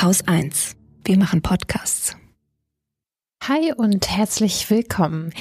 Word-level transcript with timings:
Haus 0.00 0.28
1. 0.28 0.76
Wir 1.04 1.18
machen 1.18 1.42
Podcasts. 1.42 2.16
Hi 3.42 3.72
und 3.76 4.08
herzlich 4.08 4.70
willkommen. 4.70 5.32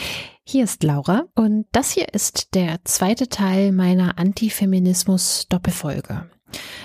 Hier 0.44 0.64
ist 0.64 0.82
Laura 0.82 1.26
und 1.36 1.68
das 1.72 1.92
hier 1.92 2.12
ist 2.16 2.56
der 2.56 2.84
zweite 2.84 3.30
Teil 3.30 3.72
meiner 3.72 4.18
Antifeminismus-Doppelfolge. 4.18 6.28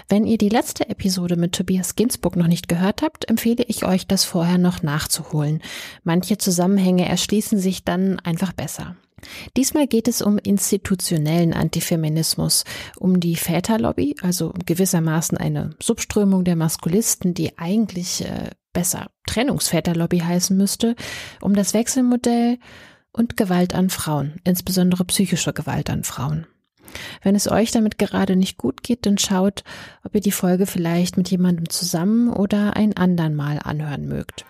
Wenn 0.07 0.27
ihr 0.27 0.37
die 0.37 0.51
letzte 0.51 0.91
Episode 0.91 1.37
mit 1.37 1.55
Tobias 1.55 1.95
Ginsburg 1.95 2.37
noch 2.37 2.47
nicht 2.47 2.69
gehört 2.69 3.01
habt, 3.01 3.31
empfehle 3.31 3.65
ich 3.67 3.87
euch, 3.87 4.07
das 4.07 4.25
vorher 4.25 4.59
noch 4.59 4.83
nachzuholen. 4.83 5.63
Manche 6.05 6.37
Zusammenhänge 6.37 7.09
erschließen 7.09 7.59
sich 7.59 7.85
dann 7.85 8.21
einfach 8.21 8.53
besser. 8.53 8.97
Diesmal 9.57 9.87
geht 9.87 10.09
es 10.09 10.23
um 10.23 10.39
institutionellen 10.39 11.53
Antifeminismus, 11.53 12.65
um 12.99 13.21
die 13.21 13.37
Väterlobby, 13.37 14.17
also 14.23 14.53
gewissermaßen 14.67 15.39
eine 15.39 15.75
Subströmung 15.81 16.45
der 16.45 16.57
Maskulisten, 16.57 17.35
die 17.35 17.59
eigentlich 17.59 18.25
äh, 18.25 18.51
besser 18.73 19.11
Trennungsväterlobby 19.27 20.21
heißen 20.21 20.57
müsste, 20.57 20.97
um 21.41 21.55
das 21.55 21.75
Wechselmodell 21.75 22.59
und 23.13 23.37
Gewalt 23.37 23.75
an 23.75 23.91
Frauen, 23.91 24.41
insbesondere 24.45 25.05
psychische 25.05 25.53
Gewalt 25.53 25.91
an 25.91 26.05
Frauen. 26.05 26.47
Wenn 27.23 27.35
es 27.35 27.51
euch 27.51 27.71
damit 27.71 27.99
gerade 27.99 28.37
nicht 28.37 28.59
gut 28.59 28.83
geht, 28.83 29.07
dann 29.07 29.19
schaut, 29.19 29.65
ob 30.05 30.15
ihr 30.15 30.21
die 30.21 30.33
Folge 30.33 30.67
vielleicht 30.67 31.17
mit 31.17 31.31
jemandem 31.31 31.69
zusammen 31.69 32.31
oder 32.31 32.77
ein 32.77 32.97
andern 32.97 33.35
Mal 33.35 33.59
anhören 33.63 34.07
mögt. 34.07 34.45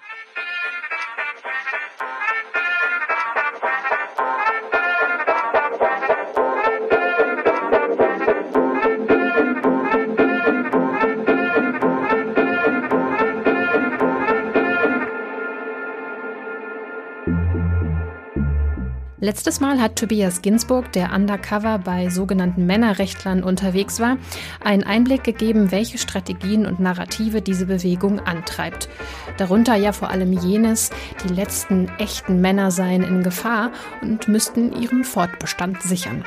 Letztes 19.22 19.60
Mal 19.60 19.80
hat 19.80 19.94
Tobias 19.94 20.42
Ginsburg, 20.42 20.90
der 20.90 21.12
undercover 21.12 21.78
bei 21.78 22.10
sogenannten 22.10 22.66
Männerrechtlern 22.66 23.44
unterwegs 23.44 24.00
war, 24.00 24.16
einen 24.58 24.82
Einblick 24.82 25.22
gegeben, 25.22 25.70
welche 25.70 25.96
Strategien 25.96 26.66
und 26.66 26.80
Narrative 26.80 27.40
diese 27.40 27.66
Bewegung 27.66 28.18
antreibt. 28.18 28.88
Darunter 29.36 29.76
ja 29.76 29.92
vor 29.92 30.10
allem 30.10 30.32
jenes, 30.32 30.90
die 31.22 31.32
letzten 31.32 31.88
echten 31.98 32.40
Männer 32.40 32.72
seien 32.72 33.04
in 33.04 33.22
Gefahr 33.22 33.70
und 34.00 34.26
müssten 34.26 34.72
ihren 34.82 35.04
Fortbestand 35.04 35.80
sichern. 35.82 36.24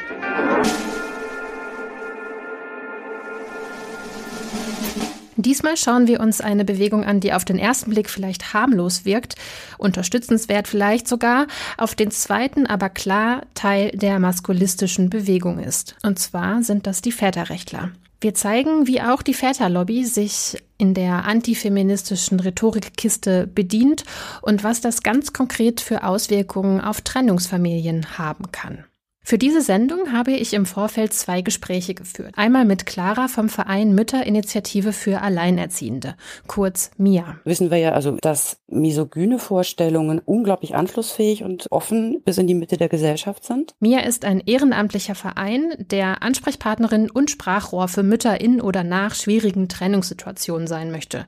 Diesmal 5.46 5.78
schauen 5.78 6.08
wir 6.08 6.22
uns 6.22 6.42
eine 6.42 6.66
Bewegung 6.66 7.06
an, 7.06 7.20
die 7.20 7.32
auf 7.32 7.46
den 7.46 7.60
ersten 7.60 7.92
Blick 7.92 8.10
vielleicht 8.10 8.54
harmlos 8.56 9.06
wirkt, 9.06 9.36
unterstützenswert 9.78 10.68
vielleicht 10.68 11.08
sogar, 11.08 11.46
auf 11.78 11.94
den 11.94 12.10
zweiten 12.10 12.66
aber 12.66 12.90
klar 12.90 13.44
Teil 13.54 13.92
der 13.92 14.18
maskulistischen 14.18 15.12
Bewegung 15.12 15.60
ist. 15.60 15.96
Und 16.02 16.18
zwar 16.18 16.64
sind 16.64 16.88
das 16.88 17.02
die 17.02 17.12
Väterrechtler. 17.12 17.92
Wir 18.22 18.34
zeigen, 18.34 18.88
wie 18.88 19.02
auch 19.02 19.22
die 19.22 19.36
Väterlobby 19.36 20.04
sich 20.04 20.58
in 20.80 20.96
der 20.96 21.26
antifeministischen 21.26 22.40
Rhetorikkiste 22.40 23.46
bedient 23.46 24.04
und 24.42 24.64
was 24.64 24.82
das 24.82 25.04
ganz 25.04 25.32
konkret 25.32 25.80
für 25.80 26.04
Auswirkungen 26.04 26.82
auf 26.82 27.02
Trennungsfamilien 27.02 28.18
haben 28.18 28.52
kann. 28.52 28.86
Für 29.28 29.40
diese 29.40 29.62
Sendung 29.62 30.12
habe 30.12 30.34
ich 30.34 30.54
im 30.54 30.68
Vorfeld 30.68 31.12
zwei 31.12 31.42
Gespräche 31.42 31.96
geführt. 31.96 32.34
Einmal 32.38 32.64
mit 32.64 32.86
Clara 32.86 33.28
vom 33.28 33.50
Verein 33.50 33.96
Mütterinitiative 33.96 34.94
für 34.94 35.22
Alleinerziehende, 35.22 36.16
kurz 36.46 36.92
MIA. 37.00 37.40
Wissen 37.44 37.72
wir 37.72 37.80
ja 37.80 37.94
also, 37.94 38.18
dass 38.22 38.60
misogyne 38.68 39.40
Vorstellungen 39.40 40.20
unglaublich 40.20 40.76
anschlussfähig 40.76 41.44
und 41.44 41.66
offen 41.72 42.22
bis 42.24 42.38
in 42.38 42.46
die 42.46 42.54
Mitte 42.54 42.78
der 42.78 42.88
Gesellschaft 42.88 43.46
sind. 43.46 43.74
MIA 43.80 44.02
ist 44.02 44.26
ein 44.26 44.44
ehrenamtlicher 44.46 45.16
Verein, 45.16 45.74
der 45.80 46.22
Ansprechpartnerin 46.22 47.10
und 47.10 47.32
Sprachrohr 47.32 47.88
für 47.88 48.04
Mütter 48.04 48.40
in 48.40 48.62
oder 48.62 48.84
nach 48.84 49.16
schwierigen 49.16 49.68
Trennungssituationen 49.70 50.68
sein 50.68 50.92
möchte. 50.92 51.26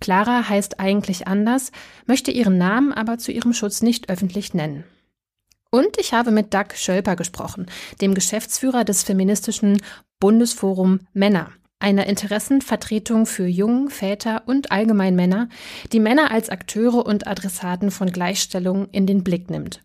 Clara 0.00 0.48
heißt 0.48 0.80
eigentlich 0.80 1.28
anders, 1.28 1.70
möchte 2.06 2.30
ihren 2.30 2.56
Namen 2.56 2.94
aber 2.94 3.18
zu 3.18 3.30
ihrem 3.30 3.52
Schutz 3.52 3.82
nicht 3.82 4.08
öffentlich 4.08 4.54
nennen. 4.54 4.84
Und 5.76 5.98
ich 6.00 6.14
habe 6.14 6.30
mit 6.30 6.54
Doug 6.54 6.68
Schölper 6.74 7.16
gesprochen, 7.16 7.66
dem 8.00 8.14
Geschäftsführer 8.14 8.82
des 8.82 9.02
feministischen 9.02 9.82
Bundesforum 10.20 11.00
Männer, 11.12 11.52
einer 11.78 12.06
Interessenvertretung 12.06 13.26
für 13.26 13.46
Jungen, 13.46 13.90
Väter 13.90 14.44
und 14.46 14.72
allgemein 14.72 15.14
Männer, 15.14 15.50
die 15.92 16.00
Männer 16.00 16.30
als 16.30 16.48
Akteure 16.48 17.04
und 17.04 17.26
Adressaten 17.26 17.90
von 17.90 18.10
Gleichstellung 18.10 18.88
in 18.90 19.06
den 19.06 19.22
Blick 19.22 19.50
nimmt. 19.50 19.82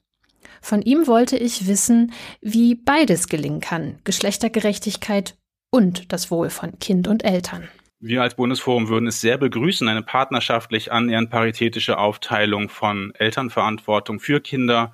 Von 0.62 0.81
ihm 0.81 1.07
wollte 1.07 1.35
ich 1.35 1.68
wissen, 1.68 2.13
wie 2.40 2.75
beides 2.75 3.28
gelingen 3.28 3.59
kann, 3.59 4.00
Geschlechtergerechtigkeit 4.06 5.35
und 5.72 6.13
das 6.13 6.31
Wohl 6.31 6.50
von 6.50 6.79
Kind 6.79 7.09
und 7.09 7.25
Eltern. 7.25 7.68
Wir 8.00 8.22
als 8.22 8.35
Bundesforum 8.35 8.88
würden 8.88 9.08
es 9.08 9.19
sehr 9.19 9.38
begrüßen, 9.38 9.90
eine 9.90 10.03
partnerschaftlich 10.03 10.90
annähernd 10.90 11.29
paritätische 11.29 11.97
Aufteilung 11.97 12.69
von 12.69 13.13
Elternverantwortung 13.16 14.22
für 14.22 14.40
Kinder 14.40 14.94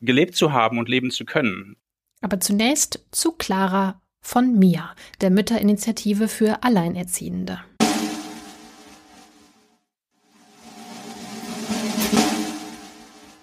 gelebt 0.00 0.36
zu 0.36 0.52
haben 0.52 0.78
und 0.78 0.88
leben 0.88 1.10
zu 1.10 1.24
können. 1.24 1.76
Aber 2.20 2.40
zunächst 2.40 3.04
zu 3.10 3.32
Clara 3.32 4.00
von 4.20 4.58
MIA, 4.58 4.94
der 5.20 5.30
Mütterinitiative 5.30 6.28
für 6.28 6.62
Alleinerziehende. 6.62 7.60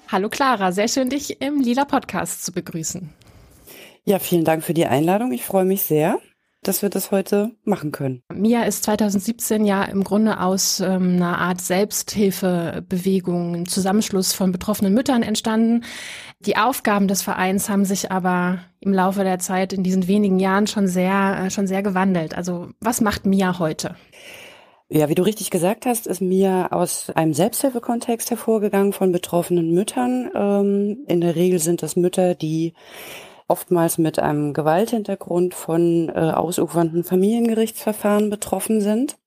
Hallo 0.07 0.29
Clara, 0.29 0.71
sehr 0.71 0.87
schön, 0.87 1.09
dich 1.09 1.41
im 1.41 1.59
Lila 1.59 1.85
Podcast 1.85 2.45
zu 2.45 2.51
begrüßen. 2.51 3.09
Ja, 4.03 4.19
vielen 4.19 4.45
Dank 4.45 4.63
für 4.63 4.73
die 4.73 4.85
Einladung. 4.85 5.31
Ich 5.31 5.43
freue 5.43 5.65
mich 5.65 5.81
sehr 5.81 6.19
dass 6.67 6.81
wir 6.81 6.89
das 6.89 7.11
heute 7.11 7.51
machen 7.63 7.91
können. 7.91 8.21
Mia 8.33 8.63
ist 8.63 8.83
2017 8.83 9.65
ja 9.65 9.83
im 9.83 10.03
Grunde 10.03 10.39
aus 10.39 10.79
ähm, 10.79 11.15
einer 11.15 11.39
Art 11.39 11.61
Selbsthilfebewegung, 11.61 13.55
ein 13.55 13.65
Zusammenschluss 13.65 14.33
von 14.33 14.51
betroffenen 14.51 14.93
Müttern 14.93 15.23
entstanden. 15.23 15.83
Die 16.39 16.57
Aufgaben 16.57 17.07
des 17.07 17.21
Vereins 17.21 17.69
haben 17.69 17.85
sich 17.85 18.11
aber 18.11 18.59
im 18.79 18.93
Laufe 18.93 19.23
der 19.23 19.39
Zeit 19.39 19.73
in 19.73 19.83
diesen 19.83 20.07
wenigen 20.07 20.39
Jahren 20.39 20.67
schon 20.67 20.87
sehr, 20.87 21.45
äh, 21.45 21.49
schon 21.49 21.67
sehr 21.67 21.83
gewandelt. 21.83 22.35
Also 22.35 22.69
was 22.79 23.01
macht 23.01 23.25
Mia 23.25 23.59
heute? 23.59 23.95
Ja, 24.87 25.09
wie 25.09 25.15
du 25.15 25.23
richtig 25.23 25.49
gesagt 25.49 25.87
hast, 25.87 26.05
ist 26.05 26.21
Mia 26.21 26.67
aus 26.71 27.09
einem 27.09 27.33
Selbsthilfekontext 27.33 28.29
hervorgegangen 28.29 28.93
von 28.93 29.11
betroffenen 29.11 29.71
Müttern. 29.71 30.29
Ähm, 30.35 31.05
in 31.07 31.21
der 31.21 31.35
Regel 31.35 31.57
sind 31.59 31.81
das 31.81 31.95
Mütter, 31.95 32.35
die 32.35 32.73
oftmals 33.47 33.97
mit 33.97 34.19
einem 34.19 34.53
Gewalthintergrund 34.53 35.53
von 35.53 36.09
äh, 36.09 36.13
ausufernden 36.13 37.03
Familiengerichtsverfahren 37.03 38.29
betroffen 38.29 38.81
sind. 38.81 39.17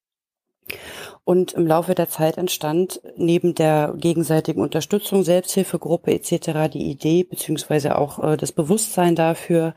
Und 1.24 1.52
im 1.52 1.66
Laufe 1.66 1.94
der 1.94 2.08
Zeit 2.08 2.38
entstand 2.38 3.00
neben 3.16 3.54
der 3.54 3.94
gegenseitigen 3.96 4.62
Unterstützung, 4.62 5.24
Selbsthilfegruppe 5.24 6.12
etc. 6.12 6.70
die 6.72 6.90
Idee 6.90 7.24
beziehungsweise 7.24 7.98
auch 7.98 8.22
äh, 8.22 8.36
das 8.36 8.52
Bewusstsein 8.52 9.14
dafür, 9.14 9.74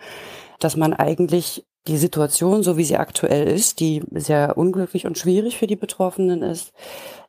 dass 0.60 0.78
man 0.78 0.94
eigentlich 0.94 1.66
die 1.88 1.98
Situation, 1.98 2.62
so 2.64 2.78
wie 2.78 2.84
sie 2.84 2.98
aktuell 2.98 3.48
ist, 3.48 3.80
die 3.80 4.04
sehr 4.12 4.58
unglücklich 4.58 5.08
und 5.08 5.18
schwierig 5.18 5.58
für 5.58 5.68
die 5.68 5.76
Betroffenen 5.76 6.44
ist, 6.44 6.74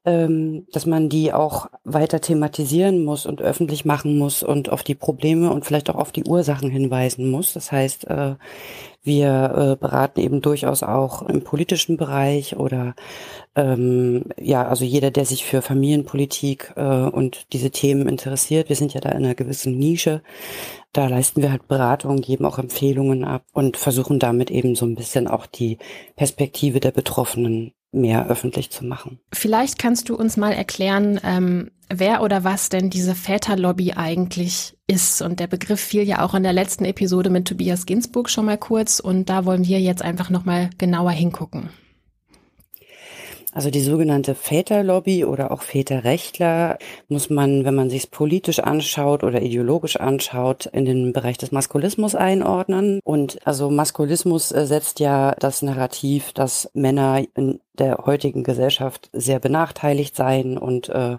ähm, 0.05 0.67
dass 0.73 0.85
man 0.85 1.09
die 1.09 1.33
auch 1.33 1.69
weiter 1.85 2.21
thematisieren 2.21 3.05
muss 3.05 3.25
und 3.25 3.41
öffentlich 3.41 3.85
machen 3.85 4.19
muss 4.19 4.43
und 4.43 4.69
auf 4.69 4.83
die 4.83 4.97
Probleme 4.97 5.53
und 5.53 5.65
vielleicht 5.65 5.91
auch 5.91 5.95
auf 5.97 6.11
die 6.11 6.25
Ursachen 6.25 6.71
hinweisen 6.71 7.31
muss. 7.31 7.53
Das 7.53 7.71
heißt, 7.71 8.09
äh, 8.09 8.35
wir 9.05 9.55
äh, 9.57 9.77
beraten 9.77 10.21
eben 10.21 10.41
durchaus 10.43 10.83
auch 10.83 11.23
im 11.23 11.43
politischen 11.45 11.97
Bereich 11.97 12.57
oder 12.57 12.95
ähm, 13.55 14.25
ja, 14.41 14.67
also 14.67 14.85
jeder, 14.85 15.11
der 15.11 15.25
sich 15.25 15.45
für 15.45 15.63
Familienpolitik 15.63 16.73
äh, 16.77 16.83
und 16.83 17.53
diese 17.53 17.71
Themen 17.71 18.09
interessiert. 18.09 18.69
Wir 18.69 18.77
sind 18.77 18.95
ja 18.95 19.01
da 19.01 19.11
in 19.11 19.25
einer 19.25 19.35
gewissen 19.35 19.79
Nische. 19.79 20.23
Da 20.93 21.07
leisten 21.07 21.43
wir 21.43 21.51
halt 21.53 21.69
Beratung, 21.69 22.21
geben 22.21 22.45
auch 22.45 22.59
Empfehlungen 22.59 23.25
ab 23.25 23.45
und 23.53 23.77
versuchen 23.77 24.19
damit 24.19 24.51
eben 24.51 24.75
so 24.75 24.85
ein 24.87 24.95
bisschen 24.95 25.29
auch 25.29 25.47
die 25.47 25.79
Perspektive 26.17 26.81
der 26.81 26.91
Betroffenen 26.93 27.73
mehr 27.93 28.29
öffentlich 28.29 28.71
zu 28.71 28.85
machen. 28.85 29.21
Vielleicht 29.33 29.79
kannst 29.79 30.09
du 30.09 30.17
uns 30.17 30.37
mal 30.37 30.53
erklären, 30.53 31.21
ähm, 31.25 31.71
wer 31.89 32.23
oder 32.23 32.43
was 32.43 32.69
denn 32.69 32.91
diese 32.91 33.15
Väterlobby 33.15 33.93
eigentlich 33.93 34.77
ist. 34.87 35.23
Und 35.23 35.41
der 35.41 35.47
Begriff 35.47 35.81
fiel 35.81 36.03
ja 36.03 36.25
auch 36.25 36.35
in 36.35 36.43
der 36.43 36.53
letzten 36.53 36.85
Episode 36.85 37.31
mit 37.31 37.47
Tobias 37.47 37.87
Ginsburg 37.87 38.31
schon 38.31 38.47
mal 38.47 38.59
kurz 38.59 38.99
und 38.99 39.29
da 39.29 39.45
wollen 39.45 39.67
wir 39.67 39.81
jetzt 39.81 40.03
einfach 40.03 40.31
nochmal 40.31 40.71
genauer 40.79 41.13
hingucken. 41.13 41.69
Also 43.55 43.71
die 43.71 43.83
sogenannte 43.83 44.35
Väterlobby 44.35 45.27
oder 45.27 45.51
auch 45.51 45.61
Väterrechtler 45.61 46.79
muss 47.09 47.29
man, 47.29 47.67
wenn 47.67 47.75
man 47.75 47.91
sich 47.91 48.11
politisch 48.11 48.61
anschaut 48.61 49.23
oder 49.23 49.43
ideologisch 49.43 49.97
anschaut, 49.97 50.67
in 50.67 50.87
den 50.87 51.13
Bereich 51.13 51.37
des 51.37 51.53
Maskulismus 51.53 52.15
einordnen. 52.15 53.01
Und 53.05 53.47
also 53.47 53.71
Maskulismus 53.71 54.53
äh, 54.53 54.67
setzt 54.67 55.01
ja 55.01 55.35
das 55.39 55.61
Narrativ, 55.61 56.33
dass 56.33 56.71
Männer 56.73 57.25
in 57.35 57.61
der 57.79 58.05
heutigen 58.05 58.45
Gesellschaft 58.45 59.09
sehr 59.13 59.39
benachteiligt 59.39 60.15
seien 60.15 60.59
und 60.59 60.89
äh, 60.91 61.17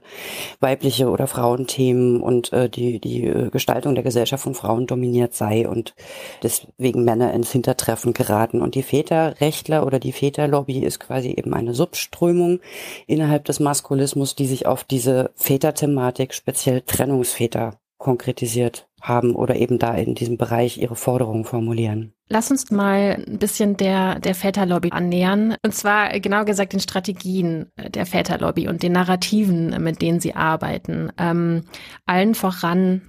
weibliche 0.60 1.10
oder 1.10 1.26
Frauenthemen 1.28 2.22
und 2.22 2.54
äh, 2.54 2.70
die, 2.70 3.00
die 3.00 3.26
äh, 3.26 3.50
Gestaltung 3.50 3.96
der 3.96 4.04
Gesellschaft 4.04 4.44
von 4.44 4.54
Frauen 4.54 4.86
dominiert 4.86 5.34
sei 5.34 5.68
und 5.68 5.96
deswegen 6.44 7.04
Männer 7.04 7.34
ins 7.34 7.52
Hintertreffen 7.52 8.14
geraten. 8.14 8.62
Und 8.62 8.76
die 8.76 8.84
Väterrechtler 8.84 9.86
oder 9.86 10.00
die 10.00 10.12
Väterlobby 10.12 10.80
ist 10.80 11.00
quasi 11.00 11.30
eben 11.30 11.54
eine 11.54 11.74
Subströmung 11.74 12.60
innerhalb 13.08 13.46
des 13.46 13.60
Maskulismus, 13.60 14.36
die 14.36 14.48
sich 14.48 14.68
auf 14.68 14.84
diese 14.84 15.32
Väterthematik, 15.36 16.34
speziell 16.34 16.82
Trennungsväter, 16.82 17.80
konkretisiert 18.04 18.88
haben 19.02 19.34
oder 19.34 19.56
eben 19.56 19.80
da 19.80 19.96
in 19.96 20.14
diesem 20.14 20.38
Bereich 20.38 20.78
ihre 20.78 20.96
Forderungen 20.96 21.46
formulieren. 21.46 22.14
Lass 22.30 22.52
uns 22.52 22.70
mal 22.70 23.24
ein 23.28 23.40
bisschen 23.40 23.78
der, 23.78 24.20
der 24.20 24.36
Väterlobby 24.36 24.92
annähern. 24.92 25.56
Und 25.64 25.74
zwar 25.74 26.20
genau 26.20 26.46
gesagt 26.46 26.74
den 26.74 26.80
Strategien 26.80 27.72
der 27.78 28.06
Väterlobby 28.06 28.68
und 28.68 28.84
den 28.84 28.92
Narrativen, 28.92 29.82
mit 29.82 30.02
denen 30.02 30.20
sie 30.20 30.36
arbeiten. 30.36 31.12
Ähm, 31.18 31.64
allen 32.06 32.36
voran 32.36 33.02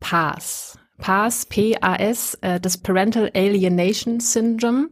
PAS. 0.00 0.78
PAS, 0.98 1.46
P-A-S, 1.46 2.38
äh, 2.40 2.60
das 2.60 2.78
Parental 2.78 3.30
Alienation 3.34 4.20
Syndrome. 4.20 4.88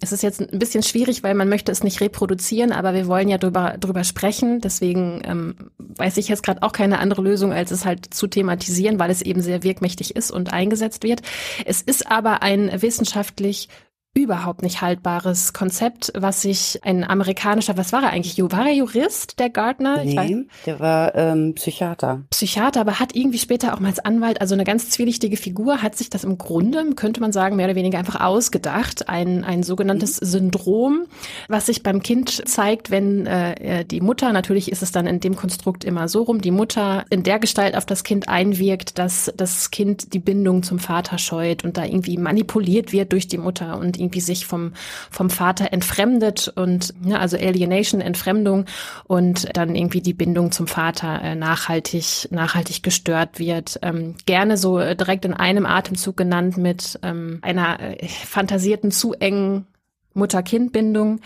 Es 0.00 0.12
ist 0.12 0.22
jetzt 0.22 0.40
ein 0.40 0.58
bisschen 0.58 0.82
schwierig, 0.82 1.22
weil 1.22 1.34
man 1.34 1.48
möchte 1.48 1.70
es 1.70 1.82
nicht 1.82 2.00
reproduzieren, 2.00 2.72
aber 2.72 2.94
wir 2.94 3.06
wollen 3.06 3.28
ja 3.28 3.38
drüber, 3.38 3.76
drüber 3.78 4.04
sprechen. 4.04 4.60
Deswegen 4.60 5.22
ähm, 5.24 5.54
weiß 5.78 6.16
ich 6.16 6.28
jetzt 6.28 6.42
gerade 6.42 6.62
auch 6.62 6.72
keine 6.72 6.98
andere 6.98 7.22
Lösung, 7.22 7.52
als 7.52 7.70
es 7.70 7.84
halt 7.84 8.12
zu 8.12 8.26
thematisieren, 8.26 8.98
weil 8.98 9.10
es 9.10 9.22
eben 9.22 9.42
sehr 9.42 9.62
wirkmächtig 9.62 10.16
ist 10.16 10.30
und 10.30 10.52
eingesetzt 10.52 11.04
wird. 11.04 11.22
Es 11.64 11.82
ist 11.82 12.10
aber 12.10 12.42
ein 12.42 12.70
wissenschaftlich 12.82 13.68
überhaupt 14.14 14.62
nicht 14.62 14.80
haltbares 14.80 15.52
Konzept, 15.52 16.12
was 16.16 16.42
sich 16.42 16.78
ein 16.84 17.02
amerikanischer, 17.02 17.76
was 17.76 17.92
war 17.92 18.04
er 18.04 18.10
eigentlich? 18.10 18.40
War 18.40 18.66
er 18.66 18.72
Jurist, 18.72 19.40
der 19.40 19.50
Gardner? 19.50 20.04
Nee, 20.04 20.46
der 20.66 20.78
war 20.78 21.14
ähm, 21.16 21.54
Psychiater. 21.54 22.22
Psychiater, 22.30 22.80
aber 22.80 23.00
hat 23.00 23.16
irgendwie 23.16 23.38
später 23.38 23.74
auch 23.74 23.80
mal 23.80 23.88
als 23.88 23.98
Anwalt, 23.98 24.40
also 24.40 24.54
eine 24.54 24.62
ganz 24.62 24.90
zwielichtige 24.90 25.36
Figur, 25.36 25.82
hat 25.82 25.96
sich 25.96 26.10
das 26.10 26.22
im 26.22 26.38
Grunde, 26.38 26.94
könnte 26.94 27.20
man 27.20 27.32
sagen, 27.32 27.56
mehr 27.56 27.66
oder 27.66 27.74
weniger 27.74 27.98
einfach 27.98 28.20
ausgedacht. 28.20 29.08
Ein, 29.08 29.42
ein 29.42 29.64
sogenanntes 29.64 30.20
mhm. 30.20 30.26
Syndrom, 30.26 31.06
was 31.48 31.66
sich 31.66 31.82
beim 31.82 32.00
Kind 32.02 32.48
zeigt, 32.48 32.92
wenn 32.92 33.26
äh, 33.26 33.84
die 33.84 34.00
Mutter, 34.00 34.32
natürlich 34.32 34.70
ist 34.70 34.82
es 34.82 34.92
dann 34.92 35.08
in 35.08 35.18
dem 35.18 35.34
Konstrukt 35.34 35.82
immer 35.82 36.06
so 36.06 36.22
rum, 36.22 36.40
die 36.40 36.52
Mutter 36.52 37.04
in 37.10 37.24
der 37.24 37.40
Gestalt 37.40 37.76
auf 37.76 37.84
das 37.84 38.04
Kind 38.04 38.28
einwirkt, 38.28 38.98
dass 38.98 39.32
das 39.36 39.72
Kind 39.72 40.14
die 40.14 40.20
Bindung 40.20 40.62
zum 40.62 40.78
Vater 40.78 41.18
scheut 41.18 41.64
und 41.64 41.76
da 41.76 41.84
irgendwie 41.84 42.16
manipuliert 42.16 42.92
wird 42.92 43.12
durch 43.12 43.26
die 43.26 43.38
Mutter 43.38 43.78
und 43.78 44.03
irgendwie 44.04 44.20
sich 44.20 44.46
vom, 44.46 44.72
vom 45.10 45.30
Vater 45.30 45.72
entfremdet 45.72 46.52
und, 46.54 46.94
ja, 47.04 47.18
also 47.18 47.36
Alienation, 47.36 48.00
Entfremdung 48.00 48.66
und 49.04 49.48
dann 49.56 49.74
irgendwie 49.74 50.00
die 50.00 50.14
Bindung 50.14 50.52
zum 50.52 50.66
Vater 50.66 51.20
äh, 51.22 51.34
nachhaltig, 51.34 52.28
nachhaltig 52.30 52.82
gestört 52.82 53.38
wird. 53.38 53.78
Ähm, 53.82 54.14
gerne 54.26 54.56
so 54.56 54.78
äh, 54.78 54.94
direkt 54.94 55.24
in 55.24 55.34
einem 55.34 55.66
Atemzug 55.66 56.16
genannt 56.16 56.56
mit 56.56 56.98
ähm, 57.02 57.38
einer 57.42 57.80
äh, 57.80 58.06
fantasierten, 58.06 58.90
zu 58.90 59.14
engen 59.14 59.66
Mutter-Kind-Bindung. 60.14 61.20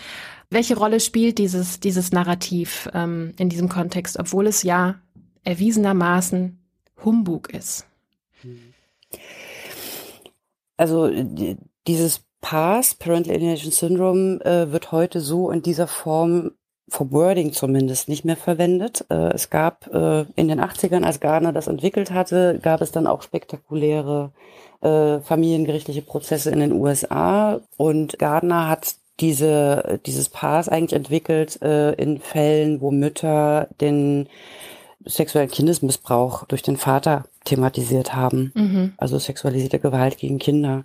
Welche 0.50 0.76
Rolle 0.76 1.00
spielt 1.00 1.38
dieses, 1.38 1.80
dieses 1.80 2.10
Narrativ 2.12 2.88
ähm, 2.94 3.34
in 3.38 3.48
diesem 3.48 3.69
Kontext, 3.69 4.19
obwohl 4.19 4.46
es 4.46 4.62
ja 4.62 4.96
erwiesenermaßen 5.44 6.58
Humbug 7.04 7.52
ist? 7.52 7.86
Also 10.76 11.10
dieses 11.86 12.22
PAS, 12.40 12.94
Parental 12.94 13.35
Alienation 13.35 13.73
Syndrome, 13.73 14.40
äh, 14.44 14.73
wird 14.73 14.93
heute 14.93 15.20
so 15.20 15.50
in 15.50 15.62
dieser 15.62 15.87
Form 15.87 16.52
vom 16.88 17.12
Wording 17.12 17.52
zumindest 17.52 18.08
nicht 18.08 18.25
mehr 18.25 18.37
verwendet. 18.37 19.05
Äh, 19.11 19.32
es 19.35 19.50
gab 19.50 19.87
äh, 19.93 20.25
in 20.37 20.49
den 20.49 20.61
80ern, 20.61 21.05
als 21.05 21.20
Gardner 21.20 21.52
das 21.52 21.67
entwickelt 21.67 22.11
hatte, 22.11 22.58
gab 22.62 22.81
es 22.81 22.93
dann 22.93 23.06
auch 23.06 23.23
spektakuläre 23.23 24.32
äh, 24.81 25.20
familiengerichtliche 25.20 26.02
Prozesse 26.02 26.50
in 26.50 26.61
den 26.61 26.73
USA 26.73 27.61
und 27.76 28.19
Gardner 28.19 28.69
hat 28.69 28.94
diese, 29.20 30.00
dieses 30.06 30.29
Pass 30.29 30.69
eigentlich 30.69 30.93
entwickelt 30.93 31.61
äh, 31.61 31.93
in 31.94 32.20
Fällen, 32.20 32.81
wo 32.81 32.90
Mütter 32.90 33.69
den 33.81 34.29
sexuellen 35.08 35.50
Kindesmissbrauch 35.50 36.44
durch 36.44 36.62
den 36.62 36.76
Vater 36.76 37.25
thematisiert 37.44 38.14
haben. 38.14 38.52
Mhm. 38.55 38.93
Also 38.99 39.19
sexualisierte 39.19 39.78
Gewalt 39.78 40.19
gegen 40.19 40.38
Kinder. 40.38 40.84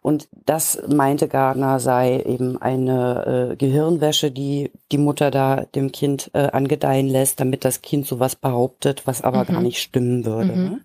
Und 0.00 0.28
das 0.46 0.80
meinte 0.88 1.28
Gardner 1.28 1.80
sei 1.80 2.22
eben 2.22 2.60
eine 2.60 3.50
äh, 3.52 3.56
Gehirnwäsche, 3.56 4.30
die 4.30 4.70
die 4.90 4.98
Mutter 4.98 5.30
da 5.30 5.66
dem 5.74 5.92
Kind 5.92 6.30
äh, 6.32 6.46
angedeihen 6.50 7.08
lässt, 7.08 7.40
damit 7.40 7.64
das 7.64 7.82
Kind 7.82 8.06
sowas 8.06 8.36
behauptet, 8.36 9.06
was 9.06 9.22
aber 9.22 9.40
mhm. 9.40 9.46
gar 9.46 9.60
nicht 9.60 9.80
stimmen 9.80 10.24
würde. 10.24 10.52
Mhm. 10.52 10.64
Ne? 10.64 10.80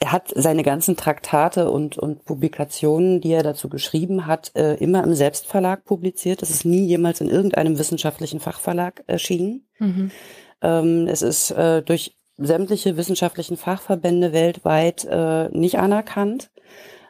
Er 0.00 0.12
hat 0.12 0.30
seine 0.34 0.62
ganzen 0.62 0.96
Traktate 0.96 1.70
und, 1.70 1.98
und 1.98 2.24
Publikationen, 2.24 3.20
die 3.20 3.32
er 3.32 3.42
dazu 3.42 3.68
geschrieben 3.68 4.26
hat, 4.26 4.52
äh, 4.54 4.74
immer 4.74 5.02
im 5.02 5.14
Selbstverlag 5.14 5.84
publiziert. 5.84 6.42
Das 6.42 6.50
ist 6.50 6.64
nie 6.64 6.86
jemals 6.86 7.20
in 7.20 7.28
irgendeinem 7.28 7.78
wissenschaftlichen 7.78 8.38
Fachverlag 8.38 9.02
erschienen. 9.08 9.66
Mhm. 9.78 10.10
Ähm, 10.60 11.08
es 11.08 11.22
ist 11.22 11.50
äh, 11.52 11.82
durch 11.82 12.17
sämtliche 12.38 12.96
wissenschaftlichen 12.96 13.56
Fachverbände 13.56 14.32
weltweit 14.32 15.04
äh, 15.04 15.48
nicht 15.50 15.78
anerkannt 15.78 16.50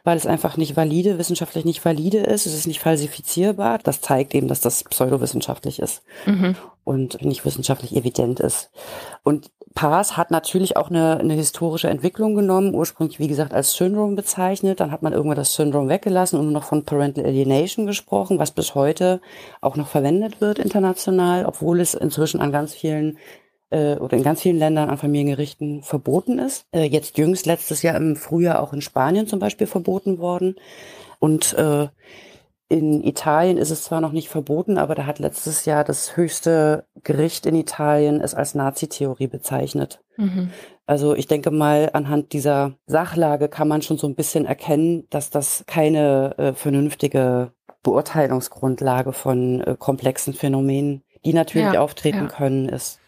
weil 0.03 0.17
es 0.17 0.25
einfach 0.25 0.57
nicht 0.57 0.75
valide, 0.77 1.17
wissenschaftlich 1.17 1.65
nicht 1.65 1.83
valide 1.83 2.19
ist. 2.19 2.45
Es 2.45 2.53
ist 2.53 2.67
nicht 2.67 2.79
falsifizierbar. 2.79 3.79
Das 3.79 4.01
zeigt 4.01 4.33
eben, 4.33 4.47
dass 4.47 4.61
das 4.61 4.83
pseudowissenschaftlich 4.83 5.79
ist 5.79 6.03
mhm. 6.25 6.55
und 6.83 7.23
nicht 7.23 7.45
wissenschaftlich 7.45 7.95
evident 7.95 8.39
ist. 8.39 8.71
Und 9.23 9.51
PAS 9.75 10.17
hat 10.17 10.31
natürlich 10.31 10.77
auch 10.77 10.89
eine, 10.89 11.19
eine 11.19 11.35
historische 11.35 11.89
Entwicklung 11.89 12.33
genommen, 12.33 12.73
ursprünglich, 12.73 13.19
wie 13.19 13.27
gesagt, 13.27 13.53
als 13.53 13.73
Syndrom 13.73 14.15
bezeichnet. 14.15 14.79
Dann 14.79 14.91
hat 14.91 15.03
man 15.03 15.13
irgendwann 15.13 15.37
das 15.37 15.53
Syndrom 15.53 15.89
weggelassen 15.89 16.39
und 16.39 16.45
nur 16.45 16.53
noch 16.53 16.63
von 16.63 16.85
Parental 16.85 17.25
Alienation 17.25 17.85
gesprochen, 17.85 18.39
was 18.39 18.51
bis 18.51 18.75
heute 18.75 19.21
auch 19.61 19.75
noch 19.75 19.87
verwendet 19.87 20.41
wird 20.41 20.59
international, 20.59 21.45
obwohl 21.45 21.81
es 21.81 21.93
inzwischen 21.93 22.41
an 22.41 22.51
ganz 22.51 22.73
vielen 22.73 23.17
äh, 23.69 23.95
oder 23.95 24.17
in 24.17 24.23
ganz 24.23 24.41
vielen 24.41 24.57
Ländern 24.57 24.89
an 24.89 24.97
Familiengerichten 24.97 25.83
verboten 25.83 26.39
ist. 26.39 26.65
Äh, 26.71 26.85
jetzt 26.85 27.17
jüngst 27.17 27.45
letztes 27.45 27.81
Jahr 27.81 27.95
im 27.95 28.15
Frühjahr 28.15 28.61
auch 28.61 28.73
in 28.73 28.81
Spanien 28.81 29.27
zum 29.27 29.39
Beispiel 29.39 29.67
verboten 29.67 30.19
worden. 30.19 30.55
Und 31.19 31.53
äh, 31.53 31.87
in 32.69 33.03
Italien 33.03 33.57
ist 33.57 33.71
es 33.71 33.83
zwar 33.83 33.99
noch 33.99 34.11
nicht 34.11 34.29
verboten, 34.29 34.77
aber 34.77 34.93
da 34.93 35.07
hat 35.07 35.17
letztes 35.17 35.65
Jahr 35.65 35.83
das 35.83 36.15
höchste 36.15 36.85
Gericht 37.03 37.47
in 37.47 37.55
Italien 37.55 38.21
es 38.21 38.35
als 38.35 38.53
Nazi-Theorie 38.53 39.27
bezeichnet. 39.27 40.01
Mhm. 40.17 40.51
Also 40.85 41.15
ich 41.15 41.25
denke 41.25 41.49
mal, 41.49 41.89
anhand 41.93 42.31
dieser 42.33 42.73
Sachlage 42.85 43.49
kann 43.49 43.67
man 43.67 43.81
schon 43.81 43.97
so 43.97 44.07
ein 44.07 44.15
bisschen 44.15 44.45
erkennen, 44.45 45.07
dass 45.09 45.31
das 45.31 45.63
keine 45.65 46.37
äh, 46.37 46.53
vernünftige 46.53 47.53
Beurteilungsgrundlage 47.81 49.13
von 49.13 49.61
äh, 49.61 49.75
komplexen 49.77 50.33
Phänomenen, 50.33 51.03
die 51.25 51.33
natürlich 51.33 51.73
ja, 51.73 51.81
auftreten 51.81 52.17
ja. 52.17 52.27
können, 52.27 52.69
ist. 52.69 52.99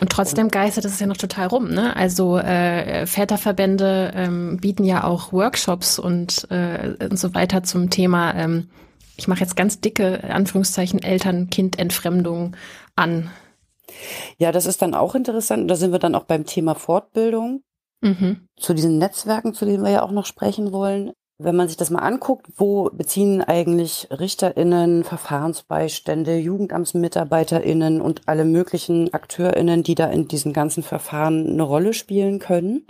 Und 0.00 0.10
trotzdem 0.10 0.48
geistert 0.48 0.84
es 0.84 1.00
ja 1.00 1.06
noch 1.06 1.16
total 1.16 1.46
rum. 1.46 1.68
Ne? 1.70 1.96
Also 1.96 2.38
äh, 2.38 3.06
Väterverbände 3.06 4.12
ähm, 4.14 4.58
bieten 4.58 4.84
ja 4.84 5.04
auch 5.04 5.32
Workshops 5.32 5.98
und, 5.98 6.50
äh, 6.50 6.94
und 7.08 7.18
so 7.18 7.34
weiter 7.34 7.62
zum 7.62 7.90
Thema, 7.90 8.34
ähm, 8.34 8.68
ich 9.16 9.28
mache 9.28 9.40
jetzt 9.40 9.56
ganz 9.56 9.80
dicke 9.80 10.24
Anführungszeichen 10.24 11.02
Eltern-Kind-Entfremdung 11.02 12.56
an. 12.96 13.30
Ja, 14.38 14.52
das 14.52 14.66
ist 14.66 14.82
dann 14.82 14.94
auch 14.94 15.14
interessant. 15.14 15.70
Da 15.70 15.76
sind 15.76 15.92
wir 15.92 15.98
dann 15.98 16.14
auch 16.14 16.24
beim 16.24 16.46
Thema 16.46 16.74
Fortbildung. 16.74 17.62
Mhm. 18.00 18.48
Zu 18.56 18.74
diesen 18.74 18.98
Netzwerken, 18.98 19.54
zu 19.54 19.64
denen 19.64 19.84
wir 19.84 19.90
ja 19.90 20.02
auch 20.02 20.10
noch 20.10 20.26
sprechen 20.26 20.72
wollen. 20.72 21.12
Wenn 21.44 21.56
man 21.56 21.66
sich 21.66 21.76
das 21.76 21.90
mal 21.90 22.00
anguckt, 22.00 22.46
wo 22.56 22.88
beziehen 22.92 23.42
eigentlich 23.42 24.06
RichterInnen, 24.10 25.02
Verfahrensbeistände, 25.02 26.36
JugendamtsmitarbeiterInnen 26.36 28.00
und 28.00 28.28
alle 28.28 28.44
möglichen 28.44 29.12
AkteurInnen, 29.12 29.82
die 29.82 29.96
da 29.96 30.06
in 30.06 30.28
diesen 30.28 30.52
ganzen 30.52 30.82
Verfahren 30.82 31.48
eine 31.48 31.62
Rolle 31.62 31.94
spielen 31.94 32.38
können, 32.38 32.86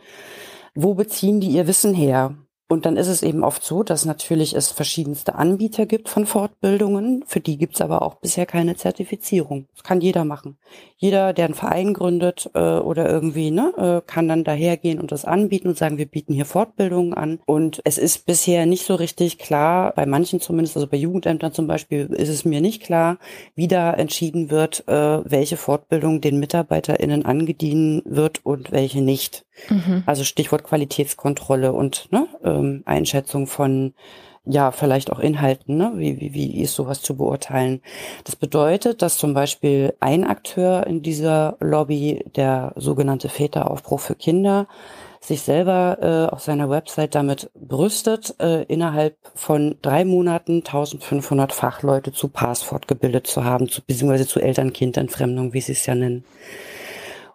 wo 0.75 0.94
beziehen 0.94 1.40
die 1.40 1.49
ihr 1.49 1.66
Wissen 1.66 1.94
her? 1.94 2.35
Und 2.73 2.87
dann 2.87 2.97
ist 2.97 3.09
es 3.09 3.23
eben 3.23 3.45
oft 3.45 3.62
so, 3.62 3.83
dass 3.83 4.07
natürlich 4.07 4.55
es 4.55 4.71
verschiedenste 4.71 5.35
Anbieter 5.35 5.85
gibt 5.85 6.09
von 6.09 6.25
Fortbildungen. 6.25 7.23
Für 7.26 7.41
die 7.41 7.59
gibt 7.59 7.75
es 7.75 7.83
aber 7.83 8.00
auch 8.00 8.14
bisher 8.14 8.47
keine 8.47 8.76
Zertifizierung. 8.76 9.67
Das 9.75 9.83
kann 9.83 10.00
jeder 10.00 10.25
machen. 10.25 10.57
Jeder, 10.97 11.35
der 11.35 11.45
einen 11.45 11.55
Verein 11.55 11.93
gründet 11.93 12.49
äh, 12.55 12.79
oder 12.79 13.11
irgendwie, 13.11 13.50
ne, 13.50 13.75
äh, 13.76 14.11
kann 14.11 14.26
dann 14.26 14.43
dahergehen 14.43 15.00
und 15.00 15.12
das 15.12 15.26
anbieten 15.26 15.69
und 15.69 15.76
sagen, 15.76 15.99
wir 15.99 16.07
bieten 16.07 16.33
hier 16.33 16.47
Fortbildungen 16.47 17.12
an. 17.12 17.41
Und 17.45 17.83
es 17.85 17.99
ist 17.99 18.25
bisher 18.25 18.64
nicht 18.64 18.87
so 18.87 18.95
richtig 18.95 19.37
klar, 19.37 19.93
bei 19.95 20.07
manchen 20.07 20.41
zumindest, 20.41 20.75
also 20.79 20.87
bei 20.87 20.97
Jugendämtern 20.97 21.52
zum 21.52 21.67
Beispiel, 21.67 22.07
ist 22.07 22.31
es 22.31 22.47
mir 22.47 22.62
nicht 22.62 22.83
klar, 22.83 23.19
wie 23.55 23.69
da 23.69 23.93
entschieden 23.93 24.49
wird, 24.49 24.88
äh, 24.88 25.21
welche 25.31 25.59
Fortbildung 25.59 26.23
den 26.23 26.41
MitarbeiterInnen 26.41 27.26
angedient 27.26 28.02
wird 28.07 28.47
und 28.47 28.73
welche 28.73 29.02
nicht. 29.02 29.45
Mhm. 29.68 30.02
Also 30.06 30.25
Stichwort 30.25 30.64
Qualitätskontrolle 30.64 31.73
und 31.73 32.09
ne, 32.11 32.26
ähm, 32.44 32.82
Einschätzung 32.87 33.47
von 33.47 33.94
ja, 34.44 34.73
vielleicht 34.73 35.12
auch 35.12 35.21
Inhalten, 35.21 35.76
ne? 35.76 35.92
wie, 35.94 36.21
wie, 36.21 36.35
wie 36.35 36.61
ist 36.61 36.75
sowas 36.75 37.00
zu 37.00 37.16
beurteilen. 37.16 37.80
Das 38.25 38.35
bedeutet, 38.35 39.00
dass 39.00 39.16
zum 39.16 39.35
Beispiel 39.35 39.94
ein 40.00 40.25
Akteur 40.25 40.85
in 40.87 41.02
dieser 41.02 41.56
Lobby, 41.61 42.25
der 42.35 42.73
sogenannte 42.75 43.28
Väteraufbruch 43.28 44.00
für 44.00 44.16
Kinder, 44.16 44.66
sich 45.21 45.42
selber 45.42 45.99
äh, 46.00 46.35
auf 46.35 46.40
seiner 46.40 46.68
Website 46.68 47.14
damit 47.14 47.50
brüstet, 47.54 48.35
äh, 48.40 48.64
innerhalb 48.64 49.16
von 49.37 49.76
drei 49.80 50.04
Monaten 50.04 50.56
1500 50.56 51.52
Fachleute 51.52 52.12
zu 52.12 52.26
Pass 52.26 52.62
fortgebildet 52.62 53.28
zu 53.28 53.44
haben, 53.44 53.68
zu, 53.68 53.82
beziehungsweise 53.82 54.26
zu 54.26 54.40
Eltern-Kind-Entfremdung, 54.40 55.52
wie 55.52 55.61
sie 55.61 55.73
es 55.73 55.87
ja 55.87 55.94
nennen. 55.94 56.25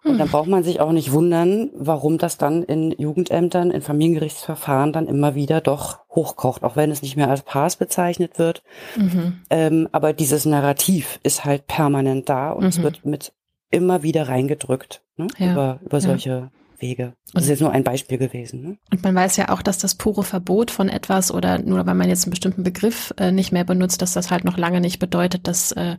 Und 0.04 0.18
dann 0.18 0.28
braucht 0.28 0.48
man 0.48 0.62
sich 0.62 0.80
auch 0.80 0.92
nicht 0.92 1.12
wundern, 1.12 1.70
warum 1.74 2.18
das 2.18 2.38
dann 2.38 2.62
in 2.62 2.92
Jugendämtern, 2.92 3.70
in 3.70 3.82
Familiengerichtsverfahren 3.82 4.92
dann 4.92 5.06
immer 5.06 5.34
wieder 5.34 5.60
doch 5.60 6.00
hochkocht, 6.10 6.62
auch 6.62 6.76
wenn 6.76 6.90
es 6.90 7.02
nicht 7.02 7.16
mehr 7.16 7.30
als 7.30 7.42
Pass 7.42 7.76
bezeichnet 7.76 8.38
wird. 8.38 8.62
Mhm. 8.96 9.40
Ähm, 9.50 9.88
aber 9.92 10.12
dieses 10.12 10.44
Narrativ 10.44 11.20
ist 11.22 11.44
halt 11.44 11.66
permanent 11.66 12.28
da 12.28 12.50
und 12.52 12.62
mhm. 12.62 12.68
es 12.68 12.82
wird 12.82 13.04
mit 13.04 13.32
immer 13.70 14.02
wieder 14.02 14.28
reingedrückt 14.28 15.02
ne? 15.16 15.26
ja. 15.38 15.52
über, 15.52 15.80
über 15.84 16.00
solche 16.00 16.30
ja. 16.30 16.50
Wege. 16.78 17.14
Das 17.32 17.44
ist 17.44 17.50
jetzt 17.50 17.60
nur 17.60 17.72
ein 17.72 17.84
Beispiel 17.84 18.18
gewesen. 18.18 18.62
Ne? 18.62 18.78
Und 18.90 19.02
man 19.02 19.14
weiß 19.14 19.36
ja 19.36 19.50
auch, 19.50 19.62
dass 19.62 19.78
das 19.78 19.94
pure 19.94 20.22
Verbot 20.22 20.70
von 20.70 20.88
etwas 20.88 21.32
oder 21.32 21.58
nur 21.58 21.84
weil 21.86 21.94
man 21.94 22.08
jetzt 22.08 22.24
einen 22.24 22.30
bestimmten 22.30 22.62
Begriff 22.62 23.12
äh, 23.18 23.32
nicht 23.32 23.52
mehr 23.52 23.64
benutzt, 23.64 24.00
dass 24.00 24.14
das 24.14 24.30
halt 24.30 24.44
noch 24.44 24.56
lange 24.56 24.80
nicht 24.80 24.98
bedeutet, 24.98 25.46
dass 25.48 25.72
äh, 25.72 25.96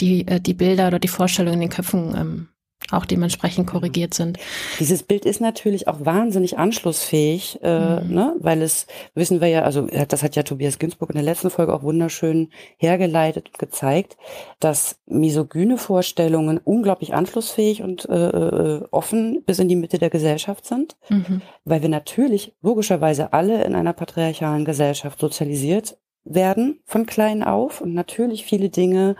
die, 0.00 0.26
äh, 0.26 0.40
die 0.40 0.54
Bilder 0.54 0.88
oder 0.88 0.98
die 0.98 1.08
Vorstellungen 1.08 1.54
in 1.54 1.68
den 1.68 1.70
Köpfen 1.70 2.14
ähm, 2.16 2.48
auch 2.90 3.04
dementsprechend 3.04 3.66
korrigiert 3.66 4.14
sind. 4.14 4.38
Dieses 4.78 5.02
Bild 5.02 5.24
ist 5.24 5.40
natürlich 5.40 5.88
auch 5.88 6.04
wahnsinnig 6.04 6.58
anschlussfähig, 6.58 7.58
äh, 7.62 8.00
mhm. 8.00 8.14
ne? 8.14 8.34
weil 8.38 8.62
es, 8.62 8.86
wissen 9.14 9.40
wir 9.40 9.48
ja, 9.48 9.62
also 9.62 9.88
das 10.08 10.22
hat 10.22 10.36
ja 10.36 10.42
Tobias 10.42 10.78
Günzburg 10.78 11.10
in 11.10 11.16
der 11.16 11.24
letzten 11.24 11.50
Folge 11.50 11.74
auch 11.74 11.82
wunderschön 11.82 12.50
hergeleitet 12.76 13.48
und 13.48 13.58
gezeigt, 13.58 14.16
dass 14.60 14.98
misogyne 15.06 15.78
Vorstellungen 15.78 16.58
unglaublich 16.58 17.14
anschlussfähig 17.14 17.82
und 17.82 18.08
äh, 18.08 18.28
äh, 18.28 18.84
offen 18.90 19.42
bis 19.44 19.58
in 19.58 19.68
die 19.68 19.76
Mitte 19.76 19.98
der 19.98 20.10
Gesellschaft 20.10 20.66
sind, 20.66 20.96
mhm. 21.08 21.42
weil 21.64 21.82
wir 21.82 21.88
natürlich 21.88 22.54
logischerweise 22.62 23.32
alle 23.32 23.64
in 23.64 23.74
einer 23.74 23.92
patriarchalen 23.92 24.64
Gesellschaft 24.64 25.20
sozialisiert 25.20 25.96
werden 26.26 26.80
von 26.84 27.06
klein 27.06 27.42
auf 27.42 27.80
und 27.80 27.94
natürlich 27.94 28.44
viele 28.44 28.68
Dinge 28.68 29.16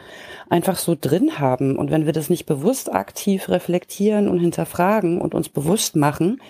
einfach 0.48 0.76
so 0.76 0.96
drin 1.00 1.38
haben. 1.38 1.76
Und 1.76 1.90
wenn 1.90 2.06
wir 2.06 2.12
das 2.12 2.30
nicht 2.30 2.46
bewusst 2.46 2.92
aktiv 2.92 3.48
reflektieren 3.48 4.28
und 4.28 4.38
hinterfragen 4.40 5.20
und 5.20 5.34
uns 5.34 5.48
bewusst 5.48 5.96
machen, 5.96 6.40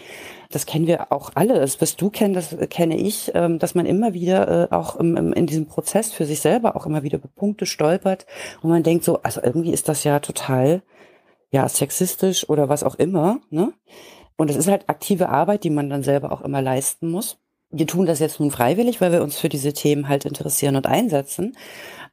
das 0.50 0.66
kennen 0.66 0.86
wir 0.86 1.12
auch 1.12 1.30
alle. 1.34 1.58
Das 1.58 1.80
wirst 1.80 2.00
du 2.00 2.10
kennen, 2.10 2.34
das 2.34 2.56
kenne 2.70 2.96
ich, 2.96 3.32
ähm, 3.34 3.58
dass 3.58 3.74
man 3.74 3.86
immer 3.86 4.14
wieder 4.14 4.70
äh, 4.70 4.74
auch 4.74 4.96
in 4.96 5.46
diesem 5.46 5.66
Prozess 5.66 6.12
für 6.12 6.24
sich 6.24 6.40
selber 6.40 6.76
auch 6.76 6.86
immer 6.86 7.02
wieder 7.02 7.18
über 7.18 7.28
Punkte 7.28 7.66
stolpert 7.66 8.26
und 8.62 8.70
man 8.70 8.82
denkt 8.82 9.04
so, 9.04 9.22
also 9.22 9.40
irgendwie 9.42 9.72
ist 9.72 9.88
das 9.88 10.04
ja 10.04 10.20
total, 10.20 10.82
ja, 11.50 11.68
sexistisch 11.68 12.48
oder 12.48 12.68
was 12.68 12.82
auch 12.82 12.94
immer, 12.96 13.40
ne? 13.50 13.72
Und 14.38 14.50
es 14.50 14.56
ist 14.56 14.68
halt 14.68 14.88
aktive 14.88 15.30
Arbeit, 15.30 15.64
die 15.64 15.70
man 15.70 15.88
dann 15.88 16.02
selber 16.02 16.30
auch 16.30 16.42
immer 16.42 16.60
leisten 16.60 17.10
muss 17.10 17.38
wir 17.70 17.86
tun 17.86 18.06
das 18.06 18.20
jetzt 18.20 18.40
nun 18.40 18.50
freiwillig, 18.50 19.00
weil 19.00 19.12
wir 19.12 19.22
uns 19.22 19.36
für 19.36 19.48
diese 19.48 19.72
Themen 19.72 20.08
halt 20.08 20.24
interessieren 20.24 20.76
und 20.76 20.86
einsetzen. 20.86 21.56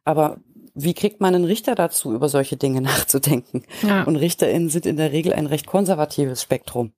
Aber 0.03 0.37
wie 0.75 0.93
kriegt 0.93 1.21
man 1.21 1.35
einen 1.35 1.45
Richter 1.45 1.75
dazu, 1.75 2.13
über 2.13 2.29
solche 2.29 2.57
Dinge 2.57 2.81
nachzudenken? 2.81 3.63
Ja. 3.81 4.03
Und 4.03 4.15
RichterInnen 4.15 4.69
sind 4.69 4.85
in 4.85 4.97
der 4.97 5.11
Regel 5.11 5.33
ein 5.33 5.45
recht 5.45 5.67
konservatives 5.67 6.41
Spektrum. 6.41 6.93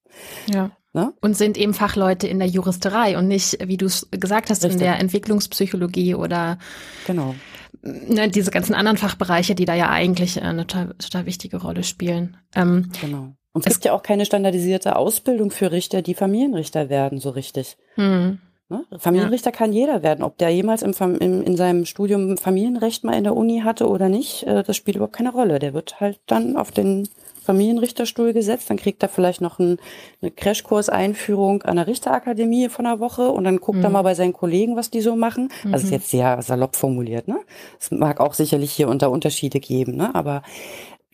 Ja. 0.48 0.72
Ne? 0.94 1.14
Und 1.20 1.36
sind 1.36 1.58
eben 1.58 1.74
Fachleute 1.74 2.26
in 2.26 2.40
der 2.40 2.48
Juristerei 2.48 3.18
und 3.18 3.28
nicht, 3.28 3.58
wie 3.68 3.76
du 3.76 3.86
es 3.86 4.08
gesagt 4.12 4.50
hast, 4.50 4.64
Richtig. 4.64 4.80
in 4.80 4.86
der 4.88 5.00
Entwicklungspsychologie 5.00 6.16
oder 6.16 6.58
genau. 7.06 7.36
ne, 7.82 8.30
diese 8.30 8.50
ganzen 8.50 8.74
anderen 8.74 8.98
Fachbereiche, 8.98 9.56
die 9.56 9.66
da 9.66 9.74
ja 9.74 9.90
eigentlich 9.90 10.42
eine 10.42 10.66
total, 10.66 10.94
total 10.94 11.26
wichtige 11.26 11.58
Rolle 11.58 11.84
spielen. 11.84 12.38
Ähm, 12.56 12.92
genau. 13.02 13.36
Und 13.56 13.66
es, 13.66 13.72
es 13.72 13.76
gibt 13.76 13.86
ja 13.86 13.94
auch 13.94 14.04
keine 14.04 14.26
standardisierte 14.26 14.98
Ausbildung 14.98 15.50
für 15.50 15.72
Richter, 15.72 16.02
die 16.02 16.14
Familienrichter 16.14 16.90
werden, 16.90 17.20
so 17.20 17.30
richtig. 17.30 17.78
Hm. 17.96 18.40
Ne? 18.68 18.84
Familienrichter 18.98 19.52
ja. 19.52 19.56
kann 19.56 19.72
jeder 19.72 20.04
werden. 20.04 20.24
Ob 20.24 20.38
der 20.38 20.50
jemals 20.50 20.82
im, 20.82 20.94
im, 21.20 21.42
in 21.42 21.56
seinem 21.56 21.86
Studium 21.86 22.38
Familienrecht 22.38 23.06
mal 23.06 23.18
in 23.18 23.24
der 23.24 23.36
Uni 23.36 23.62
hatte 23.64 23.88
oder 23.88 24.10
nicht, 24.10 24.44
äh, 24.44 24.62
das 24.62 24.76
spielt 24.76 24.98
überhaupt 24.98 25.16
keine 25.16 25.32
Rolle. 25.32 25.60
Der 25.60 25.74
wird 25.74 26.02
halt 26.02 26.20
dann 26.26 26.58
auf 26.58 26.72
den 26.72 27.08
Familienrichterstuhl 27.46 28.34
gesetzt, 28.34 28.70
dann 28.70 28.78
kriegt 28.78 29.04
er 29.04 29.10
vielleicht 29.10 29.40
noch 29.40 29.60
ein, 29.60 29.78
eine 30.22 30.32
Crashkurs-Einführung 30.32 31.62
an 31.62 31.78
der 31.78 31.88
Richterakademie 31.88 32.68
von 32.70 32.88
einer 32.88 33.00
Woche 33.00 33.30
und 33.30 33.46
dann 33.46 33.58
guckt 33.58 33.78
mhm. 33.78 33.86
er 33.86 33.90
mal 33.92 34.02
bei 34.02 34.16
seinen 34.16 34.34
Kollegen, 34.34 34.76
was 34.76 34.90
die 34.90 35.02
so 35.02 35.16
machen. 35.16 35.50
Mhm. 35.64 35.74
Also 35.74 35.86
ist 35.86 35.92
jetzt 35.92 36.10
sehr 36.10 36.42
salopp 36.42 36.76
formuliert, 36.76 37.28
ne? 37.28 37.38
Es 37.80 37.92
mag 37.92 38.20
auch 38.20 38.34
sicherlich 38.34 38.74
hier 38.74 38.90
unter 38.90 39.12
Unterschiede 39.12 39.60
geben, 39.60 39.96
ne? 39.96 40.14
Aber 40.16 40.42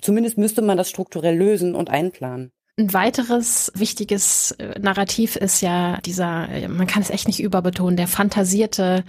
zumindest 0.01 0.37
müsste 0.37 0.61
man 0.61 0.77
das 0.77 0.89
strukturell 0.89 1.37
lösen 1.37 1.75
und 1.75 1.89
einplanen. 1.89 2.51
Ein 2.77 2.93
weiteres 2.93 3.71
wichtiges 3.75 4.51
äh, 4.51 4.79
Narrativ 4.79 5.35
ist 5.35 5.61
ja 5.61 5.99
dieser, 6.05 6.49
äh, 6.49 6.67
man 6.69 6.87
kann 6.87 7.01
es 7.01 7.09
echt 7.09 7.27
nicht 7.27 7.41
überbetonen, 7.41 7.97
der 7.97 8.07
fantasierte 8.07 9.03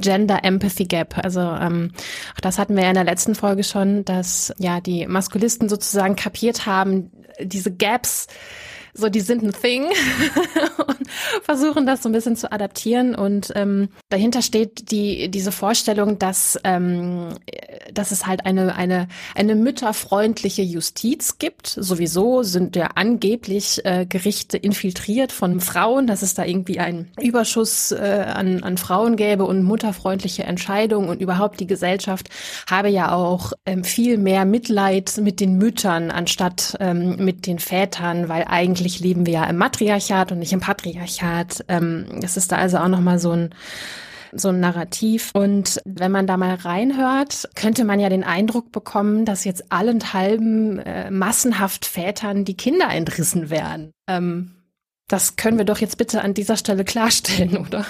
Gender 0.00 0.44
Empathy 0.44 0.84
Gap. 0.84 1.16
Also 1.16 1.40
ähm, 1.40 1.92
auch 2.34 2.40
das 2.40 2.58
hatten 2.58 2.74
wir 2.74 2.82
ja 2.82 2.88
in 2.88 2.96
der 2.96 3.04
letzten 3.04 3.36
Folge 3.36 3.62
schon, 3.62 4.04
dass 4.04 4.52
ja 4.58 4.80
die 4.80 5.06
Maskulisten 5.06 5.68
sozusagen 5.68 6.16
kapiert 6.16 6.66
haben, 6.66 7.12
diese 7.40 7.72
Gaps 7.72 8.26
so 8.96 9.08
die 9.08 9.20
sind 9.20 9.42
ein 9.42 9.52
Thing 9.52 9.84
und 10.86 11.08
versuchen 11.42 11.86
das 11.86 12.02
so 12.02 12.08
ein 12.08 12.12
bisschen 12.12 12.36
zu 12.36 12.50
adaptieren. 12.50 13.14
Und 13.14 13.52
ähm, 13.54 13.88
dahinter 14.08 14.42
steht 14.42 14.90
die 14.90 15.30
diese 15.30 15.52
Vorstellung, 15.52 16.18
dass 16.18 16.58
ähm, 16.64 17.28
dass 17.92 18.10
es 18.10 18.26
halt 18.26 18.46
eine 18.46 18.74
eine 18.74 19.08
eine 19.34 19.54
mütterfreundliche 19.54 20.62
Justiz 20.62 21.38
gibt. 21.38 21.66
Sowieso 21.66 22.42
sind 22.42 22.76
ja 22.76 22.90
angeblich 22.94 23.84
äh, 23.84 24.06
Gerichte 24.06 24.56
infiltriert 24.56 25.32
von 25.32 25.60
Frauen, 25.60 26.06
dass 26.06 26.22
es 26.22 26.34
da 26.34 26.44
irgendwie 26.44 26.78
einen 26.78 27.10
Überschuss 27.20 27.92
äh, 27.92 28.26
an 28.34 28.62
an 28.62 28.78
Frauen 28.78 29.16
gäbe 29.16 29.44
und 29.44 29.62
mutterfreundliche 29.62 30.44
Entscheidungen 30.44 31.08
und 31.08 31.20
überhaupt 31.20 31.60
die 31.60 31.66
Gesellschaft 31.66 32.28
habe 32.68 32.88
ja 32.88 33.12
auch 33.12 33.52
ähm, 33.66 33.84
viel 33.84 34.18
mehr 34.18 34.44
Mitleid 34.44 35.18
mit 35.18 35.40
den 35.40 35.58
Müttern 35.58 36.10
anstatt 36.10 36.76
ähm, 36.80 37.16
mit 37.16 37.46
den 37.46 37.58
Vätern, 37.58 38.28
weil 38.28 38.44
eigentlich 38.48 38.85
eigentlich 38.86 39.00
leben 39.00 39.26
wir 39.26 39.32
ja 39.32 39.44
im 39.44 39.56
Matriarchat 39.56 40.30
und 40.30 40.38
nicht 40.38 40.52
im 40.52 40.60
Patriarchat. 40.60 41.64
Ähm, 41.66 42.06
es 42.22 42.36
ist 42.36 42.52
da 42.52 42.56
also 42.56 42.78
auch 42.78 42.88
nochmal 42.88 43.18
so 43.18 43.32
ein 43.32 43.50
so 44.32 44.48
ein 44.48 44.60
Narrativ. 44.60 45.30
Und 45.34 45.80
wenn 45.84 46.12
man 46.12 46.26
da 46.26 46.36
mal 46.36 46.54
reinhört, 46.54 47.48
könnte 47.54 47.84
man 47.84 48.00
ja 48.00 48.08
den 48.08 48.22
Eindruck 48.22 48.70
bekommen, 48.70 49.24
dass 49.24 49.44
jetzt 49.44 49.72
allenthalben 49.72 50.78
äh, 50.78 51.10
massenhaft 51.10 51.86
Vätern 51.86 52.44
die 52.44 52.56
Kinder 52.56 52.88
entrissen 52.90 53.50
werden. 53.50 53.92
Ähm, 54.08 54.52
das 55.08 55.36
können 55.36 55.58
wir 55.58 55.64
doch 55.64 55.78
jetzt 55.78 55.96
bitte 55.96 56.22
an 56.22 56.34
dieser 56.34 56.56
Stelle 56.56 56.84
klarstellen, 56.84 57.56
oder? 57.66 57.86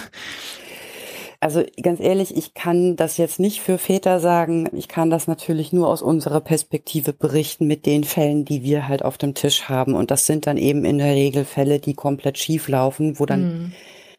Also 1.46 1.62
ganz 1.80 2.00
ehrlich, 2.00 2.36
ich 2.36 2.54
kann 2.54 2.96
das 2.96 3.18
jetzt 3.18 3.38
nicht 3.38 3.60
für 3.60 3.78
Väter 3.78 4.18
sagen. 4.18 4.68
Ich 4.72 4.88
kann 4.88 5.10
das 5.10 5.28
natürlich 5.28 5.72
nur 5.72 5.86
aus 5.86 6.02
unserer 6.02 6.40
Perspektive 6.40 7.12
berichten 7.12 7.68
mit 7.68 7.86
den 7.86 8.02
Fällen, 8.02 8.44
die 8.44 8.64
wir 8.64 8.88
halt 8.88 9.04
auf 9.04 9.16
dem 9.16 9.34
Tisch 9.34 9.68
haben. 9.68 9.94
Und 9.94 10.10
das 10.10 10.26
sind 10.26 10.48
dann 10.48 10.56
eben 10.56 10.84
in 10.84 10.98
der 10.98 11.14
Regel 11.14 11.44
Fälle, 11.44 11.78
die 11.78 11.94
komplett 11.94 12.36
schief 12.36 12.66
laufen, 12.66 13.20
wo 13.20 13.26
dann 13.26 13.42
mhm. 13.42 13.72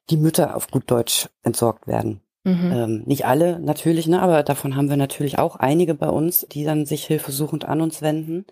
die 0.10 0.16
Mütter 0.16 0.56
auf 0.56 0.72
gut 0.72 0.90
Deutsch 0.90 1.28
entsorgt 1.44 1.86
werden. 1.86 2.22
Mhm. 2.48 2.72
Ähm, 2.72 3.04
nicht 3.06 3.26
alle 3.26 3.60
natürlich, 3.60 4.08
ne, 4.08 4.22
aber 4.22 4.42
davon 4.42 4.78
haben 4.78 4.90
wir 4.90 4.96
natürlich 4.96 5.38
auch 5.38 5.58
einige 5.58 5.94
bei 5.94 6.08
uns, 6.08 6.48
die 6.50 6.64
dann 6.64 6.86
sich 6.86 7.06
hilfesuchend 7.06 7.66
an 7.66 7.82
uns 7.82 8.02
wenden 8.02 8.46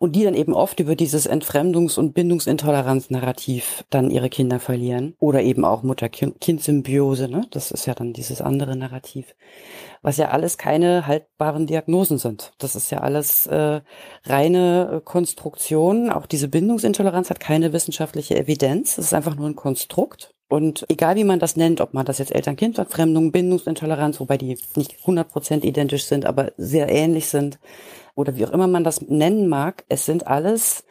und 0.00 0.16
die 0.16 0.24
dann 0.24 0.34
eben 0.34 0.54
oft 0.54 0.80
über 0.80 0.96
dieses 0.96 1.30
Entfremdungs- 1.30 2.00
und 2.00 2.14
Bindungsintoleranz-Narrativ 2.14 3.84
dann 3.90 4.10
ihre 4.10 4.28
Kinder 4.28 4.58
verlieren 4.58 5.14
oder 5.20 5.40
eben 5.42 5.64
auch 5.64 5.84
Mutter-Kind-Symbiose, 5.84 7.28
ne? 7.28 7.46
Das 7.52 7.70
ist 7.70 7.86
ja 7.86 7.94
dann 7.94 8.12
dieses 8.12 8.40
andere 8.40 8.74
Narrativ, 8.74 9.36
was 10.02 10.16
ja 10.16 10.30
alles 10.30 10.58
keine 10.58 11.06
haltbaren 11.06 11.68
Diagnosen 11.68 12.18
sind. 12.18 12.54
Das 12.58 12.74
ist 12.74 12.90
ja 12.90 12.98
alles 12.98 13.46
äh, 13.46 13.82
reine 14.24 14.90
äh, 14.94 15.00
Konstruktion. 15.00 16.10
Auch 16.10 16.26
diese 16.26 16.48
Bindungsintoleranz 16.48 17.30
hat 17.30 17.38
keine 17.38 17.72
wissenschaftliche 17.72 18.36
Evidenz. 18.36 18.98
Es 18.98 19.06
ist 19.06 19.14
einfach 19.14 19.36
nur 19.36 19.46
ein 19.46 19.54
Konstrukt. 19.56 20.34
Und 20.48 20.86
egal 20.88 21.16
wie 21.16 21.24
man 21.24 21.38
das 21.38 21.56
nennt, 21.56 21.80
ob 21.80 21.92
man 21.92 22.06
das 22.06 22.18
jetzt 22.18 22.34
Eltern-Kind-Verfremdung, 22.34 23.32
Bindungsintoleranz, 23.32 24.18
wobei 24.18 24.38
die 24.38 24.58
nicht 24.76 24.96
100% 25.04 25.62
identisch 25.62 26.06
sind, 26.06 26.24
aber 26.24 26.52
sehr 26.56 26.88
ähnlich 26.88 27.28
sind, 27.28 27.58
oder 28.14 28.36
wie 28.36 28.46
auch 28.46 28.50
immer 28.50 28.66
man 28.66 28.82
das 28.82 29.02
nennen 29.02 29.48
mag, 29.48 29.84
es 29.88 30.06
sind 30.06 30.26
alles 30.26 30.84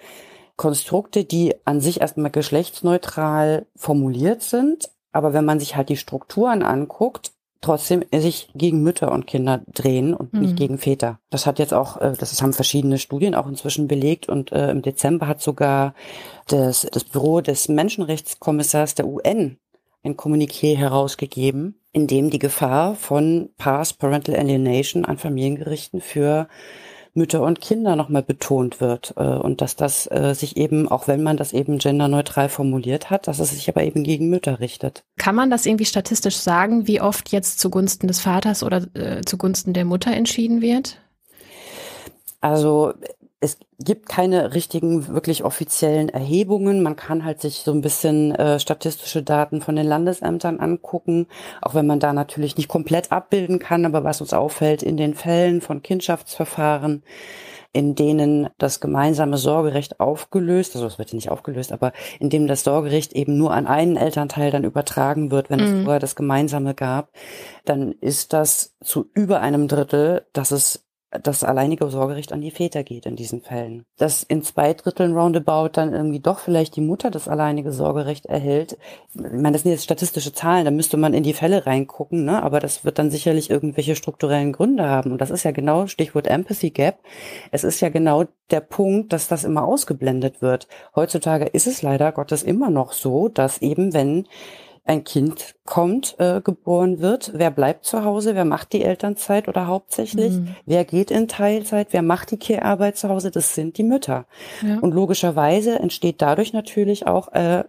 Konstrukte, 0.55 1.23
die 1.23 1.55
an 1.65 1.81
sich 1.81 2.01
erstmal 2.01 2.31
geschlechtsneutral 2.31 3.65
formuliert 3.75 4.41
sind. 4.41 4.89
Aber 5.11 5.33
wenn 5.33 5.45
man 5.45 5.59
sich 5.59 5.75
halt 5.75 5.89
die 5.89 5.97
Strukturen 5.97 6.63
anguckt, 6.63 7.31
trotzdem 7.61 8.03
sich 8.15 8.49
gegen 8.55 8.83
Mütter 8.83 9.11
und 9.11 9.27
Kinder 9.27 9.61
drehen 9.73 10.13
und 10.13 10.33
mhm. 10.33 10.41
nicht 10.41 10.55
gegen 10.55 10.77
Väter. 10.77 11.19
Das 11.29 11.45
hat 11.45 11.59
jetzt 11.59 11.73
auch, 11.73 11.97
äh, 11.97 12.13
das 12.17 12.41
haben 12.41 12.53
verschiedene 12.53 12.97
Studien 12.97 13.35
auch 13.35 13.47
inzwischen 13.47 13.87
belegt 13.87 14.29
und 14.29 14.51
äh, 14.51 14.71
im 14.71 14.81
Dezember 14.81 15.27
hat 15.27 15.41
sogar 15.41 15.93
das, 16.47 16.87
das 16.91 17.03
Büro 17.03 17.41
des 17.41 17.67
Menschenrechtskommissars 17.67 18.95
der 18.95 19.07
UN 19.07 19.57
ein 20.03 20.15
Kommuniqué 20.15 20.77
herausgegeben, 20.77 21.79
in 21.91 22.07
dem 22.07 22.29
die 22.29 22.39
Gefahr 22.39 22.95
von 22.95 23.49
Past 23.57 23.99
Parental 23.99 24.35
Alienation 24.35 25.05
an 25.05 25.17
Familiengerichten 25.17 26.01
für 26.01 26.47
Mütter 27.17 27.41
und 27.41 27.59
Kinder 27.59 27.95
nochmal 27.95 28.23
betont 28.23 28.79
wird 28.79 29.13
äh, 29.17 29.23
und 29.23 29.61
dass 29.61 29.75
das 29.75 30.09
äh, 30.09 30.33
sich 30.33 30.55
eben, 30.55 30.87
auch 30.87 31.07
wenn 31.07 31.23
man 31.23 31.35
das 31.35 31.51
eben 31.51 31.79
genderneutral 31.79 32.47
formuliert 32.47 33.09
hat, 33.09 33.27
dass 33.27 33.39
es 33.39 33.49
sich 33.49 33.67
aber 33.67 33.83
eben 33.83 34.03
gegen 34.03 34.29
Mütter 34.29 34.59
richtet. 34.59 35.03
Kann 35.17 35.35
man 35.35 35.49
das 35.49 35.65
irgendwie 35.65 35.85
statistisch 35.85 36.37
sagen, 36.37 36.87
wie 36.87 37.01
oft 37.01 37.29
jetzt 37.29 37.59
zugunsten 37.59 38.07
des 38.07 38.19
Vaters 38.19 38.63
oder 38.63 38.85
äh, 38.93 39.21
zugunsten 39.25 39.73
der 39.73 39.83
Mutter 39.83 40.11
entschieden 40.11 40.61
wird? 40.61 40.99
Also 42.39 42.93
es 43.39 43.59
gibt 43.79 44.09
keine 44.09 44.55
richtigen, 44.55 45.07
wirklich 45.09 45.43
offiziellen 45.43 46.09
Erhebungen. 46.09 46.81
Man 46.81 46.95
kann 46.95 47.23
halt 47.23 47.39
sich 47.39 47.57
so 47.57 47.71
ein 47.71 47.81
bisschen 47.81 48.33
äh, 48.33 48.59
statistische 48.59 49.21
Daten 49.21 49.61
von 49.61 49.75
den 49.75 49.85
Landesämtern 49.85 50.59
angucken, 50.59 51.27
auch 51.61 51.75
wenn 51.75 51.85
man 51.85 51.99
da 51.99 52.13
natürlich 52.13 52.57
nicht 52.57 52.67
komplett 52.67 53.11
abbilden 53.11 53.59
kann. 53.59 53.85
Aber 53.85 54.03
was 54.03 54.21
uns 54.21 54.33
auffällt 54.33 54.81
in 54.81 54.97
den 54.97 55.13
Fällen 55.13 55.61
von 55.61 55.83
Kindschaftsverfahren, 55.83 57.03
in 57.73 57.93
denen 57.93 58.49
das 58.57 58.79
gemeinsame 58.79 59.37
Sorgerecht 59.37 59.99
aufgelöst, 59.99 60.75
also 60.75 60.87
es 60.87 60.97
wird 60.97 61.13
nicht 61.13 61.29
aufgelöst, 61.29 61.71
aber 61.71 61.93
in 62.19 62.31
dem 62.31 62.47
das 62.47 62.63
Sorgerecht 62.63 63.13
eben 63.13 63.37
nur 63.37 63.53
an 63.53 63.67
einen 63.67 63.97
Elternteil 63.97 64.49
dann 64.49 64.63
übertragen 64.63 65.29
wird, 65.29 65.51
wenn 65.51 65.59
mhm. 65.59 65.65
es 65.65 65.83
vorher 65.83 65.99
das 65.99 66.15
gemeinsame 66.15 66.73
gab, 66.73 67.11
dann 67.65 67.91
ist 67.91 68.33
das 68.33 68.75
zu 68.81 69.11
über 69.13 69.41
einem 69.41 69.67
Drittel, 69.67 70.25
dass 70.33 70.49
es 70.49 70.86
das 71.09 71.43
alleinige 71.43 71.89
Sorgerecht 71.89 72.33
an 72.33 72.41
die 72.41 72.51
Väter 72.51 72.83
geht 72.83 73.05
in 73.05 73.15
diesen 73.15 73.41
Fällen. 73.41 73.85
Dass 73.97 74.23
in 74.23 74.43
zwei 74.43 74.73
Dritteln 74.73 75.15
roundabout 75.15 75.69
dann 75.73 75.93
irgendwie 75.93 76.19
doch 76.19 76.39
vielleicht 76.39 76.75
die 76.75 76.81
Mutter 76.81 77.09
das 77.09 77.29
alleinige 77.29 77.71
Sorgerecht 77.71 78.25
erhält. 78.25 78.77
Ich 79.15 79.21
meine, 79.21 79.53
das 79.53 79.63
sind 79.63 79.71
jetzt 79.71 79.85
statistische 79.85 80.33
Zahlen, 80.33 80.65
da 80.65 80.71
müsste 80.71 80.97
man 80.97 81.13
in 81.13 81.23
die 81.23 81.33
Fälle 81.33 81.65
reingucken, 81.65 82.25
ne? 82.25 82.43
aber 82.43 82.59
das 82.59 82.83
wird 82.83 82.99
dann 82.99 83.09
sicherlich 83.09 83.49
irgendwelche 83.49 83.95
strukturellen 83.95 84.51
Gründe 84.51 84.89
haben. 84.89 85.13
Und 85.13 85.21
das 85.21 85.29
ist 85.29 85.43
ja 85.43 85.51
genau 85.51 85.87
Stichwort 85.87 86.27
Empathy 86.27 86.71
Gap. 86.71 86.99
Es 87.51 87.63
ist 87.63 87.79
ja 87.79 87.87
genau 87.87 88.25
der 88.51 88.61
Punkt, 88.61 89.13
dass 89.13 89.29
das 89.29 89.45
immer 89.45 89.63
ausgeblendet 89.63 90.41
wird. 90.41 90.67
Heutzutage 90.93 91.45
ist 91.45 91.67
es 91.67 91.81
leider 91.81 92.11
Gottes 92.11 92.43
immer 92.43 92.69
noch 92.69 92.91
so, 92.91 93.29
dass 93.29 93.59
eben 93.59 93.93
wenn 93.93 94.27
ein 94.87 95.03
Kind 95.03 95.55
kommt, 95.65 96.15
äh, 96.17 96.41
geboren 96.41 96.99
wird, 96.99 97.31
wer 97.33 97.51
bleibt 97.51 97.85
zu 97.85 98.03
Hause, 98.03 98.35
wer 98.35 98.45
macht 98.45 98.73
die 98.73 98.83
Elternzeit 98.83 99.47
oder 99.47 99.67
hauptsächlich, 99.67 100.33
mhm. 100.33 100.55
wer 100.65 100.85
geht 100.85 101.11
in 101.11 101.27
Teilzeit, 101.27 101.89
wer 101.91 102.01
macht 102.01 102.31
die 102.31 102.37
Kehrarbeit 102.37 102.97
zu 102.97 103.09
Hause, 103.09 103.29
das 103.29 103.53
sind 103.53 103.77
die 103.77 103.83
Mütter. 103.83 104.25
Ja. 104.65 104.79
Und 104.79 104.93
logischerweise 104.93 105.79
entsteht 105.79 106.21
dadurch 106.21 106.53
natürlich 106.53 107.05
auch 107.05 107.33
äh, 107.33 107.65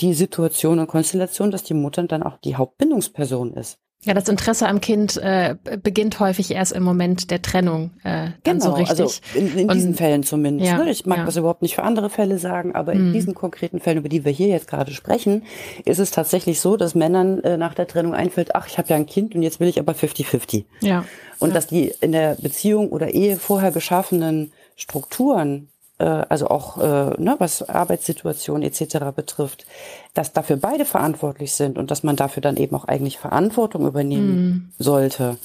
die 0.00 0.14
Situation 0.14 0.78
und 0.78 0.88
Konstellation, 0.88 1.50
dass 1.50 1.62
die 1.62 1.74
Mutter 1.74 2.02
dann 2.04 2.22
auch 2.22 2.38
die 2.38 2.56
Hauptbindungsperson 2.56 3.54
ist. 3.54 3.78
Ja, 4.04 4.14
das 4.14 4.28
Interesse 4.28 4.68
am 4.68 4.80
Kind 4.80 5.16
äh, 5.16 5.56
beginnt 5.82 6.20
häufig 6.20 6.52
erst 6.52 6.70
im 6.72 6.84
Moment 6.84 7.32
der 7.32 7.42
Trennung. 7.42 7.90
Äh, 8.04 8.28
genau, 8.44 8.64
so 8.64 8.72
richtig. 8.74 8.90
also 9.00 9.10
in, 9.34 9.58
in 9.58 9.68
diesen 9.68 9.94
Fällen 9.94 10.22
zumindest. 10.22 10.70
Ja, 10.70 10.78
ne? 10.78 10.90
Ich 10.90 11.04
mag 11.04 11.18
ja. 11.18 11.24
das 11.24 11.36
überhaupt 11.36 11.62
nicht 11.62 11.74
für 11.74 11.82
andere 11.82 12.08
Fälle 12.08 12.38
sagen, 12.38 12.76
aber 12.76 12.92
in 12.92 13.08
mhm. 13.08 13.12
diesen 13.12 13.34
konkreten 13.34 13.80
Fällen, 13.80 13.98
über 13.98 14.08
die 14.08 14.24
wir 14.24 14.30
hier 14.30 14.46
jetzt 14.46 14.68
gerade 14.68 14.92
sprechen, 14.92 15.42
ist 15.84 15.98
es 15.98 16.12
tatsächlich 16.12 16.60
so, 16.60 16.76
dass 16.76 16.94
Männern 16.94 17.40
äh, 17.42 17.56
nach 17.56 17.74
der 17.74 17.88
Trennung 17.88 18.14
einfällt, 18.14 18.54
ach, 18.54 18.68
ich 18.68 18.78
habe 18.78 18.88
ja 18.88 18.96
ein 18.96 19.06
Kind 19.06 19.34
und 19.34 19.42
jetzt 19.42 19.58
will 19.58 19.68
ich 19.68 19.80
aber 19.80 19.94
50-50. 19.94 20.64
Ja. 20.80 21.04
Und 21.40 21.48
ja. 21.48 21.54
dass 21.54 21.66
die 21.66 21.92
in 22.00 22.12
der 22.12 22.36
Beziehung 22.36 22.90
oder 22.90 23.08
Ehe 23.08 23.36
vorher 23.36 23.72
geschaffenen 23.72 24.52
Strukturen 24.76 25.70
äh, 25.98 26.04
also 26.04 26.48
auch 26.48 26.78
äh, 26.78 27.20
ne, 27.20 27.36
was 27.38 27.68
Arbeitssituation 27.68 28.62
etc. 28.62 28.98
betrifft, 29.14 29.66
dass 30.14 30.32
dafür 30.32 30.56
beide 30.56 30.84
verantwortlich 30.84 31.52
sind 31.52 31.78
und 31.78 31.90
dass 31.90 32.02
man 32.02 32.16
dafür 32.16 32.40
dann 32.40 32.56
eben 32.56 32.74
auch 32.76 32.84
eigentlich 32.84 33.18
Verantwortung 33.18 33.86
übernehmen 33.86 34.36
mhm. 34.36 34.72
sollte, 34.78 35.38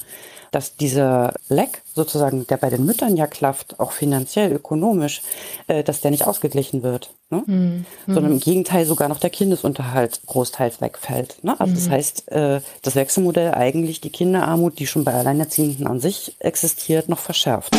dass 0.54 0.76
dieser 0.76 1.34
Leck 1.48 1.82
sozusagen, 1.94 2.46
der 2.46 2.56
bei 2.56 2.70
den 2.70 2.86
Müttern 2.86 3.16
ja 3.16 3.26
klafft, 3.26 3.80
auch 3.80 3.90
finanziell, 3.90 4.52
ökonomisch, 4.52 5.22
äh, 5.66 5.82
dass 5.82 6.00
der 6.00 6.12
nicht 6.12 6.26
ausgeglichen 6.26 6.84
wird, 6.84 7.10
ne? 7.30 7.42
Mhm. 7.46 7.86
sondern 8.06 8.32
im 8.32 8.40
Gegenteil 8.40 8.86
sogar 8.86 9.08
noch 9.08 9.18
der 9.18 9.30
Kindesunterhalt 9.30 10.20
großteils 10.26 10.80
wegfällt. 10.80 11.42
Ne? 11.42 11.58
Also 11.58 11.72
mhm. 11.72 11.76
das 11.76 11.90
heißt, 11.90 12.32
äh, 12.32 12.60
das 12.82 12.94
Wechselmodell 12.94 13.54
eigentlich 13.54 14.00
die 14.00 14.10
Kinderarmut, 14.10 14.78
die 14.78 14.86
schon 14.86 15.02
bei 15.02 15.14
Alleinerziehenden 15.14 15.88
an 15.88 15.98
sich 15.98 16.36
existiert, 16.38 17.08
noch 17.08 17.18
verschärft. 17.18 17.74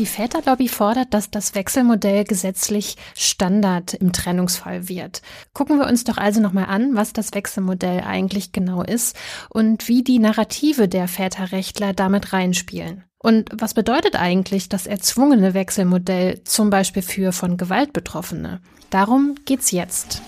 Die 0.00 0.06
Väterlobby 0.06 0.66
fordert, 0.68 1.12
dass 1.12 1.30
das 1.30 1.54
Wechselmodell 1.54 2.24
gesetzlich 2.24 2.96
Standard 3.14 3.92
im 3.92 4.14
Trennungsfall 4.14 4.88
wird. 4.88 5.20
Gucken 5.52 5.78
wir 5.78 5.86
uns 5.86 6.04
doch 6.04 6.16
also 6.16 6.40
nochmal 6.40 6.64
an, 6.68 6.96
was 6.96 7.12
das 7.12 7.34
Wechselmodell 7.34 8.00
eigentlich 8.00 8.50
genau 8.50 8.82
ist 8.82 9.14
und 9.50 9.88
wie 9.88 10.02
die 10.02 10.18
Narrative 10.18 10.88
der 10.88 11.06
Väterrechtler 11.06 11.92
damit 11.92 12.32
reinspielen. 12.32 13.04
Und 13.18 13.50
was 13.52 13.74
bedeutet 13.74 14.16
eigentlich 14.16 14.70
das 14.70 14.86
erzwungene 14.86 15.52
Wechselmodell 15.52 16.44
zum 16.44 16.70
Beispiel 16.70 17.02
für 17.02 17.32
von 17.32 17.58
Gewalt 17.58 17.92
Betroffene? 17.92 18.62
Darum 18.88 19.34
geht's 19.44 19.70
jetzt. 19.70 20.22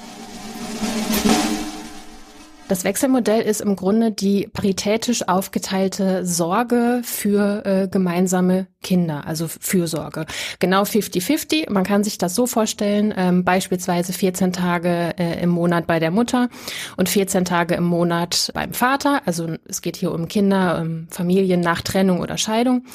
Das 2.73 2.85
Wechselmodell 2.85 3.43
ist 3.43 3.61
im 3.61 3.77
Grunde 3.77 4.13
die 4.13 4.49
paritätisch 4.51 5.29
aufgeteilte 5.29 6.25
Sorge 6.25 7.03
für 7.05 7.67
äh, 7.67 7.87
gemeinsame 7.87 8.67
Kinder, 8.83 9.27
also 9.27 9.47
Fürsorge. 9.47 10.25
Genau 10.59 10.85
50-50. 10.85 11.71
Man 11.71 11.85
kann 11.85 12.03
sich 12.03 12.17
das 12.17 12.35
so 12.35 12.47
vorstellen, 12.47 13.13
ähm, 13.15 13.45
beispielsweise 13.45 14.15
14 14.15 14.55
Tage 14.55 15.13
äh, 15.19 15.43
im 15.43 15.51
Monat 15.51 15.87
bei 15.87 16.01
der 16.01 16.11
Mutter 16.11 16.49
und 16.97 17.11
14 17.11 17.45
Tage 17.45 17.75
im 17.75 17.85
Monat 17.85 18.51
beim 18.55 18.73
Vater. 18.73 19.21
Also 19.27 19.55
es 19.69 19.83
geht 19.83 19.99
hier 19.99 20.11
um 20.11 20.27
Kinder, 20.27 20.81
um 20.81 21.09
Familien 21.11 21.61
nach 21.61 21.83
Trennung 21.83 22.21
oder 22.21 22.39
Scheidung. 22.39 22.87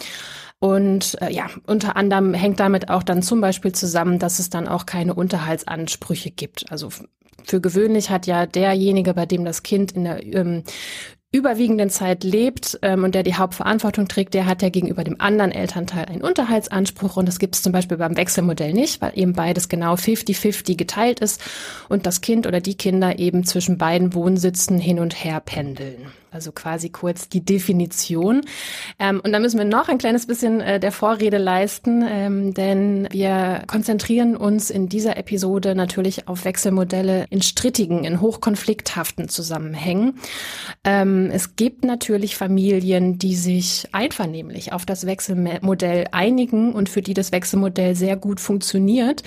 Und 0.59 1.21
äh, 1.21 1.31
ja, 1.31 1.51
unter 1.67 1.95
anderem 1.95 2.33
hängt 2.33 2.59
damit 2.59 2.89
auch 2.89 3.03
dann 3.03 3.21
zum 3.21 3.41
Beispiel 3.41 3.73
zusammen, 3.73 4.17
dass 4.17 4.39
es 4.39 4.49
dann 4.49 4.67
auch 4.67 4.87
keine 4.87 5.13
Unterhaltsansprüche 5.13 6.31
gibt. 6.31 6.71
Also 6.71 6.89
für 7.43 7.61
gewöhnlich 7.61 8.09
hat 8.09 8.27
ja 8.27 8.45
derjenige, 8.45 9.13
bei 9.13 9.25
dem 9.25 9.45
das 9.45 9.63
Kind 9.63 9.93
in 9.93 10.03
der 10.03 10.23
ähm, 10.23 10.63
überwiegenden 11.31 11.89
Zeit 11.89 12.23
lebt 12.23 12.79
ähm, 12.81 13.03
und 13.03 13.13
der 13.13 13.23
die 13.23 13.35
Hauptverantwortung 13.35 14.07
trägt, 14.07 14.33
der 14.33 14.45
hat 14.45 14.61
ja 14.61 14.69
gegenüber 14.69 15.03
dem 15.03 15.19
anderen 15.19 15.51
Elternteil 15.51 16.05
einen 16.05 16.21
Unterhaltsanspruch 16.21 17.17
und 17.17 17.27
das 17.27 17.39
gibt 17.39 17.55
es 17.55 17.61
zum 17.61 17.73
Beispiel 17.73 17.97
beim 17.97 18.15
Wechselmodell 18.15 18.73
nicht, 18.73 19.01
weil 19.01 19.11
eben 19.15 19.33
beides 19.33 19.67
genau 19.67 19.95
50-50 19.95 20.77
geteilt 20.77 21.19
ist 21.19 21.41
und 21.89 22.05
das 22.05 22.21
Kind 22.21 22.47
oder 22.47 22.61
die 22.61 22.75
Kinder 22.75 23.19
eben 23.19 23.43
zwischen 23.43 23.77
beiden 23.77 24.13
Wohnsitzen 24.13 24.79
hin 24.79 24.99
und 24.99 25.23
her 25.23 25.41
pendeln. 25.41 26.07
Also 26.37 26.51
quasi 26.51 26.89
kurz 26.89 27.29
die 27.29 27.43
Definition. 27.43 28.41
Ähm, 28.99 29.21
und 29.23 29.31
da 29.31 29.39
müssen 29.39 29.57
wir 29.57 29.65
noch 29.65 29.89
ein 29.89 29.97
kleines 29.97 30.27
bisschen 30.27 30.61
äh, 30.61 30.79
der 30.79 30.91
Vorrede 30.91 31.39
leisten, 31.39 32.05
ähm, 32.07 32.53
denn 32.53 33.07
wir 33.09 33.63
konzentrieren 33.65 34.37
uns 34.37 34.69
in 34.69 34.87
dieser 34.87 35.17
Episode 35.17 35.73
natürlich 35.73 36.27
auf 36.27 36.45
Wechselmodelle 36.45 37.25
in 37.31 37.41
strittigen, 37.41 38.03
in 38.03 38.21
hochkonflikthaften 38.21 39.29
Zusammenhängen. 39.29 40.19
Ähm, 40.83 41.31
es 41.33 41.55
gibt 41.55 41.83
natürlich 41.83 42.35
Familien, 42.35 43.17
die 43.17 43.35
sich 43.35 43.87
einvernehmlich 43.91 44.73
auf 44.73 44.85
das 44.85 45.07
Wechselmodell 45.07 46.05
einigen 46.11 46.73
und 46.73 46.87
für 46.87 47.01
die 47.01 47.15
das 47.15 47.31
Wechselmodell 47.31 47.95
sehr 47.95 48.15
gut 48.15 48.39
funktioniert. 48.39 49.23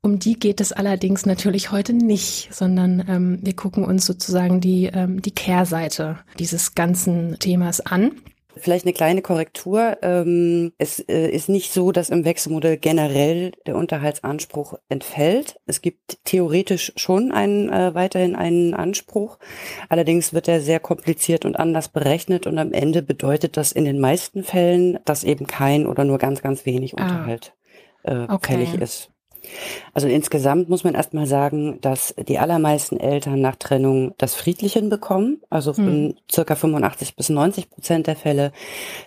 Um 0.00 0.18
die 0.18 0.38
geht 0.38 0.60
es 0.60 0.72
allerdings 0.72 1.26
natürlich 1.26 1.72
heute 1.72 1.92
nicht, 1.92 2.48
sondern 2.52 3.04
ähm, 3.08 3.38
wir 3.42 3.56
gucken 3.56 3.84
uns 3.84 4.06
sozusagen 4.06 4.60
die, 4.60 4.86
ähm, 4.86 5.22
die 5.22 5.32
Kehrseite 5.32 6.18
dieses 6.38 6.74
ganzen 6.74 7.38
Themas 7.38 7.80
an. 7.80 8.12
Vielleicht 8.58 8.86
eine 8.86 8.94
kleine 8.94 9.20
Korrektur. 9.20 9.98
Ähm, 10.00 10.72
es 10.78 10.98
äh, 11.00 11.28
ist 11.28 11.50
nicht 11.50 11.74
so, 11.74 11.92
dass 11.92 12.08
im 12.08 12.24
Wechselmodell 12.24 12.78
generell 12.78 13.52
der 13.66 13.76
Unterhaltsanspruch 13.76 14.78
entfällt. 14.88 15.60
Es 15.66 15.82
gibt 15.82 16.24
theoretisch 16.24 16.92
schon 16.96 17.32
einen, 17.32 17.68
äh, 17.68 17.94
weiterhin 17.94 18.34
einen 18.34 18.72
Anspruch. 18.72 19.38
Allerdings 19.90 20.32
wird 20.32 20.48
er 20.48 20.62
sehr 20.62 20.80
kompliziert 20.80 21.44
und 21.44 21.56
anders 21.56 21.90
berechnet 21.90 22.46
und 22.46 22.58
am 22.58 22.72
Ende 22.72 23.02
bedeutet 23.02 23.58
das 23.58 23.72
in 23.72 23.84
den 23.84 24.00
meisten 24.00 24.42
Fällen, 24.42 24.98
dass 25.04 25.22
eben 25.22 25.46
kein 25.46 25.86
oder 25.86 26.04
nur 26.04 26.16
ganz, 26.16 26.40
ganz 26.40 26.64
wenig 26.64 26.98
ah. 26.98 27.02
Unterhalt 27.02 27.52
äh, 28.04 28.20
okay. 28.28 28.52
fällig 28.52 28.74
ist. 28.80 29.10
Also 29.92 30.08
insgesamt 30.08 30.68
muss 30.68 30.84
man 30.84 30.94
erstmal 30.94 31.26
sagen, 31.26 31.78
dass 31.80 32.14
die 32.28 32.38
allermeisten 32.38 32.98
Eltern 32.98 33.40
nach 33.40 33.56
Trennung 33.56 34.14
das 34.18 34.34
friedlich 34.34 34.74
hinbekommen. 34.74 35.42
Also 35.50 35.72
in 35.72 35.86
hm. 35.86 36.14
circa 36.30 36.54
85 36.54 37.16
bis 37.16 37.28
90 37.28 37.70
Prozent 37.70 38.06
der 38.06 38.16
Fälle 38.16 38.52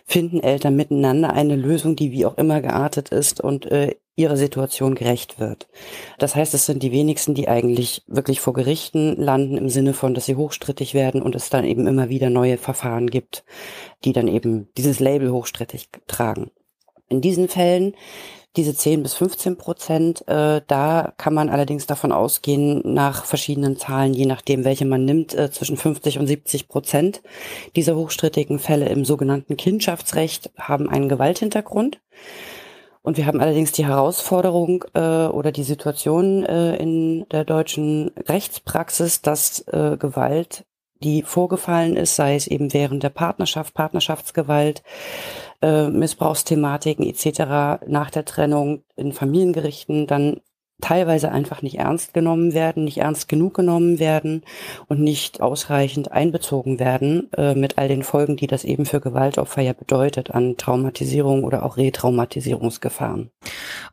finden 0.06 0.42
Eltern 0.42 0.76
miteinander 0.76 1.34
eine 1.34 1.56
Lösung, 1.56 1.96
die 1.96 2.12
wie 2.12 2.26
auch 2.26 2.38
immer 2.38 2.62
geartet 2.62 3.10
ist 3.10 3.42
und 3.42 3.66
äh, 3.68 3.96
ihrer 4.20 4.38
Situation 4.38 4.96
gerecht 4.96 5.40
wird. 5.40 5.70
Das 6.18 6.36
heißt, 6.36 6.54
es 6.54 6.66
sind 6.66 6.84
die 6.84 6.92
wenigsten, 6.92 7.34
die 7.34 7.48
eigentlich 7.48 8.04
wirklich 8.06 8.42
vor 8.42 8.54
Gerichten 8.54 9.16
landen 9.16 9.58
im 9.58 9.70
Sinne 9.70 9.94
von, 9.94 10.14
dass 10.14 10.26
sie 10.26 10.36
hochstrittig 10.36 10.94
werden 10.94 11.22
und 11.22 11.36
es 11.36 11.50
dann 11.50 11.64
eben 11.64 11.88
immer 11.88 12.10
wieder 12.10 12.30
neue 12.30 12.58
Verfahren 12.58 13.08
gibt, 13.08 13.46
die 14.04 14.12
dann 14.12 14.28
eben 14.28 14.68
dieses 14.78 15.00
Label 15.00 15.32
hochstrittig 15.32 15.88
tragen. 16.08 16.52
In 17.08 17.22
diesen 17.22 17.48
Fällen 17.48 17.96
Diese 18.56 18.76
10 18.76 19.04
bis 19.04 19.14
15 19.14 19.58
Prozent, 19.58 20.28
äh, 20.28 20.62
da 20.66 21.14
kann 21.18 21.36
man 21.36 21.50
allerdings 21.50 21.86
davon 21.86 22.12
ausgehen, 22.12 22.82
nach 22.84 23.26
verschiedenen 23.26 23.78
Zahlen, 23.78 24.14
je 24.16 24.26
nachdem, 24.26 24.66
welche 24.66 24.86
man 24.86 25.06
nimmt, 25.06 25.36
äh, 25.36 25.52
zwischen 25.52 25.78
50 25.78 26.18
und 26.18 26.26
70 26.26 26.68
Prozent 26.68 27.22
dieser 27.76 27.96
hochstrittigen 27.96 28.58
Fälle 28.58 28.90
im 28.90 29.06
sogenannten 29.06 29.56
Kindschaftsrecht 29.56 30.52
haben 30.58 30.90
einen 30.90 31.10
Gewalthintergrund. 31.10 32.00
Und 33.02 33.18
wir 33.18 33.28
haben 33.28 33.40
allerdings 33.40 33.72
die 33.72 33.86
Herausforderung 33.86 34.84
äh, 34.94 35.28
oder 35.28 35.52
die 35.52 35.64
Situation 35.64 36.44
äh, 36.46 36.76
in 36.76 37.28
der 37.30 37.46
deutschen 37.46 38.12
Rechtspraxis, 38.28 39.22
dass 39.22 39.62
äh, 39.68 39.96
Gewalt, 39.98 40.66
die 41.02 41.24
vorgefallen 41.24 41.96
ist, 41.96 42.16
sei 42.16 42.36
es 42.36 42.48
eben 42.48 42.74
während 42.74 43.04
der 43.04 43.10
Partnerschaft, 43.10 43.74
Partnerschaftsgewalt, 43.74 44.84
äh, 45.62 45.88
Missbrauchsthematiken 45.88 47.06
etc. 47.06 47.82
nach 47.88 48.12
der 48.12 48.26
Trennung 48.26 48.84
in 48.96 49.14
Familiengerichten 49.14 50.08
dann 50.08 50.42
teilweise 50.82 51.32
einfach 51.32 51.62
nicht 51.62 51.78
ernst 51.78 52.14
genommen 52.14 52.54
werden, 52.54 52.84
nicht 52.84 52.98
ernst 52.98 53.28
genug 53.28 53.54
genommen 53.54 54.00
werden 54.00 54.44
und 54.88 55.00
nicht 55.00 55.42
ausreichend 55.42 56.12
einbezogen 56.12 56.80
werden 56.80 57.30
äh, 57.38 57.56
mit 57.56 57.78
all 57.78 57.88
den 57.88 58.04
Folgen, 58.04 58.38
die 58.38 58.48
das 58.48 58.64
eben 58.64 58.86
für 58.86 59.02
Gewaltopfer 59.02 59.62
ja 59.62 59.74
bedeutet 59.74 60.32
an 60.32 60.58
Traumatisierung 60.58 61.44
oder 61.44 61.64
auch 61.64 61.78
Retraumatisierungsgefahren. 61.78 63.30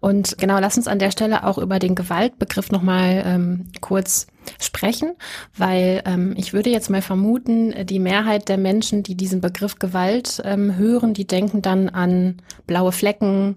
Und 0.01 0.38
genau, 0.38 0.59
lass 0.59 0.77
uns 0.77 0.88
an 0.88 0.99
der 0.99 1.11
Stelle 1.11 1.44
auch 1.44 1.59
über 1.59 1.79
den 1.79 1.94
Gewaltbegriff 1.94 2.70
nochmal 2.70 3.22
ähm, 3.27 3.66
kurz 3.81 4.27
sprechen, 4.61 5.14
weil 5.57 6.03
ähm, 6.07 6.35
ich 6.37 6.53
würde 6.53 6.70
jetzt 6.70 6.90
mal 6.90 7.03
vermuten, 7.03 7.75
die 7.87 7.99
Mehrheit 7.99 8.49
der 8.49 8.59
Menschen, 8.59 9.03
die 9.03 9.16
diesen 9.16 9.40
Begriff 9.40 9.79
Gewalt 9.79 10.40
ähm, 10.44 10.77
hören, 10.77 11.14
die 11.14 11.27
denken 11.27 11.62
dann 11.62 11.88
an 11.88 12.37
blaue 12.66 12.92
Flecken, 12.92 13.57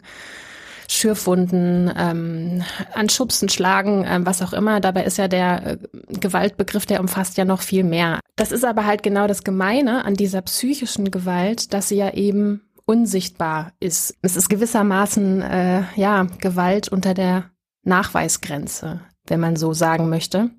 Schürfwunden, 0.92 1.94
ähm, 1.96 2.64
anschubsen, 2.94 3.48
schlagen, 3.48 4.06
ähm, 4.08 4.26
was 4.26 4.42
auch 4.42 4.54
immer. 4.54 4.80
Dabei 4.80 5.04
ist 5.04 5.18
ja 5.18 5.28
der 5.28 5.66
äh, 5.66 5.78
Gewaltbegriff, 6.20 6.88
der 6.88 7.00
umfasst 7.00 7.38
ja 7.38 7.46
noch 7.46 7.62
viel 7.62 7.84
mehr. 7.84 8.20
Das 8.36 8.52
ist 8.52 8.66
aber 8.66 8.86
halt 8.86 9.04
genau 9.04 9.28
das 9.28 9.44
Gemeine 9.44 10.04
an 10.04 10.16
dieser 10.16 10.42
psychischen 10.42 11.12
Gewalt, 11.12 11.74
dass 11.74 11.90
sie 11.90 11.98
ja 11.98 12.14
eben 12.14 12.62
unsichtbar 12.86 13.74
ist. 13.80 14.16
Es 14.24 14.36
ist 14.36 14.50
gewissermaßen 14.50 15.42
äh, 15.44 15.84
ja 15.96 16.24
Gewalt 16.40 16.90
unter 16.90 17.14
der 17.14 17.52
Nachweisgrenze 17.84 19.02
wenn 19.30 19.40
man 19.40 19.56
so 19.56 19.74
sagen 19.74 20.10
möchte. 20.10 20.50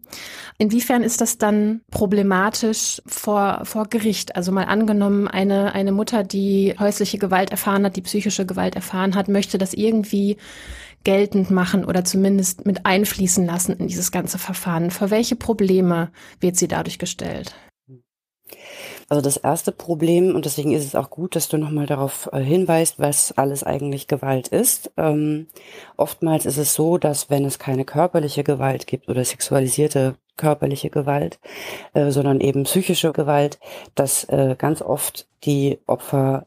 Inwiefern 0.58 1.02
ist 1.02 1.20
das 1.20 1.38
dann 1.38 1.80
problematisch 1.90 3.00
vor, 3.06 3.60
vor 3.64 3.86
Gericht? 3.88 4.36
Also 4.36 4.52
mal 4.52 4.64
angenommen, 4.64 5.26
eine, 5.26 5.74
eine 5.74 5.92
Mutter, 5.92 6.22
die 6.22 6.74
häusliche 6.78 7.18
Gewalt 7.18 7.50
erfahren 7.50 7.84
hat, 7.84 7.96
die 7.96 8.02
psychische 8.02 8.46
Gewalt 8.46 8.76
erfahren 8.76 9.14
hat, 9.14 9.28
möchte 9.28 9.58
das 9.58 9.72
irgendwie 9.72 10.36
geltend 11.02 11.50
machen 11.50 11.84
oder 11.84 12.04
zumindest 12.04 12.66
mit 12.66 12.84
einfließen 12.84 13.46
lassen 13.46 13.72
in 13.72 13.88
dieses 13.88 14.12
ganze 14.12 14.38
Verfahren. 14.38 14.90
Vor 14.90 15.10
welche 15.10 15.36
Probleme 15.36 16.10
wird 16.40 16.56
sie 16.56 16.68
dadurch 16.68 16.98
gestellt? 16.98 17.54
Also 19.10 19.22
das 19.22 19.38
erste 19.38 19.72
Problem, 19.72 20.36
und 20.36 20.44
deswegen 20.44 20.70
ist 20.70 20.84
es 20.84 20.94
auch 20.94 21.10
gut, 21.10 21.34
dass 21.34 21.48
du 21.48 21.58
nochmal 21.58 21.86
darauf 21.86 22.30
äh, 22.32 22.38
hinweist, 22.38 23.00
was 23.00 23.36
alles 23.36 23.64
eigentlich 23.64 24.06
Gewalt 24.06 24.46
ist. 24.46 24.92
Ähm, 24.96 25.48
oftmals 25.96 26.46
ist 26.46 26.58
es 26.58 26.74
so, 26.74 26.96
dass 26.96 27.28
wenn 27.28 27.44
es 27.44 27.58
keine 27.58 27.84
körperliche 27.84 28.44
Gewalt 28.44 28.86
gibt 28.86 29.08
oder 29.08 29.24
sexualisierte 29.24 30.14
körperliche 30.36 30.90
Gewalt, 30.90 31.40
äh, 31.92 32.12
sondern 32.12 32.40
eben 32.40 32.62
psychische 32.62 33.10
Gewalt, 33.10 33.58
dass 33.96 34.22
äh, 34.28 34.54
ganz 34.56 34.80
oft 34.80 35.26
die 35.42 35.80
Opfer 35.88 36.46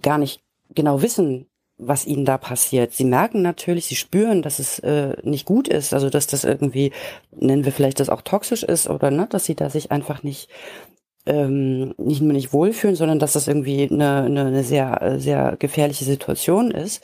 gar 0.00 0.16
nicht 0.16 0.40
genau 0.74 1.02
wissen, 1.02 1.46
was 1.76 2.06
ihnen 2.06 2.24
da 2.24 2.38
passiert. 2.38 2.94
Sie 2.94 3.04
merken 3.04 3.42
natürlich, 3.42 3.84
sie 3.84 3.96
spüren, 3.96 4.40
dass 4.40 4.60
es 4.60 4.78
äh, 4.78 5.14
nicht 5.24 5.44
gut 5.44 5.68
ist, 5.68 5.92
also 5.92 6.08
dass 6.08 6.26
das 6.26 6.44
irgendwie, 6.44 6.90
nennen 7.32 7.66
wir 7.66 7.72
vielleicht 7.72 8.00
das 8.00 8.08
auch 8.08 8.22
toxisch 8.22 8.62
ist 8.62 8.88
oder 8.88 9.10
ne, 9.10 9.26
dass 9.28 9.44
sie 9.44 9.56
da 9.56 9.68
sich 9.68 9.90
einfach 9.90 10.22
nicht 10.22 10.48
ähm, 11.26 11.94
nicht 11.98 12.20
nur 12.22 12.32
nicht 12.32 12.52
wohlfühlen, 12.52 12.96
sondern 12.96 13.18
dass 13.18 13.34
das 13.34 13.48
irgendwie 13.48 13.88
eine, 13.90 14.22
eine, 14.22 14.46
eine 14.46 14.64
sehr, 14.64 15.14
sehr 15.18 15.56
gefährliche 15.58 16.04
Situation 16.04 16.70
ist 16.70 17.02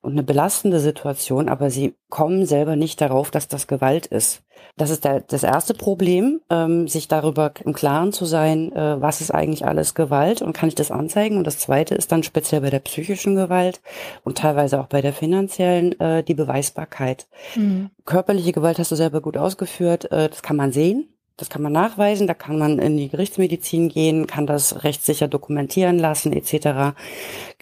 und 0.00 0.12
eine 0.12 0.22
belastende 0.22 0.80
Situation, 0.80 1.48
aber 1.48 1.70
sie 1.70 1.94
kommen 2.08 2.46
selber 2.46 2.76
nicht 2.76 3.00
darauf, 3.00 3.30
dass 3.30 3.48
das 3.48 3.66
Gewalt 3.66 4.06
ist. 4.06 4.42
Das 4.76 4.90
ist 4.90 5.04
der, 5.04 5.20
das 5.20 5.42
erste 5.42 5.74
Problem, 5.74 6.40
ähm, 6.50 6.86
sich 6.86 7.08
darüber 7.08 7.52
im 7.64 7.72
Klaren 7.72 8.12
zu 8.12 8.24
sein, 8.24 8.72
äh, 8.72 9.00
was 9.00 9.20
ist 9.20 9.32
eigentlich 9.32 9.66
alles 9.66 9.94
Gewalt 9.94 10.40
und 10.40 10.52
kann 10.52 10.68
ich 10.68 10.74
das 10.76 10.90
anzeigen. 10.90 11.36
Und 11.36 11.46
das 11.46 11.58
zweite 11.58 11.94
ist 11.96 12.12
dann 12.12 12.22
speziell 12.22 12.60
bei 12.60 12.70
der 12.70 12.78
psychischen 12.80 13.34
Gewalt 13.34 13.80
und 14.24 14.38
teilweise 14.38 14.80
auch 14.80 14.86
bei 14.86 15.00
der 15.00 15.12
finanziellen 15.12 15.98
äh, 16.00 16.22
die 16.22 16.34
Beweisbarkeit. 16.34 17.26
Mhm. 17.56 17.90
Körperliche 18.04 18.52
Gewalt 18.52 18.78
hast 18.78 18.92
du 18.92 18.96
selber 18.96 19.20
gut 19.20 19.36
ausgeführt, 19.36 20.10
äh, 20.12 20.28
das 20.28 20.42
kann 20.42 20.56
man 20.56 20.70
sehen. 20.70 21.08
Das 21.38 21.50
kann 21.50 21.62
man 21.62 21.72
nachweisen, 21.72 22.26
da 22.26 22.34
kann 22.34 22.58
man 22.58 22.80
in 22.80 22.96
die 22.96 23.08
Gerichtsmedizin 23.08 23.88
gehen, 23.88 24.26
kann 24.26 24.44
das 24.44 24.82
rechtssicher 24.82 25.28
dokumentieren 25.28 25.96
lassen 25.96 26.32
etc. 26.32 26.98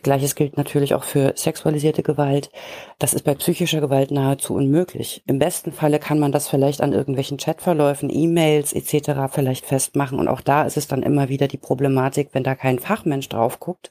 Gleiches 0.02 0.34
gilt 0.34 0.56
natürlich 0.56 0.94
auch 0.94 1.04
für 1.04 1.34
sexualisierte 1.36 2.02
Gewalt. 2.02 2.50
Das 2.98 3.12
ist 3.12 3.24
bei 3.24 3.34
psychischer 3.34 3.82
Gewalt 3.82 4.10
nahezu 4.10 4.54
unmöglich. 4.54 5.22
Im 5.26 5.38
besten 5.38 5.72
Falle 5.72 5.98
kann 5.98 6.18
man 6.18 6.32
das 6.32 6.48
vielleicht 6.48 6.80
an 6.80 6.94
irgendwelchen 6.94 7.36
Chatverläufen, 7.36 8.08
E-Mails 8.10 8.72
etc. 8.72 9.30
vielleicht 9.30 9.66
festmachen. 9.66 10.18
Und 10.18 10.28
auch 10.28 10.40
da 10.40 10.62
ist 10.62 10.78
es 10.78 10.88
dann 10.88 11.02
immer 11.02 11.28
wieder 11.28 11.46
die 11.46 11.58
Problematik, 11.58 12.30
wenn 12.32 12.44
da 12.44 12.54
kein 12.54 12.78
Fachmensch 12.78 13.28
drauf 13.28 13.60
guckt, 13.60 13.90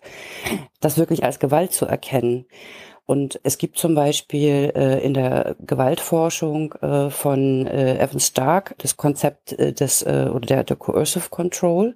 das 0.79 0.97
wirklich 0.97 1.23
als 1.23 1.37
Gewalt 1.37 1.73
zu 1.73 1.85
erkennen. 1.85 2.47
Und 3.05 3.39
es 3.43 3.57
gibt 3.59 3.77
zum 3.77 3.93
Beispiel 3.93 4.71
äh, 4.75 5.05
in 5.05 5.13
der 5.13 5.55
Gewaltforschung 5.59 6.73
äh, 6.81 7.09
von 7.11 7.67
äh, 7.67 7.99
Evan 7.99 8.19
Stark 8.19 8.75
das 8.79 8.97
Konzept 8.97 9.53
äh, 9.53 9.73
des 9.73 10.01
äh, 10.01 10.27
oder 10.33 10.47
der, 10.47 10.63
der 10.63 10.75
Coercive 10.75 11.29
Control, 11.29 11.95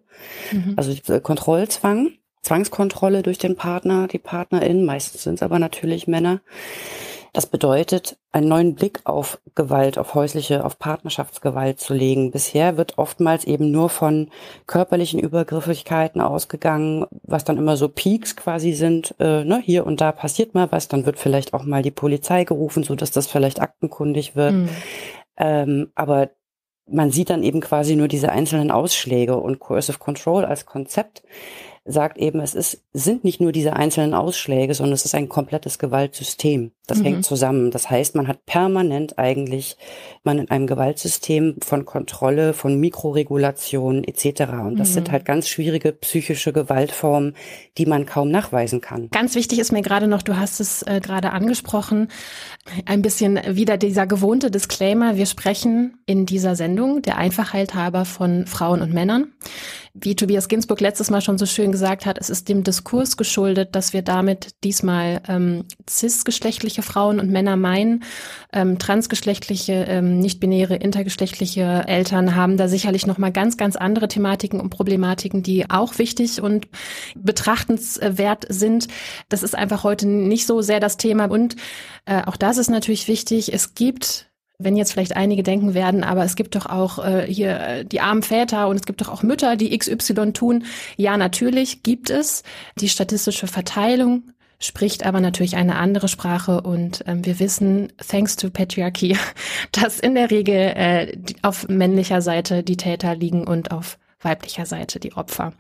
mhm. 0.52 0.76
also 0.78 0.94
Kontrollzwang, 1.22 2.12
Zwangskontrolle 2.44 3.24
durch 3.24 3.40
den 3.40 3.56
Partner, 3.56 4.08
die 4.08 4.20
Partnerin. 4.20 4.86
Meistens 4.86 5.24
sind 5.24 5.36
es 5.36 5.44
aber 5.44 5.58
natürlich 5.58 6.08
Männer. 6.08 6.42
Das 7.34 7.46
bedeutet, 7.46 8.18
einen 8.32 8.48
neuen 8.48 8.76
Blick 8.76 9.02
auf 9.04 9.40
Gewalt, 9.56 9.98
auf 9.98 10.16
häusliche, 10.16 10.66
auf 10.66 10.80
Partnerschaftsgewalt 10.80 11.80
zu 11.80 11.94
legen. 11.94 12.32
Bisher 12.32 12.78
wird 12.78 12.98
oftmals 12.98 13.46
eben 13.46 13.72
nur 13.72 13.90
von 13.90 14.30
körperlichen 14.66 15.20
Übergriffigkeiten 15.20 16.22
ausgegangen, 16.22 17.06
was 17.24 17.44
dann 17.44 17.58
immer 17.58 17.78
so 17.78 17.88
Peaks 17.88 18.36
quasi 18.36 18.74
sind. 18.74 19.14
Äh, 19.20 19.44
ne, 19.44 19.62
hier 19.64 19.86
und 19.86 20.02
da 20.02 20.12
passiert 20.12 20.56
mal 20.56 20.72
was, 20.72 20.88
dann 20.88 21.06
wird 21.06 21.20
vielleicht 21.20 21.54
auch 21.54 21.64
mal 21.64 21.84
die 21.84 21.92
Polizei 21.92 22.44
gerufen, 22.46 22.84
so 22.84 22.96
dass 22.96 23.12
das 23.12 23.28
vielleicht 23.28 23.62
aktenkundig 23.62 24.36
wird. 24.36 24.54
Mhm. 24.54 24.70
Ähm, 25.38 25.92
aber 25.96 26.32
man 26.92 27.12
sieht 27.12 27.30
dann 27.30 27.44
eben 27.44 27.62
quasi 27.62 27.96
nur 27.96 28.08
diese 28.08 28.32
einzelnen 28.32 28.72
Ausschläge 28.72 29.38
und 29.38 29.60
Coercive 29.60 30.00
Control 30.00 30.46
als 30.46 30.66
Konzept 30.66 31.22
sagt 31.92 32.18
eben, 32.18 32.40
es 32.40 32.54
ist, 32.54 32.84
sind 32.94 33.24
nicht 33.24 33.42
nur 33.42 33.52
diese 33.52 33.76
einzelnen 33.76 34.14
Ausschläge, 34.14 34.74
sondern 34.74 34.94
es 34.94 35.06
ist 35.06 35.16
ein 35.16 35.28
komplettes 35.28 35.80
Gewaltsystem. 35.80 36.72
Das 36.86 37.00
mhm. 37.00 37.04
hängt 37.04 37.26
zusammen. 37.26 37.72
Das 37.72 37.90
heißt, 37.90 38.16
man 38.16 38.28
hat 38.28 38.46
permanent 38.46 39.18
eigentlich, 39.18 39.78
man 40.24 40.40
in 40.40 40.50
einem 40.50 40.68
Gewaltsystem 40.68 41.58
von 41.64 41.86
Kontrolle, 41.86 42.54
von 42.54 42.80
Mikroregulation 42.80 44.04
etc. 44.04 44.54
Und 44.64 44.78
das 44.78 44.90
mhm. 44.90 44.94
sind 44.94 45.12
halt 45.12 45.26
ganz 45.26 45.48
schwierige 45.50 45.92
psychische 45.92 46.54
Gewaltformen, 46.54 47.36
die 47.78 47.86
man 47.86 48.06
kaum 48.06 48.30
nachweisen 48.30 48.82
kann. 48.82 49.10
Ganz 49.10 49.36
wichtig 49.36 49.60
ist 49.60 49.72
mir 49.72 49.82
gerade 49.82 50.08
noch, 50.08 50.22
du 50.22 50.38
hast 50.38 50.60
es 50.60 50.84
äh, 50.84 51.00
gerade 51.02 51.32
angesprochen, 51.32 52.10
ein 52.86 53.02
bisschen 53.02 53.40
wieder 53.48 53.78
dieser 53.78 54.06
gewohnte 54.06 54.52
Disclaimer. 54.52 55.16
Wir 55.16 55.26
sprechen 55.26 55.98
in 56.06 56.26
dieser 56.26 56.56
Sendung 56.56 57.02
der 57.02 57.18
Einfachheit 57.18 57.74
halber 57.74 58.06
von 58.06 58.46
Frauen 58.46 58.82
und 58.82 58.94
Männern. 58.94 59.34
Wie 60.02 60.16
Tobias 60.16 60.48
Ginsburg 60.48 60.80
letztes 60.82 61.10
Mal 61.10 61.22
schon 61.22 61.38
so 61.38 61.46
schön 61.46 61.72
gesagt 61.72 62.06
hat, 62.06 62.18
es 62.20 62.30
ist 62.30 62.48
dem 62.48 62.64
Diskurs 62.64 63.18
geschuldet, 63.18 63.76
dass 63.76 63.92
wir 63.92 64.02
damit 64.02 64.64
diesmal 64.64 65.22
ähm, 65.28 65.66
cisgeschlechtliche 65.90 66.82
Frauen 66.82 67.20
und 67.20 67.30
Männer 67.30 67.58
meinen. 67.58 68.04
Ähm, 68.54 68.80
transgeschlechtliche, 68.80 69.86
ähm, 69.88 70.20
nicht-binäre, 70.20 70.76
intergeschlechtliche 70.76 71.84
Eltern 71.88 72.36
haben 72.36 72.56
da 72.56 72.68
sicherlich 72.68 73.08
nochmal 73.08 73.32
ganz, 73.32 73.58
ganz 73.58 73.76
andere 73.76 74.08
Thematiken 74.08 74.62
und 74.62 74.70
Problematiken, 74.70 75.44
die 75.44 75.70
auch 75.70 75.98
wichtig 75.98 76.42
und 76.42 76.68
betrachtenswert 77.16 78.46
sind. 78.50 78.88
Das 79.28 79.44
ist 79.44 79.56
einfach 79.56 79.84
heute 79.84 80.08
nicht 80.08 80.46
so 80.46 80.62
sehr 80.62 80.80
das 80.80 80.98
Thema. 80.98 81.26
Und 81.26 81.56
äh, 82.06 82.22
auch 82.26 82.38
das 82.38 82.58
ist 82.58 82.70
natürlich 82.70 83.08
wichtig. 83.08 83.54
Es 83.54 83.76
gibt 83.76 84.29
wenn 84.60 84.76
jetzt 84.76 84.92
vielleicht 84.92 85.16
einige 85.16 85.42
denken 85.42 85.74
werden, 85.74 86.04
aber 86.04 86.26
es 86.26 86.36
gibt 86.36 86.56
doch 86.56 86.66
auch 86.66 87.04
äh, 87.04 87.26
hier 87.26 87.60
äh, 87.60 87.86
die 87.86 88.02
armen 88.02 88.24
Väter 88.24 88.68
und 88.68 88.76
es 88.76 88.86
gibt 88.86 89.00
doch 89.00 89.08
auch 89.08 89.24
Mütter, 89.24 89.56
die 89.56 89.76
XY 89.76 90.34
tun. 90.34 90.66
Ja, 90.98 91.16
natürlich 91.16 91.82
gibt 91.82 92.10
es. 92.10 92.44
Die 92.78 92.90
statistische 92.90 93.48
Verteilung 93.48 94.24
spricht 94.60 95.06
aber 95.06 95.22
natürlich 95.22 95.56
eine 95.56 95.78
andere 95.78 96.10
Sprache 96.10 96.62
und 96.62 97.06
ähm, 97.08 97.26
wir 97.26 97.40
wissen, 97.40 97.94
thanks 98.06 98.36
to 98.36 98.50
Patriarchy, 98.50 99.18
dass 99.72 100.00
in 100.00 100.16
der 100.16 100.30
Regel 100.30 100.56
äh, 100.56 101.18
auf 101.42 101.70
männlicher 101.70 102.22
Seite 102.22 102.62
die 102.62 102.78
Täter 102.78 103.16
liegen 103.16 103.48
und 103.48 103.72
auf 103.72 103.98
weiblicher 104.22 104.66
Seite, 104.66 105.00
die 105.00 105.14
Opfer. 105.14 105.54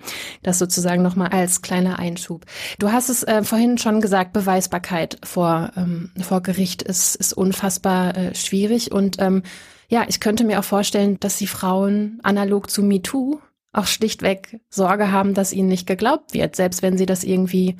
Das 0.43 0.59
sozusagen 0.59 1.01
nochmal 1.01 1.29
als 1.29 1.61
kleiner 1.61 1.99
Einschub. 1.99 2.45
Du 2.77 2.91
hast 2.91 3.09
es 3.09 3.23
äh, 3.23 3.43
vorhin 3.43 3.77
schon 3.77 4.01
gesagt, 4.01 4.33
Beweisbarkeit 4.33 5.17
vor, 5.23 5.71
ähm, 5.77 6.11
vor 6.21 6.41
Gericht 6.41 6.81
ist, 6.81 7.15
ist 7.15 7.33
unfassbar 7.33 8.17
äh, 8.17 8.35
schwierig. 8.35 8.91
Und 8.91 9.17
ähm, 9.19 9.43
ja, 9.87 10.05
ich 10.07 10.19
könnte 10.19 10.43
mir 10.43 10.59
auch 10.59 10.65
vorstellen, 10.65 11.19
dass 11.19 11.37
die 11.37 11.47
Frauen 11.47 12.19
analog 12.23 12.69
zu 12.69 12.83
MeToo 12.83 13.39
auch 13.71 13.87
schlichtweg 13.87 14.59
Sorge 14.69 15.11
haben, 15.11 15.33
dass 15.33 15.53
ihnen 15.53 15.69
nicht 15.69 15.87
geglaubt 15.87 16.33
wird, 16.33 16.55
selbst 16.55 16.81
wenn 16.81 16.97
sie 16.97 17.05
das 17.05 17.23
irgendwie 17.23 17.77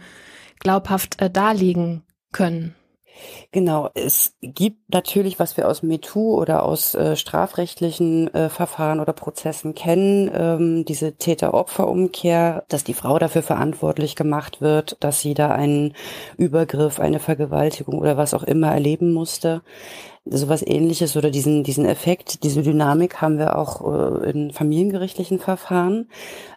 glaubhaft 0.60 1.22
äh, 1.22 1.30
darlegen 1.30 2.04
können. 2.32 2.76
Genau, 3.52 3.90
es 3.96 4.36
gibt 4.42 4.94
natürlich, 4.94 5.40
was 5.40 5.58
wir 5.58 5.68
aus 5.68 5.84
MeToo 5.84 6.40
oder 6.40 6.64
aus 6.64 6.96
äh, 6.96 7.16
strafrechtlichen 7.16 8.34
äh, 8.34 8.50
Verfahren 8.50 9.00
oder 9.00 9.14
Prozessen 9.14 9.74
kennen, 9.74 10.30
ähm, 10.34 10.86
diese 10.86 11.14
Täter-Opfer-Umkehr, 11.14 12.64
dass 12.68 12.84
die 12.84 12.94
Frau 12.94 13.18
dafür 13.18 13.42
verantwortlich 13.44 14.16
gemacht 14.16 14.62
wird, 14.62 14.98
dass 15.00 15.22
sie 15.22 15.34
da 15.34 15.52
einen 15.52 15.94
Übergriff, 16.38 17.00
eine 17.00 17.20
Vergewaltigung 17.20 18.00
oder 18.00 18.18
was 18.18 18.34
auch 18.34 18.44
immer 18.44 18.72
erleben 18.72 19.12
musste 19.14 19.62
sowas 20.32 20.64
ähnliches 20.66 21.18
oder 21.18 21.32
diesen, 21.32 21.64
diesen 21.64 21.86
Effekt, 21.86 22.44
diese 22.44 22.62
Dynamik 22.62 23.22
haben 23.22 23.38
wir 23.38 23.58
auch 23.58 23.82
äh, 24.22 24.30
in 24.30 24.52
familiengerichtlichen 24.52 25.40
Verfahren. 25.40 26.10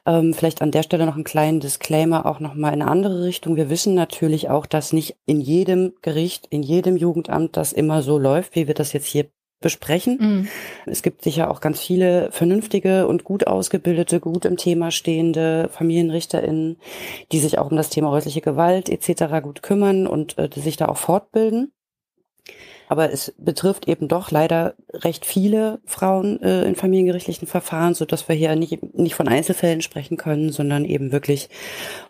Ähm, 0.06 0.34
vielleicht 0.34 0.62
an 0.62 0.70
der 0.70 0.82
Stelle 0.82 1.06
noch 1.06 1.14
einen 1.14 1.24
kleinen 1.24 1.60
Disclaimer 1.60 2.26
auch 2.26 2.40
nochmal 2.40 2.74
in 2.74 2.82
eine 2.82 2.90
andere 2.90 3.24
Richtung. 3.24 3.56
Wir 3.56 3.70
wissen 3.70 3.94
natürlich 3.94 4.50
auch, 4.50 4.66
dass 4.66 4.92
nicht 4.92 5.16
in 5.26 5.40
jedem 5.40 5.94
Gericht, 6.02 6.46
in 6.50 6.62
jedem 6.62 6.96
Jugendamt 6.96 7.56
das 7.56 7.72
immer 7.72 8.02
so 8.02 8.18
läuft, 8.18 8.54
wie 8.54 8.66
wir 8.66 8.74
das 8.74 8.92
jetzt 8.92 9.06
hier 9.06 9.26
besprechen. 9.62 10.18
Mhm. 10.20 10.48
Es 10.86 11.02
gibt 11.02 11.22
sicher 11.22 11.50
auch 11.50 11.60
ganz 11.60 11.80
viele 11.80 12.30
vernünftige 12.32 13.06
und 13.06 13.24
gut 13.24 13.46
ausgebildete, 13.46 14.20
gut 14.20 14.44
im 14.44 14.58
Thema 14.58 14.90
stehende 14.90 15.70
FamilienrichterInnen, 15.70 16.76
die 17.30 17.38
sich 17.38 17.58
auch 17.58 17.70
um 17.70 17.76
das 17.76 17.88
Thema 17.88 18.10
häusliche 18.10 18.42
Gewalt 18.42 18.90
etc. 18.90 19.42
gut 19.42 19.62
kümmern 19.62 20.06
und 20.06 20.36
äh, 20.36 20.50
sich 20.54 20.76
da 20.76 20.88
auch 20.88 20.98
fortbilden. 20.98 21.72
Aber 22.88 23.10
es 23.10 23.32
betrifft 23.38 23.88
eben 23.88 24.08
doch 24.08 24.30
leider 24.30 24.74
recht 24.92 25.24
viele 25.24 25.80
Frauen 25.84 26.40
äh, 26.42 26.64
in 26.64 26.76
familiengerichtlichen 26.76 27.48
Verfahren, 27.48 27.94
so 27.94 28.04
dass 28.04 28.28
wir 28.28 28.36
hier 28.36 28.54
nicht, 28.56 28.94
nicht 28.94 29.14
von 29.14 29.28
Einzelfällen 29.28 29.82
sprechen 29.82 30.16
können, 30.16 30.52
sondern 30.52 30.84
eben 30.84 31.12
wirklich 31.12 31.48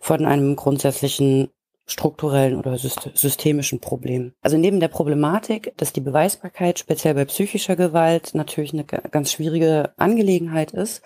von 0.01 0.25
einem 0.25 0.57
grundsätzlichen 0.57 1.49
strukturellen 1.87 2.57
oder 2.57 2.79
systemischen 2.79 3.81
Problem. 3.81 4.33
Also 4.41 4.57
neben 4.57 4.81
der 4.81 4.89
Problematik, 4.89 5.73
dass 5.77 5.93
die 5.93 6.01
Beweisbarkeit 6.01 6.79
speziell 6.79 7.15
bei 7.15 7.25
psychischer 7.25 7.77
Gewalt 7.77 8.35
natürlich 8.35 8.73
eine 8.73 8.85
ganz 8.85 9.33
schwierige 9.33 9.93
Angelegenheit 9.97 10.71
ist 10.73 11.03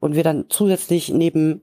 und 0.00 0.14
wir 0.14 0.22
dann 0.22 0.46
zusätzlich 0.48 1.08
neben 1.08 1.62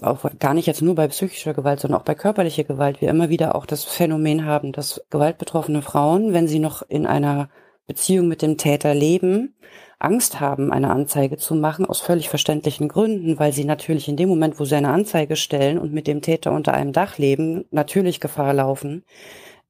auch 0.00 0.24
gar 0.38 0.54
nicht 0.54 0.66
jetzt 0.66 0.82
nur 0.82 0.94
bei 0.94 1.08
psychischer 1.08 1.54
Gewalt, 1.54 1.80
sondern 1.80 2.00
auch 2.00 2.04
bei 2.04 2.14
körperlicher 2.14 2.64
Gewalt, 2.64 3.00
wir 3.00 3.10
immer 3.10 3.28
wieder 3.28 3.54
auch 3.54 3.66
das 3.66 3.84
Phänomen 3.84 4.44
haben, 4.44 4.72
dass 4.72 5.04
gewaltbetroffene 5.10 5.82
Frauen, 5.82 6.32
wenn 6.32 6.48
sie 6.48 6.60
noch 6.60 6.82
in 6.88 7.06
einer 7.06 7.48
Beziehung 7.86 8.28
mit 8.28 8.42
dem 8.42 8.58
Täter 8.58 8.94
leben, 8.94 9.54
Angst 9.98 10.40
haben, 10.40 10.72
eine 10.72 10.90
Anzeige 10.90 11.38
zu 11.38 11.54
machen, 11.54 11.86
aus 11.86 12.00
völlig 12.00 12.28
verständlichen 12.28 12.88
Gründen, 12.88 13.38
weil 13.38 13.52
sie 13.52 13.64
natürlich 13.64 14.08
in 14.08 14.16
dem 14.16 14.28
Moment, 14.28 14.60
wo 14.60 14.64
sie 14.64 14.76
eine 14.76 14.90
Anzeige 14.90 15.36
stellen 15.36 15.78
und 15.78 15.92
mit 15.92 16.06
dem 16.06 16.20
Täter 16.20 16.52
unter 16.52 16.74
einem 16.74 16.92
Dach 16.92 17.16
leben, 17.18 17.64
natürlich 17.70 18.20
Gefahr 18.20 18.52
laufen, 18.52 19.04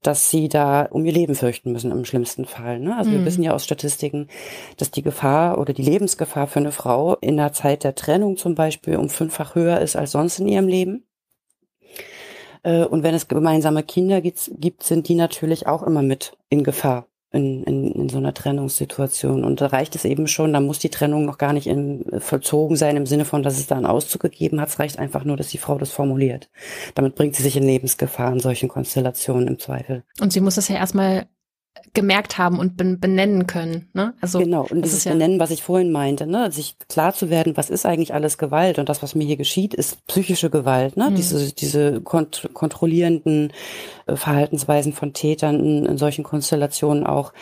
dass 0.01 0.29
sie 0.29 0.47
da 0.47 0.83
um 0.83 1.05
ihr 1.05 1.11
Leben 1.11 1.35
fürchten 1.35 1.71
müssen 1.71 1.91
im 1.91 2.05
schlimmsten 2.05 2.45
Fall. 2.45 2.79
Ne? 2.79 2.95
Also 2.95 3.09
mhm. 3.09 3.15
wir 3.15 3.25
wissen 3.25 3.43
ja 3.43 3.53
aus 3.53 3.63
Statistiken, 3.63 4.27
dass 4.77 4.91
die 4.91 5.01
Gefahr 5.01 5.57
oder 5.57 5.73
die 5.73 5.83
Lebensgefahr 5.83 6.47
für 6.47 6.59
eine 6.59 6.71
Frau 6.71 7.15
in 7.15 7.37
der 7.37 7.53
Zeit 7.53 7.83
der 7.83 7.95
Trennung 7.95 8.37
zum 8.37 8.55
Beispiel 8.55 8.97
um 8.97 9.09
fünffach 9.09 9.55
höher 9.55 9.81
ist 9.81 9.95
als 9.95 10.11
sonst 10.11 10.39
in 10.39 10.47
ihrem 10.47 10.67
Leben. 10.67 11.05
Äh, 12.63 12.85
und 12.85 13.03
wenn 13.03 13.15
es 13.15 13.27
gemeinsame 13.27 13.83
Kinder 13.83 14.21
gibt, 14.21 14.83
sind 14.83 15.07
die 15.07 15.15
natürlich 15.15 15.67
auch 15.67 15.83
immer 15.83 16.01
mit 16.01 16.37
in 16.49 16.63
Gefahr 16.63 17.07
in, 17.31 17.63
in, 17.63 17.91
in 17.91 18.09
so 18.09 18.17
einer 18.17 18.33
Trennungssituation. 18.33 19.43
Und 19.43 19.59
da 19.59 19.67
reicht 19.67 19.95
es 19.95 20.05
eben 20.05 20.27
schon, 20.27 20.53
da 20.53 20.61
muss 20.61 20.79
die 20.79 20.89
Trennung 20.89 21.25
noch 21.25 21.37
gar 21.37 21.53
nicht 21.53 21.67
in, 21.67 22.05
vollzogen 22.19 22.75
sein 22.77 22.95
im 22.95 23.05
Sinne 23.05 23.25
von, 23.25 23.43
dass 23.43 23.57
es 23.57 23.67
da 23.67 23.75
einen 23.75 23.85
Auszug 23.85 24.21
gegeben 24.21 24.61
hat. 24.61 24.69
Es 24.69 24.79
reicht 24.79 24.99
einfach 24.99 25.23
nur, 25.23 25.37
dass 25.37 25.49
die 25.49 25.57
Frau 25.57 25.77
das 25.77 25.91
formuliert. 25.91 26.49
Damit 26.95 27.15
bringt 27.15 27.35
sie 27.35 27.43
sich 27.43 27.57
in 27.57 27.63
Lebensgefahr 27.63 28.31
in 28.31 28.39
solchen 28.39 28.69
Konstellationen 28.69 29.47
im 29.47 29.59
Zweifel. 29.59 30.03
Und 30.21 30.31
sie 30.31 30.41
muss 30.41 30.55
das 30.55 30.69
ja 30.69 30.75
erstmal 30.75 31.27
gemerkt 31.93 32.37
haben 32.37 32.59
und 32.59 32.77
benennen 32.77 33.47
können. 33.47 33.89
Ne? 33.93 34.13
Also 34.21 34.39
genau, 34.39 34.65
und 34.69 34.83
dieses 34.83 35.03
ja 35.03 35.11
Benennen, 35.11 35.39
was 35.39 35.51
ich 35.51 35.63
vorhin 35.63 35.91
meinte, 35.91 36.27
ne? 36.27 36.51
sich 36.51 36.77
klar 36.89 37.13
zu 37.13 37.29
werden, 37.29 37.57
was 37.57 37.69
ist 37.69 37.85
eigentlich 37.85 38.13
alles 38.13 38.37
Gewalt 38.37 38.79
und 38.79 38.89
das, 38.89 39.01
was 39.03 39.15
mir 39.15 39.25
hier 39.25 39.37
geschieht, 39.37 39.73
ist 39.73 40.05
psychische 40.07 40.49
Gewalt. 40.49 40.97
Ne? 40.97 41.09
Mhm. 41.09 41.15
Diese, 41.15 41.53
diese 41.53 42.01
kont 42.01 42.49
kontrollierenden 42.53 43.53
äh, 44.05 44.15
Verhaltensweisen 44.15 44.93
von 44.93 45.13
Tätern 45.13 45.59
in, 45.59 45.85
in 45.85 45.97
solchen 45.97 46.23
Konstellationen 46.23 47.05
auch. 47.05 47.33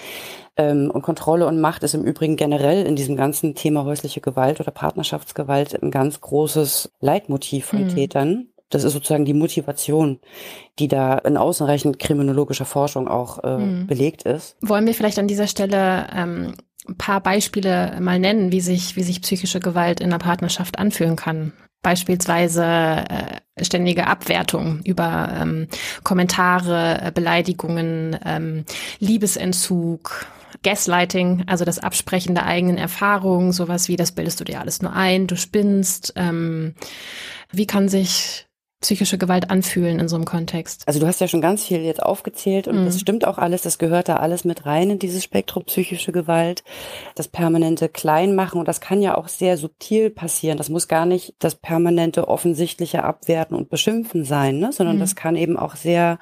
Ähm, 0.57 0.89
und 0.91 1.01
Kontrolle 1.01 1.47
und 1.47 1.59
Macht 1.59 1.83
ist 1.83 1.95
im 1.95 2.03
Übrigen 2.03 2.37
generell 2.37 2.85
in 2.85 2.95
diesem 2.95 3.17
ganzen 3.17 3.55
Thema 3.55 3.83
häusliche 3.83 4.21
Gewalt 4.21 4.59
oder 4.59 4.71
Partnerschaftsgewalt 4.71 5.81
ein 5.81 5.91
ganz 5.91 6.21
großes 6.21 6.91
Leitmotiv 7.01 7.65
von 7.65 7.83
mhm. 7.83 7.89
Tätern. 7.89 8.47
Das 8.69 8.83
ist 8.83 8.93
sozusagen 8.93 9.25
die 9.25 9.33
Motivation, 9.33 10.19
die 10.79 10.87
da 10.87 11.17
in 11.19 11.37
ausreichend 11.37 11.99
kriminologischer 11.99 12.65
Forschung 12.65 13.07
auch 13.07 13.43
äh, 13.43 13.57
mhm. 13.57 13.87
belegt 13.87 14.23
ist. 14.23 14.57
Wollen 14.61 14.87
wir 14.87 14.93
vielleicht 14.93 15.19
an 15.19 15.27
dieser 15.27 15.47
Stelle 15.47 16.07
ähm, 16.13 16.53
ein 16.87 16.97
paar 16.97 17.21
Beispiele 17.21 17.97
mal 17.99 18.19
nennen, 18.19 18.51
wie 18.51 18.61
sich, 18.61 18.95
wie 18.95 19.03
sich 19.03 19.21
psychische 19.21 19.59
Gewalt 19.59 19.99
in 19.99 20.07
einer 20.07 20.19
Partnerschaft 20.19 20.79
anfühlen 20.79 21.15
kann? 21.15 21.53
Beispielsweise 21.81 22.63
äh, 22.65 23.63
ständige 23.63 24.07
Abwertung 24.07 24.81
über 24.83 25.29
ähm, 25.39 25.67
Kommentare, 26.03 26.99
äh, 27.03 27.11
Beleidigungen, 27.11 28.17
ähm, 28.25 28.65
Liebesentzug, 28.99 30.25
Gaslighting, 30.63 31.43
also 31.45 31.63
das 31.63 31.77
Absprechen 31.77 32.33
der 32.33 32.47
eigenen 32.47 32.77
Erfahrungen, 32.77 33.51
sowas 33.51 33.87
wie, 33.87 33.97
das 33.97 34.13
bildest 34.13 34.39
du 34.39 34.43
dir 34.43 34.59
alles 34.59 34.81
nur 34.81 34.93
ein, 34.93 35.27
du 35.27 35.37
spinnst. 35.37 36.13
Ähm, 36.15 36.73
wie 37.51 37.67
kann 37.67 37.87
sich 37.87 38.47
psychische 38.81 39.17
Gewalt 39.17 39.49
anfühlen 39.49 39.99
in 39.99 40.07
so 40.07 40.15
einem 40.15 40.25
Kontext? 40.25 40.83
Also 40.85 40.99
du 40.99 41.07
hast 41.07 41.21
ja 41.21 41.27
schon 41.27 41.41
ganz 41.41 41.65
viel 41.65 41.81
jetzt 41.81 42.03
aufgezählt 42.03 42.67
und 42.67 42.81
mhm. 42.81 42.85
das 42.85 42.99
stimmt 42.99 43.25
auch 43.25 43.37
alles, 43.37 43.61
das 43.61 43.77
gehört 43.77 44.09
da 44.09 44.17
alles 44.17 44.45
mit 44.45 44.65
rein 44.65 44.91
in 44.91 44.99
dieses 44.99 45.23
Spektrum 45.23 45.63
psychische 45.63 46.11
Gewalt, 46.11 46.63
das 47.15 47.27
permanente 47.27 47.89
Kleinmachen 47.89 48.59
und 48.59 48.67
das 48.67 48.81
kann 48.81 49.01
ja 49.01 49.17
auch 49.17 49.27
sehr 49.27 49.57
subtil 49.57 50.09
passieren. 50.09 50.57
Das 50.57 50.69
muss 50.69 50.87
gar 50.87 51.05
nicht 51.05 51.35
das 51.39 51.55
permanente 51.55 52.27
offensichtliche 52.27 53.03
Abwerten 53.03 53.55
und 53.55 53.69
Beschimpfen 53.69 54.25
sein, 54.25 54.59
ne? 54.59 54.71
sondern 54.71 54.97
mhm. 54.97 55.01
das 55.01 55.15
kann 55.15 55.35
eben 55.35 55.57
auch 55.57 55.75
sehr 55.75 56.19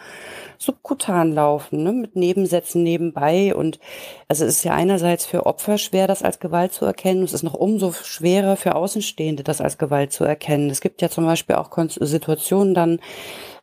subkutan 0.58 1.34
laufen, 1.34 1.84
ne? 1.84 1.92
mit 1.92 2.16
Nebensätzen 2.16 2.84
nebenbei. 2.84 3.54
Und 3.56 3.80
also 4.28 4.46
es 4.46 4.58
ist 4.58 4.63
ja 4.63 4.74
einerseits 4.74 5.26
für 5.26 5.46
Opfer 5.46 5.78
schwer, 5.78 6.08
das 6.08 6.24
als 6.24 6.39
Gewalt 6.39 6.72
zu 6.72 6.86
erkennen. 6.86 7.24
Es 7.24 7.34
ist 7.34 7.44
noch 7.44 7.56
umso 7.56 7.92
schwerer 7.92 8.56
für 8.56 8.76
Außenstehende, 8.76 9.44
das 9.44 9.60
als 9.60 9.78
Gewalt 9.78 10.13
zu 10.13 10.24
erkennen. 10.24 10.70
Es 10.70 10.80
gibt 10.80 11.02
ja 11.02 11.10
zum 11.10 11.26
Beispiel 11.26 11.56
auch 11.56 11.70
Situationen 11.74 12.42
dann, 12.73 12.99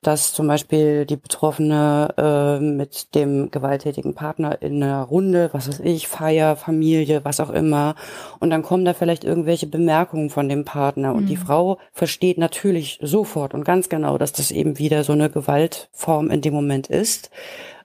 dass 0.03 0.33
zum 0.33 0.47
Beispiel 0.47 1.05
die 1.05 1.17
Betroffene 1.17 2.15
äh, 2.17 2.59
mit 2.59 3.15
dem 3.15 3.51
gewalttätigen 3.51 4.15
Partner 4.15 4.63
in 4.63 4.83
einer 4.83 5.03
Runde, 5.03 5.51
was 5.53 5.69
weiß 5.69 5.81
ich, 5.81 6.09
Feier, 6.09 6.57
Familie, 6.57 7.25
was 7.25 7.41
auch 7.41 7.51
immer, 7.51 7.95
und 8.39 8.51
dann 8.51 8.63
kommen 8.63 8.85
da 8.85 8.95
vielleicht 8.95 9.25
irgendwelche 9.25 9.67
Bemerkungen 9.67 10.31
von 10.31 10.49
dem 10.49 10.65
Partner 10.65 11.15
und 11.15 11.25
mhm. 11.25 11.29
die 11.29 11.37
Frau 11.37 11.79
versteht 11.93 12.39
natürlich 12.39 12.99
sofort 13.03 13.53
und 13.53 13.65
ganz 13.65 13.89
genau, 13.89 14.17
dass 14.17 14.33
das 14.33 14.51
eben 14.51 14.79
wieder 14.79 15.05
so 15.05 15.13
eine 15.13 15.29
Gewaltform 15.29 16.31
in 16.31 16.41
dem 16.41 16.55
Moment 16.55 16.87
ist. 16.87 17.31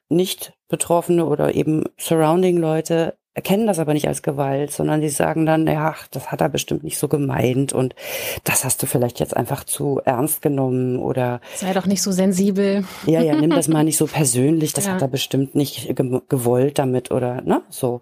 Nicht 0.07 0.53
Betroffene 0.69 1.25
oder 1.25 1.55
eben 1.55 1.83
Surrounding-Leute 1.97 3.15
erkennen 3.35 3.67
das 3.67 3.79
aber 3.79 3.93
nicht 3.93 4.07
als 4.07 4.23
Gewalt, 4.23 4.71
sondern 4.71 5.01
die 5.01 5.09
sagen 5.09 5.45
dann, 5.45 5.67
ja, 5.67 5.93
das 6.11 6.31
hat 6.31 6.39
er 6.39 6.47
bestimmt 6.47 6.85
nicht 6.85 6.97
so 6.97 7.09
gemeint 7.09 7.73
und 7.73 7.93
das 8.45 8.63
hast 8.63 8.81
du 8.81 8.87
vielleicht 8.87 9.19
jetzt 9.19 9.35
einfach 9.35 9.65
zu 9.65 9.99
ernst 10.05 10.41
genommen 10.41 10.97
oder 10.99 11.41
sei 11.53 11.73
doch 11.73 11.85
nicht 11.85 12.01
so 12.01 12.13
sensibel. 12.13 12.85
Ja, 13.05 13.21
ja, 13.21 13.35
nimm 13.35 13.49
das 13.49 13.67
mal 13.67 13.83
nicht 13.83 13.97
so 13.97 14.07
persönlich, 14.07 14.71
das 14.71 14.85
ja. 14.85 14.93
hat 14.93 15.01
er 15.01 15.09
bestimmt 15.09 15.53
nicht 15.53 15.93
gewollt 16.29 16.79
damit 16.79 17.11
oder 17.11 17.41
ne, 17.41 17.61
so. 17.69 17.99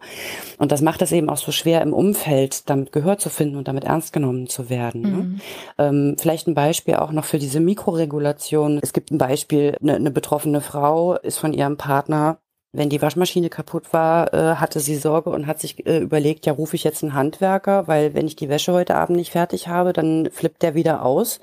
Und 0.60 0.72
das 0.72 0.82
macht 0.82 1.02
es 1.02 1.12
eben 1.12 1.30
auch 1.32 1.38
so 1.38 1.52
schwer 1.52 1.82
im 1.82 1.94
Umfeld, 1.94 2.70
damit 2.70 2.92
Gehör 2.92 3.18
zu 3.18 3.30
finden 3.30 3.56
und 3.56 3.68
damit 3.68 3.86
ernst 3.86 4.14
genommen 4.14 4.46
zu 4.46 4.70
werden. 4.70 5.02
Ne? 5.02 5.08
Mhm. 5.08 5.14
Ne? 5.16 5.40
Ähm, 5.80 6.16
vielleicht 6.20 6.48
ein 6.48 6.54
Beispiel 6.54 6.96
auch 6.96 7.12
noch 7.12 7.26
für 7.26 7.40
diese 7.40 7.60
Mikroregulation. 7.60 8.80
Es 8.84 8.94
gibt 8.94 9.10
ein 9.10 9.18
Beispiel, 9.18 9.76
eine, 9.82 9.96
eine 9.96 10.12
betroffene 10.12 10.62
Frau 10.62 11.16
ist 11.16 11.40
von 11.40 11.54
ihrem 11.54 11.78
Partner 11.78 12.38
wenn 12.76 12.90
die 12.90 13.02
Waschmaschine 13.04 13.50
kaputt 13.50 13.94
war, 13.94 14.34
äh, 14.34 14.56
hatte 14.56 14.80
sie 14.80 14.96
Sorge 14.96 15.30
und 15.30 15.46
hat 15.46 15.60
sich 15.60 15.86
äh, 15.86 16.00
überlegt, 16.00 16.48
ja, 16.48 16.54
rufe 16.54 16.76
ich 16.76 16.84
jetzt 16.84 17.04
einen 17.04 17.14
Handwerker, 17.14 17.88
weil 17.88 18.16
wenn 18.16 18.26
ich 18.26 18.36
die 18.36 18.50
Wäsche 18.50 18.74
heute 18.74 18.96
Abend 18.96 19.16
nicht 19.16 19.32
fertig 19.32 19.68
habe, 19.68 19.94
dann 19.94 20.30
flippt 20.32 20.64
der 20.64 20.74
wieder 20.74 21.06
aus. 21.06 21.40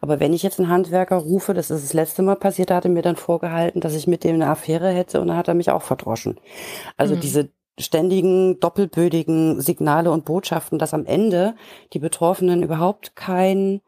Aber 0.00 0.20
wenn 0.20 0.32
ich 0.32 0.44
jetzt 0.44 0.60
einen 0.60 0.68
Handwerker 0.68 1.16
rufe, 1.16 1.52
das 1.52 1.72
ist 1.72 1.82
das 1.82 1.92
letzte 1.94 2.22
Mal 2.22 2.36
passiert, 2.36 2.70
da 2.70 2.76
hat 2.76 2.84
er 2.84 2.92
mir 2.92 3.02
dann 3.02 3.16
vorgehalten, 3.16 3.80
dass 3.80 3.94
ich 3.94 4.06
mit 4.06 4.22
dem 4.22 4.36
eine 4.36 4.46
Affäre 4.46 4.90
hätte 4.90 5.20
und 5.20 5.26
dann 5.26 5.36
hat 5.36 5.48
er 5.48 5.54
mich 5.54 5.70
auch 5.70 5.82
verdroschen. 5.82 6.38
Also 6.96 7.16
mhm. 7.16 7.20
diese 7.20 7.48
ständigen 7.76 8.60
doppelbödigen 8.60 9.60
Signale 9.60 10.12
und 10.12 10.24
Botschaften, 10.24 10.78
dass 10.78 10.94
am 10.94 11.06
Ende 11.06 11.54
die 11.92 11.98
Betroffenen 11.98 12.62
überhaupt 12.62 13.16
kein 13.16 13.80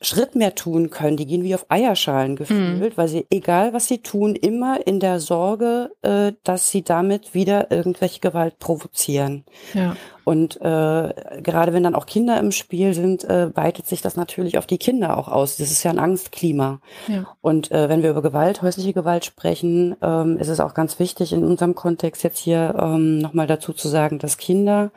Schritt 0.00 0.34
mehr 0.34 0.54
tun 0.54 0.90
können. 0.90 1.16
Die 1.16 1.26
gehen 1.26 1.42
wie 1.42 1.54
auf 1.54 1.66
Eierschalen 1.68 2.32
mhm. 2.32 2.36
gefühlt, 2.36 2.92
mhm. 2.92 2.96
weil 2.96 3.08
sie, 3.08 3.26
egal 3.30 3.72
was 3.72 3.88
sie 3.88 3.98
tun, 3.98 4.34
immer 4.34 4.86
in 4.86 5.00
der 5.00 5.20
Sorge, 5.20 5.90
äh, 6.02 6.32
dass 6.44 6.70
sie 6.70 6.82
damit 6.82 7.34
wieder 7.34 7.70
irgendwelche 7.70 8.20
Gewalt 8.20 8.58
provozieren. 8.58 9.44
Ja. 9.74 9.96
Und 10.24 10.56
äh, 10.56 10.60
gerade 11.40 11.72
wenn 11.72 11.84
dann 11.84 11.94
auch 11.94 12.06
Kinder 12.06 12.40
im 12.40 12.50
Spiel 12.50 12.94
sind, 12.94 13.22
äh, 13.22 13.54
weitet 13.56 13.86
sich 13.86 14.02
das 14.02 14.16
natürlich 14.16 14.58
auf 14.58 14.66
die 14.66 14.76
Kinder 14.78 15.16
auch 15.18 15.28
aus. 15.28 15.56
Das 15.56 15.70
ist 15.70 15.84
ja 15.84 15.92
ein 15.92 16.00
Angstklima. 16.00 16.80
Ja. 17.06 17.26
Und 17.42 17.70
äh, 17.70 17.88
wenn 17.88 18.02
wir 18.02 18.10
über 18.10 18.22
Gewalt, 18.22 18.60
häusliche 18.60 18.92
Gewalt 18.92 19.24
sprechen, 19.24 19.94
ähm, 20.02 20.36
ist 20.38 20.48
es 20.48 20.58
auch 20.58 20.74
ganz 20.74 20.98
wichtig 20.98 21.32
in 21.32 21.44
unserem 21.44 21.76
Kontext 21.76 22.24
jetzt 22.24 22.38
hier 22.38 22.74
ähm, 22.76 23.18
nochmal 23.18 23.46
dazu 23.46 23.72
zu 23.72 23.86
sagen, 23.86 24.18
dass 24.18 24.36
Kinder 24.36 24.90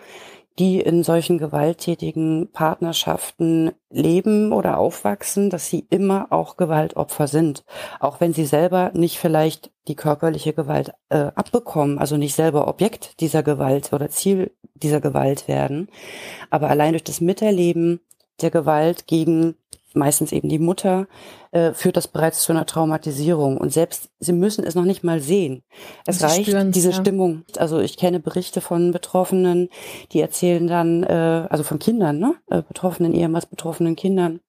die 0.60 0.82
in 0.82 1.04
solchen 1.04 1.38
gewalttätigen 1.38 2.50
Partnerschaften 2.52 3.72
leben 3.90 4.52
oder 4.52 4.78
aufwachsen, 4.78 5.50
dass 5.50 5.70
sie 5.70 5.88
immer 5.90 6.28
auch 6.32 6.58
Gewaltopfer 6.58 7.28
sind. 7.28 7.64
Auch 8.02 8.20
wenn 8.20 8.34
sie 8.34 8.46
selber 8.46 8.92
nicht 8.94 9.18
vielleicht 9.18 9.72
die 9.88 9.96
körperliche 9.96 10.52
Gewalt 10.52 10.92
äh, 11.08 11.32
abbekommen, 11.34 11.98
also 11.98 12.18
nicht 12.18 12.36
selber 12.36 12.68
Objekt 12.68 13.22
dieser 13.22 13.42
Gewalt 13.42 13.94
oder 13.94 14.10
Ziel 14.10 14.52
dieser 14.76 15.00
Gewalt 15.00 15.48
werden. 15.48 15.88
Aber 16.50 16.70
allein 16.70 16.92
durch 16.92 17.06
das 17.06 17.22
Miterleben 17.22 18.02
der 18.42 18.52
Gewalt 18.52 19.08
gegen 19.08 19.56
meistens 20.00 20.32
eben 20.32 20.50
die 20.50 20.58
Mutter, 20.58 21.08
äh, 21.52 21.74
führt 21.74 21.98
das 21.98 22.08
bereits 22.08 22.42
zu 22.42 22.52
einer 22.52 22.66
Traumatisierung. 22.66 23.58
Und 23.58 23.72
selbst 23.72 24.10
sie 24.20 24.34
müssen 24.34 24.64
es 24.64 24.76
noch 24.76 24.86
nicht 24.86 25.04
mal 25.04 25.20
sehen. 25.20 25.64
Es 26.08 26.24
reicht 26.24 26.48
diese 26.76 26.90
ja. 26.90 26.96
Stimmung. 26.96 27.44
Also 27.58 27.80
ich 27.80 27.98
kenne 27.98 28.20
Berichte 28.20 28.62
von 28.62 28.92
Betroffenen, 28.92 29.70
die 30.12 30.22
erzählen 30.22 30.68
dann, 30.68 31.04
äh, 31.04 31.48
also 31.50 31.64
von 31.64 31.80
Kindern, 31.80 32.20
ne? 32.20 32.36
Äh, 32.50 32.64
betroffenen, 32.64 33.14
ehemals 33.14 33.46
betroffenen 33.46 33.96
Kindern, 33.96 34.40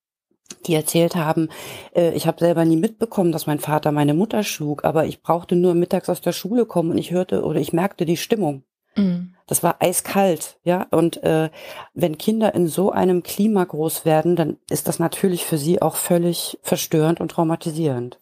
die 0.67 0.75
erzählt 0.75 1.17
haben, 1.17 1.49
äh, 1.95 2.13
ich 2.15 2.27
habe 2.27 2.39
selber 2.39 2.65
nie 2.65 2.77
mitbekommen, 2.77 3.33
dass 3.33 3.47
mein 3.47 3.59
Vater 3.59 3.93
meine 3.93 4.15
Mutter 4.15 4.43
schlug, 4.43 4.85
aber 4.85 5.07
ich 5.07 5.23
brauchte 5.23 5.57
nur 5.57 5.75
mittags 5.75 6.09
aus 6.09 6.21
der 6.21 6.33
Schule 6.33 6.67
kommen 6.67 6.91
und 6.91 6.99
ich 6.99 7.11
hörte 7.11 7.45
oder 7.45 7.61
ich 7.61 7.73
merkte 7.73 8.07
die 8.07 8.17
Stimmung. 8.17 8.65
Mhm. 8.97 9.35
Das 9.47 9.63
war 9.63 9.77
eiskalt, 9.81 10.59
ja. 10.63 10.87
Und 10.91 11.23
äh, 11.23 11.51
wenn 11.95 12.19
Kinder 12.19 12.55
in 12.55 12.69
so 12.69 12.93
einem 12.93 13.23
Klima 13.23 13.65
groß 13.65 14.05
werden, 14.05 14.37
dann 14.37 14.59
ist 14.69 14.89
das 14.89 14.99
natürlich 14.99 15.45
für 15.45 15.59
sie 15.59 15.83
auch 15.83 15.97
völlig 15.97 16.59
verstörend 16.63 17.21
und 17.21 17.31
traumatisierend. 17.31 18.21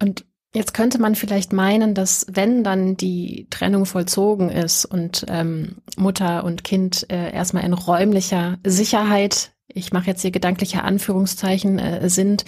Und 0.00 0.24
Jetzt 0.56 0.72
könnte 0.72 1.00
man 1.00 1.16
vielleicht 1.16 1.52
meinen, 1.52 1.94
dass 1.94 2.26
wenn 2.30 2.62
dann 2.62 2.96
die 2.96 3.48
Trennung 3.50 3.86
vollzogen 3.86 4.50
ist 4.50 4.84
und 4.84 5.26
ähm, 5.26 5.78
Mutter 5.96 6.44
und 6.44 6.62
Kind 6.62 7.10
äh, 7.10 7.32
erstmal 7.32 7.64
in 7.64 7.72
räumlicher 7.72 8.58
Sicherheit, 8.64 9.50
ich 9.66 9.92
mache 9.92 10.06
jetzt 10.06 10.22
hier 10.22 10.30
gedankliche 10.30 10.84
Anführungszeichen, 10.84 11.80
äh, 11.80 12.08
sind, 12.08 12.44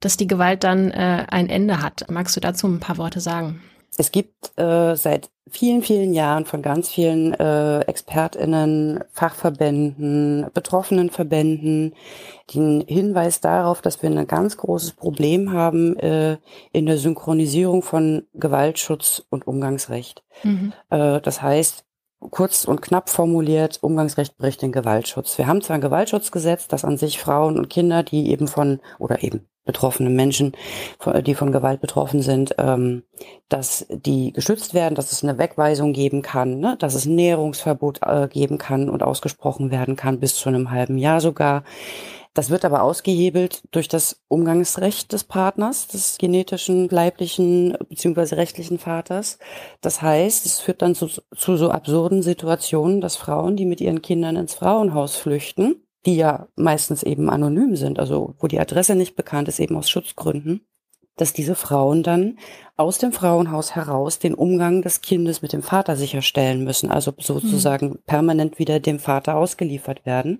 dass 0.00 0.16
die 0.16 0.26
Gewalt 0.26 0.64
dann 0.64 0.90
äh, 0.90 1.26
ein 1.28 1.48
Ende 1.48 1.80
hat. 1.80 2.06
Magst 2.10 2.34
du 2.34 2.40
dazu 2.40 2.66
ein 2.66 2.80
paar 2.80 2.98
Worte 2.98 3.20
sagen? 3.20 3.62
Es 3.96 4.12
gibt 4.12 4.56
äh, 4.58 4.94
seit 4.94 5.30
vielen, 5.50 5.82
vielen 5.82 6.12
Jahren 6.12 6.44
von 6.44 6.62
ganz 6.62 6.88
vielen 6.88 7.34
äh, 7.34 7.80
ExpertInnen, 7.80 9.02
Fachverbänden, 9.12 10.46
betroffenen 10.52 11.10
Verbänden 11.10 11.94
den 12.54 12.84
Hinweis 12.86 13.40
darauf, 13.40 13.82
dass 13.82 14.02
wir 14.02 14.10
ein 14.10 14.26
ganz 14.26 14.56
großes 14.56 14.92
Problem 14.92 15.52
haben 15.52 15.96
äh, 15.98 16.38
in 16.72 16.86
der 16.86 16.98
Synchronisierung 16.98 17.82
von 17.82 18.26
Gewaltschutz 18.34 19.22
und 19.30 19.46
Umgangsrecht. 19.46 20.22
Mhm. 20.44 20.72
Äh, 20.90 21.20
das 21.20 21.42
heißt, 21.42 21.84
kurz 22.30 22.64
und 22.64 22.82
knapp 22.82 23.08
formuliert, 23.08 23.78
Umgangsrecht 23.82 24.36
bricht 24.36 24.62
den 24.62 24.72
Gewaltschutz. 24.72 25.38
Wir 25.38 25.46
haben 25.46 25.62
zwar 25.62 25.76
ein 25.76 25.80
Gewaltschutzgesetz, 25.80 26.68
das 26.68 26.84
an 26.84 26.96
sich 26.96 27.18
Frauen 27.18 27.58
und 27.58 27.70
Kinder, 27.70 28.02
die 28.02 28.30
eben 28.30 28.48
von, 28.48 28.80
oder 28.98 29.22
eben 29.22 29.46
betroffene 29.68 30.08
Menschen, 30.08 30.52
die 31.26 31.34
von 31.34 31.52
Gewalt 31.52 31.82
betroffen 31.82 32.22
sind, 32.22 32.54
ähm, 32.56 33.02
dass 33.50 33.86
die 33.90 34.32
geschützt 34.32 34.72
werden, 34.72 34.94
dass 34.94 35.12
es 35.12 35.22
eine 35.22 35.38
Wegweisung 35.38 35.92
geben 35.92 36.22
kann, 36.22 36.58
ne? 36.58 36.76
dass 36.78 36.94
es 36.94 37.04
ein 37.04 37.14
Näherungsverbot 37.14 38.00
äh, 38.02 38.28
geben 38.28 38.56
kann 38.56 38.88
und 38.88 39.02
ausgesprochen 39.02 39.70
werden 39.70 39.94
kann, 39.94 40.20
bis 40.20 40.36
zu 40.36 40.48
einem 40.48 40.70
halben 40.70 40.96
Jahr 40.96 41.20
sogar. 41.20 41.64
Das 42.32 42.48
wird 42.48 42.64
aber 42.64 42.82
ausgehebelt 42.82 43.62
durch 43.72 43.88
das 43.88 44.22
Umgangsrecht 44.28 45.12
des 45.12 45.24
Partners, 45.24 45.88
des 45.88 46.16
genetischen, 46.16 46.88
leiblichen 46.88 47.76
bzw. 47.90 48.36
rechtlichen 48.36 48.78
Vaters. 48.78 49.38
Das 49.82 50.00
heißt, 50.00 50.46
es 50.46 50.60
führt 50.60 50.80
dann 50.80 50.94
zu, 50.94 51.08
zu 51.08 51.56
so 51.56 51.70
absurden 51.70 52.22
Situationen, 52.22 53.02
dass 53.02 53.16
Frauen, 53.16 53.56
die 53.56 53.66
mit 53.66 53.82
ihren 53.82 54.00
Kindern 54.00 54.36
ins 54.36 54.54
Frauenhaus 54.54 55.16
flüchten, 55.16 55.82
die 56.06 56.16
ja 56.16 56.48
meistens 56.56 57.02
eben 57.02 57.28
anonym 57.30 57.76
sind, 57.76 57.98
also 57.98 58.34
wo 58.38 58.46
die 58.46 58.60
Adresse 58.60 58.94
nicht 58.94 59.16
bekannt 59.16 59.48
ist, 59.48 59.60
eben 59.60 59.76
aus 59.76 59.90
Schutzgründen, 59.90 60.60
dass 61.16 61.32
diese 61.32 61.54
Frauen 61.54 62.02
dann 62.02 62.38
aus 62.76 62.98
dem 62.98 63.12
Frauenhaus 63.12 63.74
heraus 63.74 64.20
den 64.20 64.34
Umgang 64.34 64.82
des 64.82 65.00
Kindes 65.00 65.42
mit 65.42 65.52
dem 65.52 65.62
Vater 65.62 65.96
sicherstellen 65.96 66.62
müssen, 66.62 66.90
also 66.90 67.12
sozusagen 67.18 67.88
mhm. 67.88 67.98
permanent 68.06 68.58
wieder 68.58 68.78
dem 68.78 69.00
Vater 69.00 69.36
ausgeliefert 69.36 70.06
werden. 70.06 70.38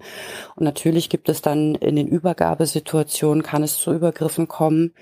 Und 0.55 0.64
natürlich 0.64 1.11
gibt 1.11 1.29
es 1.29 1.42
dann 1.42 1.75
in 1.75 1.97
den 1.97 2.07
Übergabesituationen, 2.07 3.42
kann 3.42 3.64
es 3.64 3.77
zu 3.77 3.92
Übergriffen 3.92 4.47
kommen, 4.47 4.94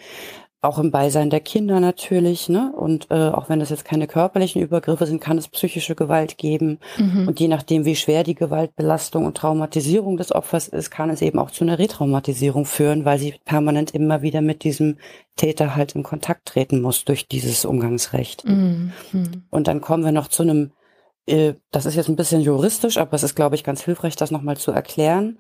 auch 0.67 0.79
im 0.79 0.91
Beisein 0.91 1.31
der 1.31 1.41
Kinder 1.41 1.81
natürlich, 1.81 2.49
ne? 2.49 2.73
Und 2.77 3.07
äh, 3.11 3.29
auch 3.29 3.49
wenn 3.49 3.61
das 3.61 3.71
jetzt 3.71 3.85
keine 3.85 4.07
körperlichen 4.07 4.61
Übergriffe 4.61 5.07
sind, 5.07 5.21
kann 5.21 5.39
es 5.39 5.49
psychische 5.49 5.95
Gewalt 5.95 6.39
geben. 6.39 6.79
Mhm. 6.99 7.29
Und 7.29 7.41
je 7.41 7.49
nachdem, 7.49 7.85
wie 7.85 7.97
schwer 7.97 8.25
die 8.25 8.35
Gewaltbelastung 8.35 9.25
und 9.25 9.37
Traumatisierung 9.37 10.17
des 10.17 10.33
Opfers 10.33 10.69
ist, 10.69 10.91
kann 10.91 11.11
es 11.11 11.23
eben 11.23 11.39
auch 11.39 11.51
zu 11.51 11.65
einer 11.65 11.79
Retraumatisierung 11.79 12.67
führen, 12.67 13.05
weil 13.05 13.19
sie 13.19 13.35
permanent 13.45 13.93
immer 13.93 14.23
wieder 14.23 14.41
mit 14.41 14.65
diesem 14.65 14.99
Täter 15.37 15.77
halt 15.77 15.95
in 15.95 16.03
Kontakt 16.03 16.47
treten 16.47 16.81
muss 16.81 17.05
durch 17.05 17.29
dieses 17.29 17.65
Umgangsrecht. 17.65 18.45
Mhm. 18.45 18.93
Und 19.51 19.69
dann 19.69 19.81
kommen 19.81 20.05
wir 20.05 20.13
noch 20.13 20.29
zu 20.29 20.43
einem, 20.43 20.73
äh, 21.27 21.55
das 21.71 21.87
ist 21.87 21.95
jetzt 21.95 22.09
ein 22.09 22.17
bisschen 22.17 22.41
juristisch, 22.41 22.99
aber 22.99 23.15
es 23.15 23.23
ist, 23.23 23.35
glaube 23.35 23.55
ich, 23.55 23.65
ganz 23.65 23.83
hilfreich, 23.83 24.17
das 24.17 24.31
nochmal 24.31 24.57
zu 24.57 24.73
erklären. 24.73 25.39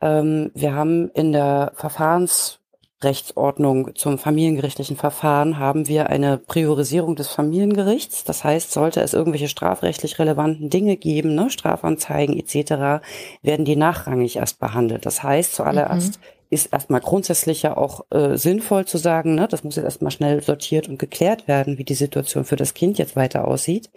Ähm, 0.00 0.50
wir 0.54 0.74
haben 0.74 1.10
in 1.10 1.32
der 1.32 1.72
Verfahrens 1.76 2.60
Rechtsordnung 3.04 3.94
zum 3.94 4.18
familiengerichtlichen 4.18 4.96
Verfahren 4.96 5.58
haben 5.58 5.86
wir 5.86 6.10
eine 6.10 6.38
Priorisierung 6.38 7.14
des 7.16 7.28
Familiengerichts. 7.28 8.24
Das 8.24 8.42
heißt, 8.42 8.72
sollte 8.72 9.00
es 9.00 9.14
irgendwelche 9.14 9.48
strafrechtlich 9.48 10.18
relevanten 10.18 10.70
Dinge 10.70 10.96
geben, 10.96 11.34
ne, 11.34 11.50
Strafanzeigen 11.50 12.36
etc., 12.38 13.04
werden 13.42 13.64
die 13.64 13.76
nachrangig 13.76 14.36
erst 14.36 14.58
behandelt. 14.58 15.06
Das 15.06 15.22
heißt, 15.22 15.54
zuallererst 15.54 16.18
mhm. 16.18 16.24
ist 16.50 16.72
erstmal 16.72 17.00
grundsätzlich 17.00 17.62
ja 17.62 17.76
auch 17.76 18.06
äh, 18.10 18.36
sinnvoll 18.36 18.86
zu 18.86 18.98
sagen, 18.98 19.34
ne, 19.34 19.46
das 19.46 19.62
muss 19.62 19.76
jetzt 19.76 19.84
erstmal 19.84 20.10
schnell 20.10 20.42
sortiert 20.42 20.88
und 20.88 20.98
geklärt 20.98 21.46
werden, 21.46 21.78
wie 21.78 21.84
die 21.84 21.94
Situation 21.94 22.44
für 22.44 22.56
das 22.56 22.74
Kind 22.74 22.98
jetzt 22.98 23.16
weiter 23.16 23.46
aussieht. 23.46 23.90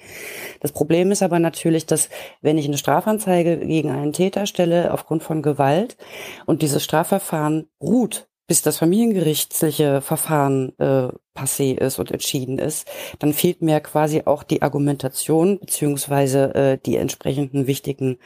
Das 0.59 0.71
Problem 0.71 1.11
ist 1.11 1.23
aber 1.23 1.39
natürlich, 1.39 1.85
dass 1.85 2.09
wenn 2.41 2.57
ich 2.57 2.67
eine 2.67 2.77
Strafanzeige 2.77 3.57
gegen 3.57 3.89
einen 3.89 4.13
Täter 4.13 4.45
stelle 4.45 4.93
aufgrund 4.93 5.23
von 5.23 5.41
Gewalt 5.41 5.97
und 6.45 6.61
dieses 6.61 6.83
Strafverfahren 6.83 7.69
ruht, 7.81 8.27
bis 8.47 8.61
das 8.61 8.77
familiengerichtliche 8.77 10.01
Verfahren 10.01 10.73
äh, 10.79 11.09
passé 11.35 11.77
ist 11.77 11.99
und 11.99 12.11
entschieden 12.11 12.57
ist, 12.57 12.87
dann 13.19 13.33
fehlt 13.33 13.61
mir 13.61 13.79
quasi 13.81 14.23
auch 14.25 14.43
die 14.43 14.61
Argumentation 14.61 15.59
beziehungsweise 15.59 16.55
äh, 16.55 16.77
die 16.83 16.95
entsprechenden 16.95 17.67
wichtigen 17.67 18.17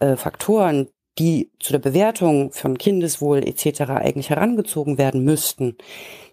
äh, 0.00 0.16
Faktoren, 0.16 0.88
die 1.18 1.50
zu 1.60 1.72
der 1.72 1.78
Bewertung 1.78 2.52
von 2.52 2.78
Kindeswohl 2.78 3.46
etc. 3.46 3.82
eigentlich 3.82 4.30
herangezogen 4.30 4.96
werden 4.96 5.22
müssten, 5.22 5.76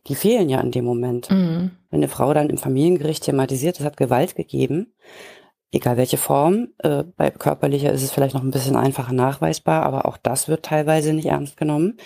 die 0.07 0.15
fehlen 0.15 0.47
ja 0.47 0.61
in 0.61 0.71
dem 0.71 0.85
Moment. 0.85 1.29
Mhm. 1.29 1.71
Wenn 1.89 1.99
eine 1.99 2.07
Frau 2.07 2.33
dann 2.33 2.49
im 2.49 2.57
Familiengericht 2.57 3.23
thematisiert, 3.23 3.79
es 3.79 3.85
hat 3.85 3.97
Gewalt 3.97 4.35
gegeben, 4.35 4.93
egal 5.71 5.97
welche 5.97 6.17
Form. 6.17 6.69
Äh, 6.79 7.03
bei 7.15 7.31
körperlicher 7.31 7.91
ist 7.91 8.03
es 8.03 8.11
vielleicht 8.11 8.35
noch 8.35 8.43
ein 8.43 8.51
bisschen 8.51 8.75
einfacher 8.75 9.13
nachweisbar, 9.13 9.83
aber 9.83 10.05
auch 10.05 10.17
das 10.17 10.47
wird 10.47 10.65
teilweise 10.65 11.13
nicht 11.13 11.27
ernst 11.27 11.57
genommen. 11.57 11.97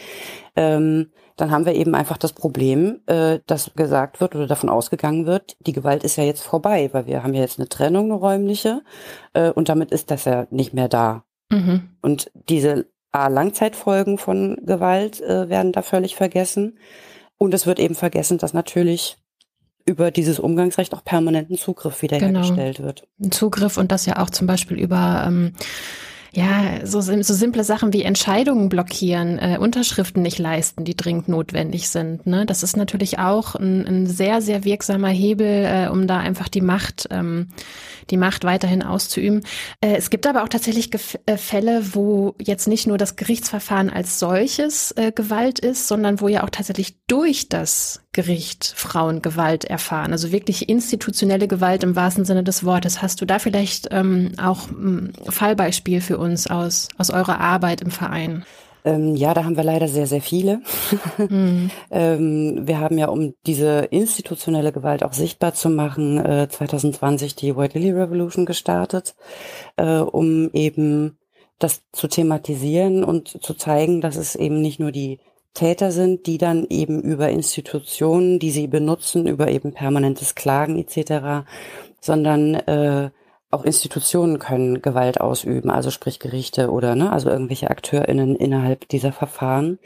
Ähm, 0.55 1.11
dann 1.35 1.49
haben 1.49 1.65
wir 1.65 1.73
eben 1.73 1.95
einfach 1.95 2.17
das 2.17 2.33
Problem, 2.33 3.01
äh, 3.07 3.39
dass 3.47 3.73
gesagt 3.75 4.21
wird 4.21 4.35
oder 4.35 4.47
davon 4.47 4.69
ausgegangen 4.69 5.25
wird, 5.25 5.57
die 5.61 5.73
Gewalt 5.73 6.03
ist 6.03 6.15
ja 6.15 6.23
jetzt 6.23 6.43
vorbei, 6.43 6.89
weil 6.91 7.07
wir 7.07 7.23
haben 7.23 7.33
ja 7.33 7.41
jetzt 7.41 7.59
eine 7.59 7.69
Trennung, 7.69 8.05
eine 8.05 8.15
räumliche, 8.15 8.81
äh, 9.33 9.49
und 9.49 9.69
damit 9.69 9.91
ist 9.91 10.11
das 10.11 10.25
ja 10.25 10.45
nicht 10.51 10.73
mehr 10.73 10.89
da. 10.89 11.23
Mhm. 11.49 11.89
Und 12.01 12.31
diese 12.49 12.85
A, 13.11 13.27
Langzeitfolgen 13.27 14.17
von 14.17 14.57
Gewalt 14.63 15.21
äh, 15.21 15.49
werden 15.49 15.71
da 15.71 15.81
völlig 15.81 16.15
vergessen. 16.15 16.79
Und 17.37 17.53
es 17.53 17.67
wird 17.67 17.79
eben 17.79 17.95
vergessen, 17.95 18.37
dass 18.37 18.53
natürlich 18.53 19.17
über 19.85 20.11
dieses 20.11 20.39
Umgangsrecht 20.39 20.93
auch 20.93 21.03
permanenten 21.03 21.57
Zugriff 21.57 22.01
wiederhergestellt 22.01 22.77
genau. 22.77 22.87
wird. 22.87 23.07
Ein 23.21 23.31
Zugriff 23.31 23.77
und 23.77 23.91
das 23.91 24.05
ja 24.05 24.19
auch 24.19 24.29
zum 24.29 24.47
Beispiel 24.47 24.79
über 24.79 25.25
ähm, 25.27 25.53
ja, 26.35 26.83
so, 26.83 26.99
so 26.99 27.21
simple 27.21 27.63
Sachen 27.63 27.93
wie 27.93 28.01
Entscheidungen 28.01 28.67
blockieren, 28.67 29.37
äh, 29.37 29.57
Unterschriften 29.59 30.23
nicht 30.23 30.39
leisten, 30.39 30.83
die 30.83 30.97
dringend 30.97 31.29
notwendig 31.29 31.89
sind. 31.89 32.25
Ne? 32.25 32.47
Das 32.47 32.63
ist 32.63 32.75
natürlich 32.75 33.19
auch 33.19 33.53
ein, 33.53 33.85
ein 33.85 34.07
sehr, 34.07 34.41
sehr 34.41 34.63
wirksamer 34.63 35.09
Hebel, 35.09 35.65
äh, 35.65 35.89
um 35.89 36.07
da 36.07 36.17
einfach 36.17 36.49
die 36.49 36.61
Macht, 36.61 37.07
ähm, 37.11 37.49
die 38.09 38.17
Macht 38.17 38.45
weiterhin 38.45 38.81
auszuüben. 38.81 39.43
Äh, 39.79 39.95
es 39.97 40.09
gibt 40.09 40.25
aber 40.25 40.43
auch 40.43 40.49
tatsächlich 40.49 40.89
Gef 40.89 41.19
äh, 41.27 41.37
Fälle, 41.37 41.93
wo 41.93 42.33
jetzt 42.41 42.67
nicht 42.67 42.87
nur 42.87 42.97
das 42.97 43.15
Gerichtsverfahren 43.15 43.91
als 43.91 44.17
solches 44.17 44.91
äh, 44.97 45.11
Gewalt 45.11 45.59
ist, 45.59 45.87
sondern 45.87 46.19
wo 46.19 46.29
ja 46.29 46.43
auch 46.43 46.49
tatsächlich 46.49 46.97
durch 47.05 47.47
das 47.47 48.02
Gericht 48.13 48.73
Frauen 48.75 49.21
Gewalt 49.21 49.65
erfahren. 49.65 50.11
Also 50.11 50.31
wirklich 50.31 50.69
institutionelle 50.69 51.47
Gewalt 51.47 51.83
im 51.83 51.95
wahrsten 51.95 52.25
Sinne 52.25 52.43
des 52.43 52.63
Wortes. 52.63 53.01
Hast 53.01 53.19
du 53.21 53.25
da 53.25 53.39
vielleicht 53.39 53.89
ähm, 53.91 54.31
auch 54.41 54.69
ein 54.69 55.13
Fallbeispiel 55.29 55.99
für 55.99 56.17
uns 56.17 56.47
aus, 56.47 56.87
aus 56.97 57.09
eurer 57.09 57.39
Arbeit 57.39 57.81
im 57.81 57.91
Verein? 57.91 58.45
Ähm, 58.85 59.15
ja, 59.15 59.33
da 59.33 59.45
haben 59.45 59.55
wir 59.55 59.63
leider 59.63 59.87
sehr, 59.87 60.07
sehr 60.07 60.21
viele. 60.21 60.61
Mhm. 61.17 61.69
ähm, 61.91 62.67
wir 62.67 62.79
haben 62.79 62.97
ja, 62.97 63.07
um 63.07 63.33
diese 63.45 63.87
institutionelle 63.91 64.71
Gewalt 64.71 65.03
auch 65.03 65.13
sichtbar 65.13 65.53
zu 65.53 65.69
machen, 65.69 66.17
äh, 66.17 66.47
2020 66.49 67.35
die 67.35 67.55
White 67.55 67.77
Lily 67.77 67.91
Revolution 67.91 68.45
gestartet, 68.45 69.15
äh, 69.77 69.97
um 69.97 70.49
eben 70.53 71.17
das 71.59 71.81
zu 71.91 72.07
thematisieren 72.07 73.03
und 73.03 73.43
zu 73.43 73.53
zeigen, 73.53 74.01
dass 74.01 74.15
es 74.15 74.35
eben 74.35 74.61
nicht 74.61 74.79
nur 74.79 74.91
die 74.91 75.19
Täter 75.53 75.91
sind, 75.91 76.25
die 76.25 76.37
dann 76.37 76.65
eben 76.69 77.01
über 77.01 77.29
Institutionen, 77.29 78.39
die 78.39 78.51
sie 78.51 78.67
benutzen, 78.67 79.27
über 79.27 79.49
eben 79.49 79.73
permanentes 79.73 80.35
Klagen 80.35 80.79
etc., 80.79 81.45
sondern 81.99 82.55
äh, 82.55 83.11
auch 83.51 83.63
Institutionen 83.63 84.39
können 84.39 84.81
Gewalt 84.81 85.21
ausüben, 85.21 85.69
also 85.69 85.91
sprich 85.91 86.19
Gerichte 86.19 86.71
oder 86.71 86.95
ne, 86.95 87.11
also 87.11 87.29
irgendwelche 87.29 87.69
AkteurInnen 87.69 88.35
innerhalb 88.35 88.89
dieser 88.89 89.11
Verfahren. 89.11 89.77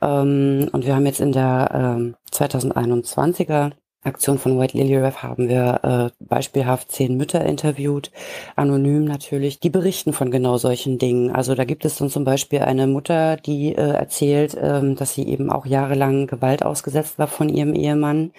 Ähm, 0.00 0.68
und 0.72 0.86
wir 0.86 0.94
haben 0.94 1.06
jetzt 1.06 1.20
in 1.20 1.32
der 1.32 1.70
ähm, 1.74 2.14
2021er 2.32 3.72
Aktion 4.02 4.38
von 4.38 4.58
White 4.58 4.78
Lily 4.78 4.96
Rev 4.96 5.18
haben 5.18 5.48
wir 5.48 6.12
äh, 6.18 6.24
beispielhaft 6.24 6.90
zehn 6.90 7.18
Mütter 7.18 7.44
interviewt, 7.44 8.10
anonym 8.56 9.04
natürlich, 9.04 9.60
die 9.60 9.68
berichten 9.68 10.14
von 10.14 10.30
genau 10.30 10.56
solchen 10.56 10.96
Dingen. 10.96 11.30
Also 11.30 11.54
da 11.54 11.64
gibt 11.64 11.84
es 11.84 11.96
dann 11.96 12.08
zum 12.08 12.24
Beispiel 12.24 12.60
eine 12.60 12.86
Mutter, 12.86 13.36
die 13.36 13.74
äh, 13.74 13.90
erzählt, 13.90 14.56
ähm, 14.58 14.96
dass 14.96 15.12
sie 15.12 15.28
eben 15.28 15.50
auch 15.50 15.66
jahrelang 15.66 16.26
Gewalt 16.26 16.64
ausgesetzt 16.64 17.18
war 17.18 17.26
von 17.26 17.50
ihrem 17.50 17.74
Ehemann. 17.74 18.32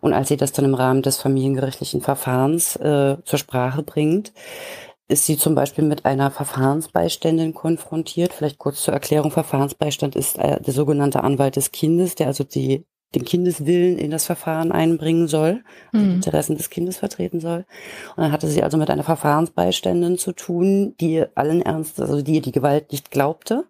Und 0.00 0.12
als 0.12 0.28
sie 0.28 0.36
das 0.36 0.52
dann 0.52 0.64
im 0.64 0.74
Rahmen 0.74 1.02
des 1.02 1.18
familiengerichtlichen 1.18 2.02
Verfahrens 2.02 2.76
äh, 2.76 3.16
zur 3.24 3.38
Sprache 3.38 3.82
bringt, 3.82 4.32
ist 5.08 5.26
sie 5.26 5.36
zum 5.36 5.56
Beispiel 5.56 5.82
mit 5.82 6.04
einer 6.04 6.30
Verfahrensbeiständin 6.30 7.52
konfrontiert. 7.52 8.32
Vielleicht 8.32 8.58
kurz 8.58 8.82
zur 8.82 8.94
Erklärung. 8.94 9.32
Verfahrensbeistand 9.32 10.14
ist 10.14 10.38
äh, 10.38 10.60
der 10.60 10.72
sogenannte 10.72 11.24
Anwalt 11.24 11.56
des 11.56 11.72
Kindes, 11.72 12.14
der 12.14 12.28
also 12.28 12.44
die 12.44 12.84
den 13.14 13.24
Kindeswillen 13.24 13.98
in 13.98 14.10
das 14.10 14.26
Verfahren 14.26 14.72
einbringen 14.72 15.26
soll, 15.28 15.62
also 15.92 16.04
mhm. 16.04 16.10
die 16.10 16.14
Interessen 16.16 16.56
des 16.56 16.70
Kindes 16.70 16.98
vertreten 16.98 17.40
soll. 17.40 17.64
Und 18.16 18.22
dann 18.22 18.32
hatte 18.32 18.46
sie 18.46 18.62
also 18.62 18.76
mit 18.76 18.90
einer 18.90 19.02
Verfahrensbeiständin 19.02 20.18
zu 20.18 20.32
tun, 20.32 20.94
die 21.00 21.24
allen 21.34 21.62
Ernstes, 21.62 22.08
also 22.08 22.22
die 22.22 22.34
ihr 22.34 22.42
die 22.42 22.52
Gewalt 22.52 22.92
nicht 22.92 23.10
glaubte 23.10 23.64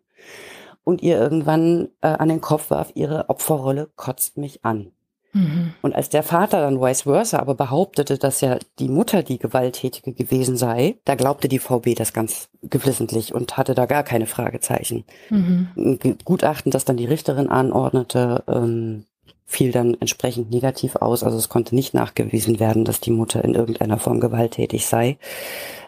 und 0.85 1.03
ihr 1.03 1.19
irgendwann 1.19 1.89
äh, 2.03 2.09
an 2.09 2.29
den 2.29 2.41
Kopf 2.41 2.71
warf, 2.71 2.93
ihre 2.95 3.29
Opferrolle 3.29 3.89
kotzt 3.97 4.37
mich 4.37 4.65
an. 4.65 4.93
Mhm. 5.33 5.75
Und 5.83 5.95
als 5.95 6.09
der 6.09 6.23
Vater 6.23 6.61
dann 6.61 6.81
vice 6.81 7.03
versa 7.03 7.39
aber 7.39 7.55
behauptete, 7.55 8.19
dass 8.19 8.41
ja 8.41 8.59
die 8.79 8.89
Mutter 8.89 9.23
die 9.23 9.39
Gewalttätige 9.39 10.13
gewesen 10.13 10.57
sei, 10.57 10.97
da 11.05 11.15
glaubte 11.15 11.49
die 11.49 11.61
VB 11.61 11.95
das 11.95 12.13
ganz 12.13 12.49
geflissentlich 12.63 13.33
und 13.33 13.57
hatte 13.57 13.75
da 13.75 13.87
gar 13.87 14.03
keine 14.03 14.27
Fragezeichen. 14.27 15.05
Mhm. 15.31 15.69
Ein 15.77 16.19
Gutachten, 16.25 16.73
das 16.73 16.85
dann 16.85 16.97
die 16.97 17.07
Richterin 17.07 17.49
anordnete, 17.49 18.43
ähm, 18.49 19.05
fiel 19.47 19.73
dann 19.73 19.97
entsprechend 20.01 20.51
negativ 20.51 20.97
aus. 20.97 21.23
Also 21.25 21.39
es 21.39 21.49
konnte 21.49 21.75
nicht 21.75 21.95
nachgewiesen 21.95 22.61
werden, 22.61 22.85
dass 22.85 23.01
die 23.01 23.11
Mutter 23.11 23.45
in 23.45 23.55
irgendeiner 23.55 23.99
Form 23.99 24.21
gewalttätig 24.21 24.87
sei. 24.87 25.19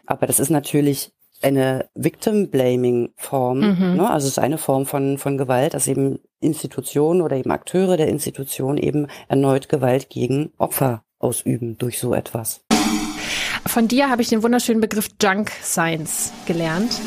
Aber 0.07 0.27
das 0.27 0.41
ist 0.41 0.51
natürlich 0.51 1.13
eine 1.43 1.89
Victim-Blaming-Form. 1.95 3.59
Mhm. 3.59 3.97
Ne? 3.97 4.11
Also 4.11 4.27
es 4.27 4.33
ist 4.35 4.39
eine 4.39 4.59
Form 4.59 4.87
von, 4.87 5.19
von 5.19 5.39
Gewalt, 5.39 5.75
dass 5.75 5.89
eben 5.89 6.21
Institutionen 6.41 7.21
oder 7.21 7.37
eben 7.37 7.51
Akteure 7.51 7.97
der 7.97 8.09
Institution 8.09 8.79
eben 8.79 9.09
erneut 9.29 9.69
Gewalt 9.69 10.09
gegen 10.09 10.53
Opfer 10.59 11.05
ausüben 11.19 11.79
durch 11.79 11.99
so 11.99 12.15
etwas. 12.15 12.65
Von 13.67 13.89
dir 13.89 14.11
habe 14.11 14.23
ich 14.23 14.29
den 14.29 14.43
wunderschönen 14.43 14.81
Begriff 14.81 15.09
Junk 15.21 15.51
Science 15.63 16.33
gelernt 16.47 17.01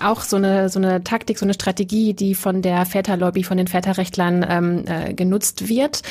auch 0.00 0.20
so 0.20 0.36
eine, 0.36 0.68
so 0.68 0.78
eine 0.78 1.02
Taktik, 1.02 1.38
so 1.38 1.46
eine 1.46 1.54
Strategie, 1.54 2.14
die 2.14 2.34
von 2.34 2.62
der 2.62 2.86
Väterlobby, 2.86 3.44
von 3.44 3.56
den 3.56 3.66
Väterrechtlern 3.66 4.46
ähm, 4.48 4.84
äh, 4.86 5.14
genutzt 5.14 5.68
wird 5.68 6.02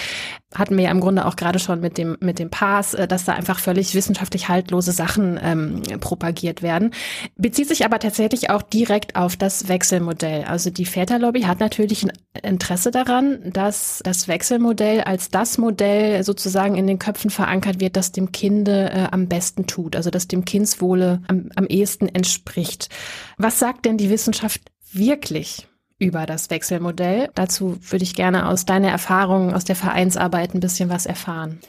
hatten 0.53 0.77
wir 0.77 0.85
ja 0.85 0.91
im 0.91 1.01
Grunde 1.01 1.25
auch 1.25 1.35
gerade 1.35 1.59
schon 1.59 1.79
mit 1.81 1.97
dem 1.97 2.17
mit 2.19 2.39
dem 2.39 2.49
Pass, 2.49 2.93
äh, 2.93 3.07
dass 3.07 3.25
da 3.25 3.33
einfach 3.33 3.59
völlig 3.59 3.95
wissenschaftlich 3.95 4.47
haltlose 4.47 4.91
Sachen 4.91 5.39
ähm, 5.41 5.81
propagiert 5.99 6.61
werden. 6.61 6.91
Bezieht 7.35 7.67
sich 7.67 7.85
aber 7.85 7.99
tatsächlich 7.99 8.49
auch 8.49 8.61
direkt 8.61 9.15
auf 9.15 9.35
das 9.35 9.67
Wechselmodell. 9.67 10.43
Also 10.45 10.69
die 10.69 10.85
Väterlobby 10.85 11.41
hat 11.41 11.59
natürlich 11.59 12.03
ein 12.03 12.11
Interesse 12.43 12.91
daran, 12.91 13.51
dass 13.51 14.01
das 14.03 14.27
Wechselmodell 14.27 15.01
als 15.01 15.29
das 15.29 15.57
Modell 15.57 16.23
sozusagen 16.23 16.75
in 16.75 16.87
den 16.87 16.99
Köpfen 16.99 17.29
verankert 17.29 17.79
wird, 17.79 17.97
das 17.97 18.11
dem 18.11 18.31
Kinde 18.31 18.91
äh, 18.91 19.07
am 19.11 19.27
besten 19.27 19.67
tut, 19.67 19.95
also 19.95 20.09
das 20.09 20.27
dem 20.27 20.45
Kindswohle 20.45 21.21
am, 21.27 21.49
am 21.55 21.65
ehesten 21.65 22.07
entspricht. 22.07 22.89
Was 23.37 23.59
sagt 23.59 23.85
denn 23.85 23.97
die 23.97 24.09
Wissenschaft 24.09 24.61
wirklich? 24.91 25.67
Über 25.97 26.25
das 26.25 26.49
Wechselmodell. 26.49 27.29
Dazu 27.35 27.77
würde 27.81 28.03
ich 28.03 28.15
gerne 28.15 28.49
aus 28.49 28.65
deiner 28.65 28.89
Erfahrung, 28.89 29.53
aus 29.53 29.63
der 29.63 29.75
Vereinsarbeit 29.75 30.53
ein 30.53 30.59
bisschen 30.59 30.89
was 30.89 31.05
erfahren. 31.05 31.59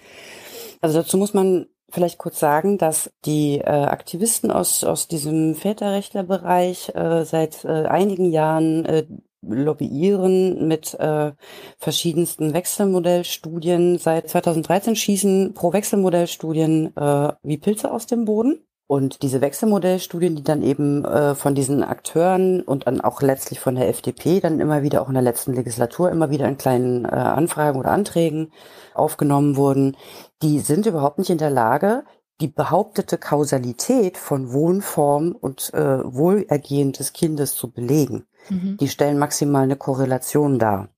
Also 0.81 0.99
dazu 0.99 1.17
muss 1.17 1.35
man 1.35 1.67
vielleicht 1.91 2.19
kurz 2.19 2.41
sagen, 2.41 2.79
dass 2.79 3.11
die 3.25 3.59
äh, 3.59 3.65
Aktivisten 3.65 4.51
aus, 4.51 4.85
aus 4.85 5.09
diesem 5.09 5.55
Väterrechtlerbereich 5.55 6.93
äh, 6.95 7.25
seit 7.25 7.65
äh, 7.65 7.87
einigen 7.87 8.31
Jahren 8.31 8.85
äh, 8.85 9.07
lobbyieren 9.43 10.67
mit 10.67 10.95
äh, 10.95 11.33
verschiedensten 11.79 12.53
Wechselmodellstudien. 12.53 13.99
Seit 13.99 14.29
2013 14.29 14.97
schießen 14.97 15.55
pro 15.55 15.73
Wechselmodellstudien 15.73 16.97
äh, 16.97 17.33
wie 17.43 17.59
Pilze 17.59 17.93
aus 17.93 18.07
dem 18.07 18.25
Boden. 18.25 18.66
Und 18.89 19.23
diese 19.23 19.41
Wechselmodellstudien, 19.41 20.37
die 20.37 20.45
dann 20.45 20.63
eben 20.63 21.05
äh, 21.05 21.35
von 21.35 21.57
diesen 21.57 21.83
Akteuren 21.83 22.63
und 22.63 22.87
dann 22.87 23.01
auch 23.01 23.21
letztlich 23.21 23.59
von 23.59 23.75
der 23.75 23.89
FDP 23.89 24.39
dann 24.39 24.61
immer 24.61 24.83
wieder 24.83 25.03
auch 25.03 25.09
in 25.09 25.15
der 25.15 25.25
letzten 25.25 25.55
Legislatur 25.55 26.11
immer 26.11 26.31
wieder 26.31 26.47
in 26.47 26.57
kleinen 26.57 27.05
äh, 27.05 27.09
Anfragen 27.09 27.81
oder 27.81 27.91
Anträgen 27.91 28.53
aufgenommen 28.95 29.57
wurden, 29.57 29.97
die 30.43 30.61
sind 30.61 30.87
überhaupt 30.87 31.19
nicht 31.19 31.31
in 31.31 31.39
der 31.39 31.51
Lage, 31.51 32.05
die 32.41 32.49
behauptete 32.49 33.19
Kausalität 33.19 34.19
von 34.19 34.53
Wohnform 34.53 35.33
und 35.33 35.73
äh, 35.75 36.05
Wohlergehen 36.05 36.93
des 36.93 37.13
Kindes 37.13 37.57
zu 37.57 37.73
belegen. 37.73 38.27
Mhm. 38.51 38.77
Die 38.79 38.89
stellen 38.89 39.19
maximal 39.19 39.65
eine 39.65 39.77
Korrelation 39.77 40.59
dar. 40.59 40.91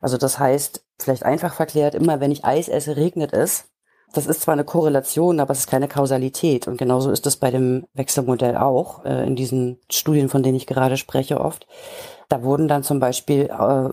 Also 0.00 0.16
das 0.16 0.38
heißt, 0.38 0.84
vielleicht 0.98 1.24
einfach 1.24 1.52
verklärt, 1.52 1.94
immer 1.94 2.20
wenn 2.20 2.30
ich 2.30 2.44
Eis 2.44 2.68
esse, 2.68 2.96
regnet 2.96 3.32
es. 3.32 3.64
Das 4.12 4.26
ist 4.26 4.40
zwar 4.42 4.54
eine 4.54 4.64
Korrelation, 4.64 5.38
aber 5.40 5.52
es 5.52 5.60
ist 5.60 5.70
keine 5.70 5.88
Kausalität. 5.88 6.66
Und 6.66 6.78
genauso 6.78 7.10
ist 7.10 7.26
es 7.26 7.36
bei 7.36 7.50
dem 7.50 7.86
Wechselmodell 7.94 8.56
auch, 8.56 9.04
äh, 9.04 9.26
in 9.26 9.36
diesen 9.36 9.78
Studien, 9.90 10.28
von 10.28 10.42
denen 10.42 10.56
ich 10.56 10.66
gerade 10.66 10.96
spreche 10.96 11.40
oft. 11.40 11.66
Da 12.28 12.42
wurden 12.42 12.68
dann 12.68 12.82
zum 12.82 13.00
Beispiel 13.00 13.46
äh, 13.46 13.88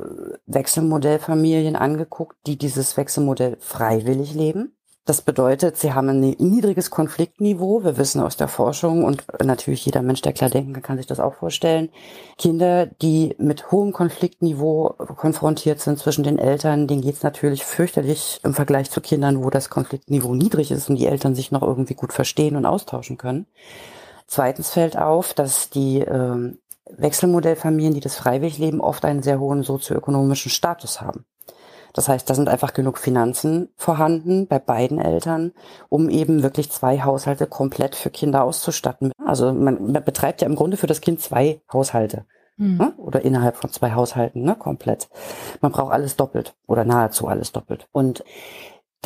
Wechselmodellfamilien 0.45 1.75
angeguckt, 1.75 2.37
die 2.45 2.57
dieses 2.57 2.97
Wechselmodell 2.97 3.57
freiwillig 3.59 4.33
leben. 4.33 4.76
Das 5.07 5.21
bedeutet, 5.21 5.77
sie 5.77 5.93
haben 5.93 6.09
ein 6.09 6.19
niedriges 6.19 6.89
Konfliktniveau. 6.89 7.81
Wir 7.85 7.97
wissen 7.97 8.19
aus 8.19 8.35
der 8.35 8.49
Forschung 8.49 9.05
und 9.05 9.23
natürlich 9.41 9.85
jeder 9.85 10.01
Mensch, 10.01 10.21
der 10.21 10.33
klar 10.33 10.49
denken 10.49 10.73
kann, 10.73 10.83
kann 10.83 10.97
sich 10.97 11.07
das 11.07 11.21
auch 11.21 11.35
vorstellen. 11.35 11.87
Kinder, 12.37 12.87
die 12.87 13.33
mit 13.37 13.71
hohem 13.71 13.93
Konfliktniveau 13.93 14.95
konfrontiert 15.15 15.79
sind 15.79 15.97
zwischen 15.97 16.25
den 16.25 16.37
Eltern, 16.37 16.87
denen 16.87 17.01
geht's 17.01 17.23
natürlich 17.23 17.63
fürchterlich 17.63 18.41
im 18.43 18.53
Vergleich 18.53 18.91
zu 18.91 18.99
Kindern, 18.99 19.45
wo 19.45 19.49
das 19.49 19.69
Konfliktniveau 19.69 20.35
niedrig 20.35 20.71
ist 20.71 20.89
und 20.89 20.97
die 20.97 21.07
Eltern 21.07 21.35
sich 21.35 21.53
noch 21.53 21.61
irgendwie 21.61 21.95
gut 21.95 22.11
verstehen 22.11 22.57
und 22.57 22.65
austauschen 22.65 23.17
können. 23.17 23.45
Zweitens 24.27 24.71
fällt 24.71 24.97
auf, 24.97 25.33
dass 25.33 25.69
die 25.69 26.01
äh, 26.01 26.53
Wechselmodellfamilien, 26.97 27.93
die 27.93 28.01
das 28.01 28.17
freiwillig 28.17 28.57
leben, 28.57 28.81
oft 28.81 29.05
einen 29.05 29.23
sehr 29.23 29.39
hohen 29.39 29.63
sozioökonomischen 29.63 30.51
Status 30.51 30.99
haben. 30.99 31.23
Das 31.97 32.07
heißt, 32.07 32.29
da 32.29 32.35
sind 32.35 32.47
einfach 32.47 32.73
genug 32.73 32.99
Finanzen 32.99 33.69
vorhanden 33.75 34.45
bei 34.45 34.59
beiden 34.59 34.99
Eltern, 34.99 35.51
um 35.89 36.09
eben 36.09 36.43
wirklich 36.43 36.69
zwei 36.69 37.01
Haushalte 37.01 37.47
komplett 37.47 37.95
für 37.95 38.11
Kinder 38.11 38.43
auszustatten. 38.43 39.11
Also 39.25 39.51
man, 39.51 39.93
man 39.93 40.03
betreibt 40.03 40.43
ja 40.43 40.47
im 40.47 40.53
Grunde 40.53 40.77
für 40.77 40.85
das 40.85 41.01
Kind 41.01 41.21
zwei 41.21 41.59
Haushalte. 41.73 42.25
Mhm. 42.57 42.77
Ne? 42.77 42.93
Oder 42.97 43.23
innerhalb 43.23 43.55
von 43.55 43.71
zwei 43.71 43.93
Haushalten, 43.93 44.43
ne, 44.43 44.53
komplett. 44.53 45.09
Man 45.61 45.71
braucht 45.71 45.91
alles 45.91 46.15
doppelt 46.15 46.53
oder 46.67 46.85
nahezu 46.85 47.27
alles 47.27 47.51
doppelt. 47.51 47.87
Und 47.91 48.23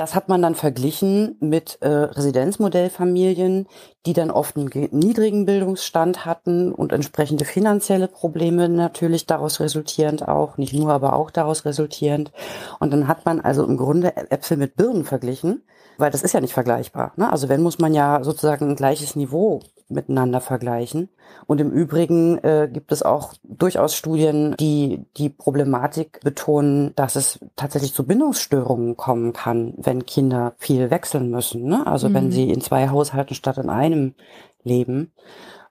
Das 0.02 0.16
hat 0.16 0.30
man 0.30 0.42
dann 0.42 0.56
verglichen 0.56 1.36
mit 1.42 1.78
äh, 1.82 1.88
Residenzmodellfamilien, 1.88 3.68
die 4.08 4.14
dann 4.14 4.32
oft 4.32 4.58
einen 4.58 4.72
niedrigen 4.90 5.46
Bildungsstand 5.46 6.26
hatten 6.26 6.72
und 6.72 6.92
entsprechende 6.92 7.46
finanzielle 7.46 8.08
Probleme 8.08 8.68
natürlich 8.68 9.28
daraus 9.28 9.60
resultierend 9.60 10.28
auch, 10.28 10.58
nicht 10.58 10.74
nur, 10.74 10.92
aber 10.92 11.14
auch 11.14 11.30
daraus 11.30 11.66
resultierend. 11.66 12.32
Und 12.80 12.92
dann 12.92 13.08
hat 13.08 13.28
man 13.28 13.42
also 13.42 13.64
im 13.64 13.78
Grunde 13.78 14.18
Äpfel 14.32 14.58
mit 14.58 14.76
Birnen 14.76 15.06
verglichen, 15.06 15.62
weil 16.00 16.10
das 16.10 16.24
ist 16.24 16.34
ja 16.34 16.42
nicht 16.42 16.54
vergleichbar. 16.54 17.14
Ne? 17.16 17.32
Also 17.32 17.48
wenn 17.48 17.62
muss 17.62 17.78
man 17.78 17.94
ja 17.94 18.24
sozusagen 18.24 18.70
ein 18.70 18.76
gleiches 18.76 19.16
Niveau 19.16 19.62
miteinander 19.92 20.42
vergleichen. 20.42 21.10
Und 21.48 21.62
im 21.62 21.72
Übrigen 21.72 22.38
äh, 22.40 22.70
gibt 22.72 22.92
es 22.92 23.04
auch 23.04 23.34
durchaus 23.44 23.96
Studien, 23.96 24.56
die 24.60 25.06
die 25.18 25.30
Problematik 25.30 26.20
betonen, 26.22 26.94
dass 26.96 27.16
es 27.16 27.40
tatsächlich 27.56 27.94
zu 27.94 28.06
Bindungsstörungen 28.06 28.98
kommen 28.98 29.34
kann, 29.34 29.74
wenn 29.78 30.06
Kinder 30.06 30.54
viel 30.58 30.90
wechseln 30.90 31.30
müssen. 31.30 31.64
Ne? 31.64 31.86
Also 31.86 32.10
mhm. 32.10 32.14
wenn 32.14 32.32
sie 32.32 32.50
in 32.50 32.62
zwei 32.62 32.90
Haushalten 32.90 33.36
statt 33.36 33.58
in 33.58 33.70
einem 33.70 34.16
leben. 34.64 35.14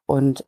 Und 0.06 0.44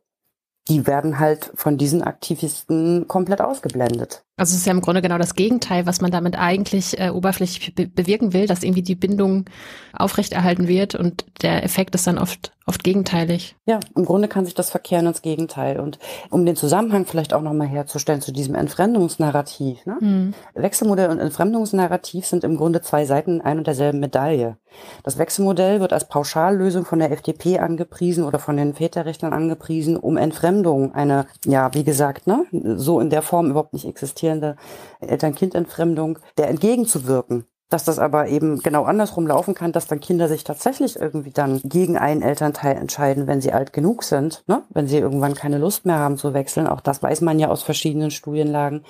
die 0.69 0.87
werden 0.87 1.19
halt 1.19 1.51
von 1.55 1.77
diesen 1.77 2.03
Aktivisten 2.03 3.07
komplett 3.07 3.41
ausgeblendet. 3.41 4.23
Also 4.35 4.53
es 4.53 4.61
ist 4.61 4.65
ja 4.65 4.71
im 4.71 4.81
Grunde 4.81 5.01
genau 5.01 5.19
das 5.19 5.35
Gegenteil, 5.35 5.85
was 5.85 6.01
man 6.01 6.09
damit 6.09 6.37
eigentlich 6.37 6.99
äh, 6.99 7.09
oberflächlich 7.09 7.75
be 7.75 7.87
bewirken 7.87 8.33
will, 8.33 8.47
dass 8.47 8.63
irgendwie 8.63 8.81
die 8.81 8.95
Bindung 8.95 9.45
aufrechterhalten 9.93 10.67
wird 10.67 10.95
und 10.95 11.25
der 11.43 11.63
Effekt 11.63 11.93
ist 11.93 12.07
dann 12.07 12.17
oft 12.17 12.51
oft 12.65 12.83
gegenteilig. 12.83 13.55
Ja, 13.65 13.79
im 13.95 14.05
Grunde 14.05 14.27
kann 14.27 14.45
sich 14.45 14.53
das 14.53 14.69
verkehren 14.69 15.05
ins 15.05 15.21
Gegenteil. 15.21 15.79
Und 15.79 15.99
um 16.29 16.45
den 16.45 16.55
Zusammenhang 16.55 17.05
vielleicht 17.05 17.33
auch 17.33 17.41
nochmal 17.41 17.67
herzustellen 17.67 18.21
zu 18.21 18.31
diesem 18.31 18.55
Entfremdungsnarrativ. 18.55 19.85
Ne? 19.85 19.97
Mhm. 19.99 20.33
Wechselmodell 20.53 21.09
und 21.09 21.19
Entfremdungsnarrativ 21.19 22.25
sind 22.25 22.43
im 22.43 22.57
Grunde 22.57 22.81
zwei 22.81 23.05
Seiten 23.05 23.41
ein 23.41 23.57
und 23.57 23.67
derselben 23.67 23.99
Medaille. 23.99 24.57
Das 25.03 25.17
Wechselmodell 25.17 25.81
wird 25.81 25.93
als 25.93 26.07
Pauschallösung 26.07 26.85
von 26.85 26.99
der 26.99 27.11
FDP 27.11 27.59
angepriesen 27.59 28.23
oder 28.23 28.39
von 28.39 28.57
den 28.57 28.73
Väterrechtlern 28.73 29.33
angepriesen, 29.33 29.97
um 29.97 30.17
Entfremdung, 30.17 30.95
eine, 30.95 31.27
ja, 31.45 31.73
wie 31.73 31.83
gesagt, 31.83 32.27
ne, 32.27 32.45
so 32.51 32.99
in 32.99 33.09
der 33.09 33.21
Form 33.21 33.49
überhaupt 33.49 33.73
nicht 33.73 33.85
existierende 34.23 34.55
Eltern-Kind-Entfremdung, 35.01 36.19
der 36.37 36.49
entgegenzuwirken 36.49 37.45
dass 37.69 37.85
das 37.85 37.97
aber 37.97 38.27
eben 38.27 38.59
genau 38.59 38.83
andersrum 38.83 39.25
laufen 39.25 39.55
kann, 39.55 39.71
dass 39.71 39.87
dann 39.87 39.99
Kinder 39.99 40.27
sich 40.27 40.43
tatsächlich 40.43 40.99
irgendwie 40.99 41.31
dann 41.31 41.59
gegen 41.63 41.97
einen 41.97 42.21
Elternteil 42.21 42.75
entscheiden, 42.77 43.25
wenn 43.25 43.41
sie 43.41 43.51
alt 43.51 43.73
genug 43.73 44.03
sind, 44.03 44.43
ne? 44.45 44.61
wenn 44.69 44.85
sie 44.85 44.99
irgendwann 44.99 45.33
keine 45.33 45.57
Lust 45.57 45.83
mehr 45.87 45.97
haben 45.97 46.19
zu 46.19 46.35
wechseln. 46.35 46.67
Auch 46.67 46.81
das 46.81 47.01
weiß 47.01 47.21
man 47.21 47.39
ja 47.39 47.47
aus 47.47 47.63
verschiedenen 47.63 48.11
Studienlagen 48.11 48.83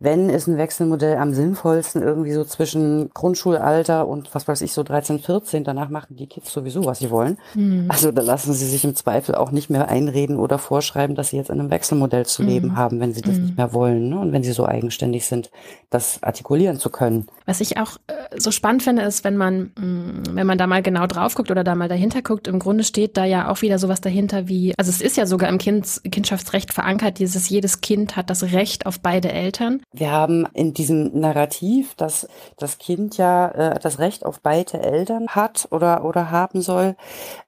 wenn 0.00 0.30
ist 0.30 0.46
ein 0.46 0.56
Wechselmodell 0.56 1.18
am 1.18 1.34
sinnvollsten 1.34 2.02
irgendwie 2.02 2.32
so 2.32 2.42
zwischen 2.44 3.10
Grundschulalter 3.10 4.08
und 4.08 4.34
was 4.34 4.48
weiß 4.48 4.62
ich, 4.62 4.72
so 4.72 4.82
13, 4.82 5.18
14. 5.18 5.62
Danach 5.62 5.90
machen 5.90 6.16
die 6.16 6.26
Kids 6.26 6.50
sowieso, 6.50 6.86
was 6.86 7.00
sie 7.00 7.10
wollen. 7.10 7.36
Mhm. 7.54 7.84
Also 7.88 8.10
da 8.10 8.22
lassen 8.22 8.54
sie 8.54 8.66
sich 8.66 8.82
im 8.84 8.96
Zweifel 8.96 9.34
auch 9.34 9.50
nicht 9.50 9.68
mehr 9.68 9.88
einreden 9.88 10.38
oder 10.38 10.58
vorschreiben, 10.58 11.14
dass 11.14 11.28
sie 11.28 11.36
jetzt 11.36 11.50
in 11.50 11.60
einem 11.60 11.70
Wechselmodell 11.70 12.24
zu 12.24 12.42
mhm. 12.42 12.48
leben 12.48 12.76
haben, 12.76 12.98
wenn 12.98 13.12
sie 13.12 13.20
das 13.20 13.36
mhm. 13.36 13.42
nicht 13.42 13.56
mehr 13.58 13.74
wollen 13.74 14.08
ne? 14.08 14.18
und 14.18 14.32
wenn 14.32 14.42
sie 14.42 14.52
so 14.52 14.64
eigenständig 14.64 15.26
sind, 15.26 15.50
das 15.90 16.22
artikulieren 16.22 16.78
zu 16.78 16.88
können. 16.88 17.26
Was 17.44 17.60
ich 17.60 17.76
auch 17.76 17.98
äh, 18.06 18.38
so 18.38 18.52
spannend 18.52 18.82
finde, 18.82 19.02
ist, 19.02 19.22
wenn 19.24 19.36
man, 19.36 19.72
mh, 19.78 19.84
mm, 19.84 20.22
wenn 20.32 20.46
man 20.46 20.56
da 20.56 20.66
mal 20.66 20.82
genau 20.82 21.06
drauf 21.08 21.34
guckt 21.34 21.50
oder 21.50 21.62
da 21.62 21.74
mal 21.74 21.88
dahinter 21.88 22.22
guckt, 22.22 22.48
im 22.48 22.58
Grunde 22.58 22.84
steht 22.84 23.18
da 23.18 23.26
ja 23.26 23.50
auch 23.50 23.60
wieder 23.60 23.78
sowas 23.78 24.00
dahinter 24.00 24.48
wie, 24.48 24.72
also 24.78 24.88
es 24.88 25.02
ist 25.02 25.18
ja 25.18 25.26
sogar 25.26 25.50
im 25.50 25.58
kind, 25.58 26.00
Kindschaftsrecht 26.10 26.72
verankert, 26.72 27.18
dieses 27.18 27.50
jedes 27.50 27.82
Kind 27.82 28.16
hat 28.16 28.30
das 28.30 28.52
Recht 28.52 28.86
auf 28.86 29.00
beide 29.00 29.30
Eltern. 29.30 29.82
Wir 29.92 30.12
haben 30.12 30.46
in 30.54 30.72
diesem 30.72 31.18
Narrativ, 31.18 31.96
dass 31.96 32.28
das 32.56 32.78
Kind 32.78 33.16
ja 33.16 33.48
äh, 33.48 33.80
das 33.80 33.98
Recht 33.98 34.24
auf 34.24 34.40
beide 34.40 34.80
Eltern 34.80 35.28
hat 35.28 35.66
oder, 35.72 36.04
oder 36.04 36.30
haben 36.30 36.60
soll, 36.62 36.94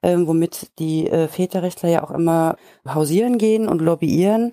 äh, 0.01 0.17
womit 0.17 0.77
die 0.77 1.09
äh, 1.09 1.29
Väterrechtler 1.29 1.89
ja 1.89 2.03
auch 2.03 2.11
immer 2.11 2.57
hausieren 2.85 3.37
gehen 3.37 3.69
und 3.69 3.79
lobbyieren. 3.81 4.51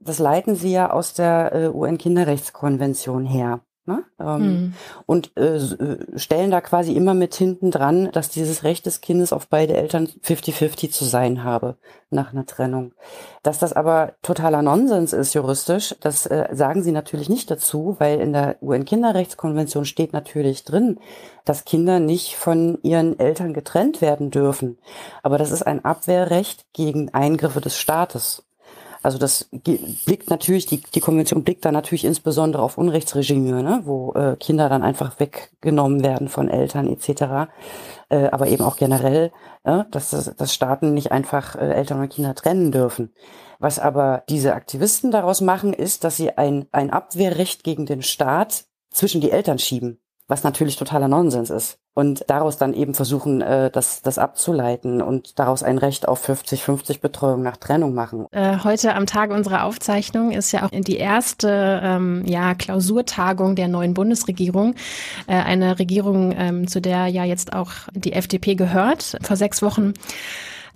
Das 0.00 0.18
leiten 0.18 0.56
sie 0.56 0.72
ja 0.72 0.90
aus 0.90 1.12
der 1.12 1.52
äh, 1.52 1.68
UN-Kinderrechtskonvention 1.68 3.26
her. 3.26 3.60
Ne? 3.86 4.02
Ähm, 4.18 4.40
mhm. 4.40 4.72
Und 5.06 5.30
äh, 5.36 5.56
äh, 5.56 6.18
stellen 6.18 6.50
da 6.50 6.60
quasi 6.60 6.92
immer 6.92 7.14
mit 7.14 7.36
hinten 7.36 7.70
dran, 7.70 8.10
dass 8.10 8.28
dieses 8.28 8.64
Recht 8.64 8.84
des 8.84 9.00
Kindes 9.00 9.32
auf 9.32 9.46
beide 9.46 9.76
Eltern 9.76 10.08
50-50 10.24 10.90
zu 10.90 11.04
sein 11.04 11.44
habe 11.44 11.76
nach 12.10 12.32
einer 12.32 12.46
Trennung. 12.46 12.92
Dass 13.44 13.60
das 13.60 13.72
aber 13.72 14.14
totaler 14.22 14.62
Nonsens 14.62 15.12
ist 15.12 15.34
juristisch, 15.34 15.94
das 16.00 16.26
äh, 16.26 16.48
sagen 16.50 16.82
sie 16.82 16.90
natürlich 16.90 17.28
nicht 17.28 17.48
dazu, 17.48 17.94
weil 18.00 18.20
in 18.20 18.32
der 18.32 18.56
UN-Kinderrechtskonvention 18.60 19.84
steht 19.84 20.12
natürlich 20.12 20.64
drin, 20.64 20.98
dass 21.44 21.64
Kinder 21.64 22.00
nicht 22.00 22.34
von 22.34 22.78
ihren 22.82 23.18
Eltern 23.20 23.54
getrennt 23.54 24.00
werden 24.00 24.32
dürfen. 24.32 24.78
Aber 25.22 25.38
das 25.38 25.52
ist 25.52 25.62
ein 25.62 25.84
Abwehrrecht 25.84 26.66
gegen 26.72 27.14
Eingriffe 27.14 27.60
des 27.60 27.78
Staates. 27.78 28.45
Also 29.06 29.18
das 29.18 29.48
blickt 29.52 30.30
natürlich, 30.30 30.66
die, 30.66 30.80
die 30.80 30.98
Konvention 30.98 31.44
blickt 31.44 31.64
da 31.64 31.70
natürlich 31.70 32.04
insbesondere 32.04 32.60
auf 32.60 32.76
Unrechtsregime, 32.76 33.62
ne, 33.62 33.82
wo 33.84 34.12
äh, 34.14 34.34
Kinder 34.34 34.68
dann 34.68 34.82
einfach 34.82 35.20
weggenommen 35.20 36.02
werden 36.02 36.28
von 36.28 36.48
Eltern 36.48 36.88
etc. 36.88 37.48
Äh, 38.08 38.26
aber 38.32 38.48
eben 38.48 38.64
auch 38.64 38.76
generell, 38.76 39.30
äh, 39.62 39.84
dass, 39.92 40.10
das, 40.10 40.34
dass 40.34 40.52
Staaten 40.52 40.92
nicht 40.92 41.12
einfach 41.12 41.54
äh, 41.54 41.72
Eltern 41.72 42.00
und 42.00 42.08
Kinder 42.08 42.34
trennen 42.34 42.72
dürfen. 42.72 43.14
Was 43.60 43.78
aber 43.78 44.24
diese 44.28 44.54
Aktivisten 44.54 45.12
daraus 45.12 45.40
machen, 45.40 45.72
ist, 45.72 46.02
dass 46.02 46.16
sie 46.16 46.36
ein, 46.36 46.66
ein 46.72 46.90
Abwehrrecht 46.90 47.62
gegen 47.62 47.86
den 47.86 48.02
Staat 48.02 48.64
zwischen 48.90 49.20
die 49.20 49.30
Eltern 49.30 49.60
schieben 49.60 50.00
was 50.28 50.42
natürlich 50.42 50.76
totaler 50.76 51.08
Nonsens 51.08 51.50
ist. 51.50 51.78
Und 51.94 52.24
daraus 52.28 52.58
dann 52.58 52.74
eben 52.74 52.92
versuchen, 52.92 53.40
äh, 53.40 53.70
das, 53.70 54.02
das 54.02 54.18
abzuleiten 54.18 55.00
und 55.00 55.38
daraus 55.38 55.62
ein 55.62 55.78
Recht 55.78 56.06
auf 56.06 56.28
50-50 56.28 57.00
Betreuung 57.00 57.42
nach 57.42 57.56
Trennung 57.56 57.94
machen. 57.94 58.26
Äh, 58.32 58.58
heute 58.64 58.94
am 58.94 59.06
Tage 59.06 59.32
unserer 59.32 59.64
Aufzeichnung 59.64 60.32
ist 60.32 60.52
ja 60.52 60.64
auch 60.64 60.70
die 60.70 60.96
erste 60.96 61.80
ähm, 61.82 62.22
ja, 62.26 62.54
Klausurtagung 62.54 63.54
der 63.56 63.68
neuen 63.68 63.94
Bundesregierung. 63.94 64.74
Äh, 65.26 65.36
eine 65.36 65.78
Regierung, 65.78 66.34
ähm, 66.36 66.66
zu 66.66 66.80
der 66.80 67.06
ja 67.06 67.24
jetzt 67.24 67.54
auch 67.54 67.70
die 67.94 68.12
FDP 68.12 68.56
gehört, 68.56 69.16
vor 69.22 69.36
sechs 69.36 69.62
Wochen 69.62 69.94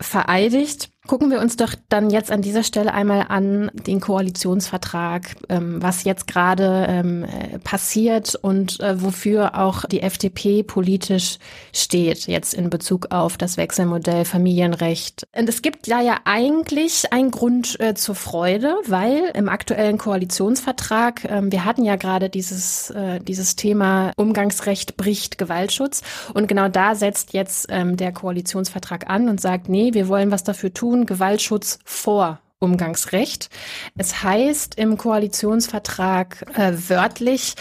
vereidigt. 0.00 0.90
Gucken 1.10 1.32
wir 1.32 1.40
uns 1.40 1.56
doch 1.56 1.74
dann 1.88 2.08
jetzt 2.10 2.30
an 2.30 2.40
dieser 2.40 2.62
Stelle 2.62 2.94
einmal 2.94 3.26
an 3.30 3.72
den 3.84 3.98
Koalitionsvertrag, 3.98 5.34
ähm, 5.48 5.82
was 5.82 6.04
jetzt 6.04 6.28
gerade 6.28 6.86
ähm, 6.88 7.24
äh, 7.24 7.58
passiert 7.58 8.36
und 8.36 8.78
äh, 8.78 9.02
wofür 9.02 9.58
auch 9.58 9.86
die 9.86 10.02
FDP 10.02 10.62
politisch 10.62 11.38
steht, 11.72 12.28
jetzt 12.28 12.54
in 12.54 12.70
Bezug 12.70 13.10
auf 13.10 13.36
das 13.36 13.56
Wechselmodell 13.56 14.24
Familienrecht. 14.24 15.26
Und 15.36 15.48
es 15.48 15.62
gibt 15.62 15.90
da 15.90 16.00
ja 16.00 16.18
eigentlich 16.26 17.12
einen 17.12 17.32
Grund 17.32 17.80
äh, 17.80 17.94
zur 17.94 18.14
Freude, 18.14 18.76
weil 18.86 19.32
im 19.34 19.48
aktuellen 19.48 19.98
Koalitionsvertrag, 19.98 21.24
ähm, 21.28 21.50
wir 21.50 21.64
hatten 21.64 21.84
ja 21.84 21.96
gerade 21.96 22.30
dieses, 22.30 22.90
äh, 22.90 23.18
dieses 23.18 23.56
Thema 23.56 24.12
Umgangsrecht 24.14 24.96
bricht 24.96 25.38
Gewaltschutz 25.38 26.02
und 26.34 26.46
genau 26.46 26.68
da 26.68 26.94
setzt 26.94 27.32
jetzt 27.32 27.66
ähm, 27.68 27.96
der 27.96 28.12
Koalitionsvertrag 28.12 29.10
an 29.10 29.28
und 29.28 29.40
sagt, 29.40 29.68
nee, 29.68 29.92
wir 29.92 30.06
wollen 30.06 30.30
was 30.30 30.44
dafür 30.44 30.72
tun, 30.72 30.99
tun 31.00 31.06
Gewaltschutz 31.06 31.78
vor 31.84 32.40
Umgangsrecht. 32.58 33.48
Es 33.96 34.22
heißt 34.22 34.76
im 34.76 34.98
Koalitionsvertrag 34.98 36.58
äh, 36.58 36.72
wörtlich, 36.88 37.54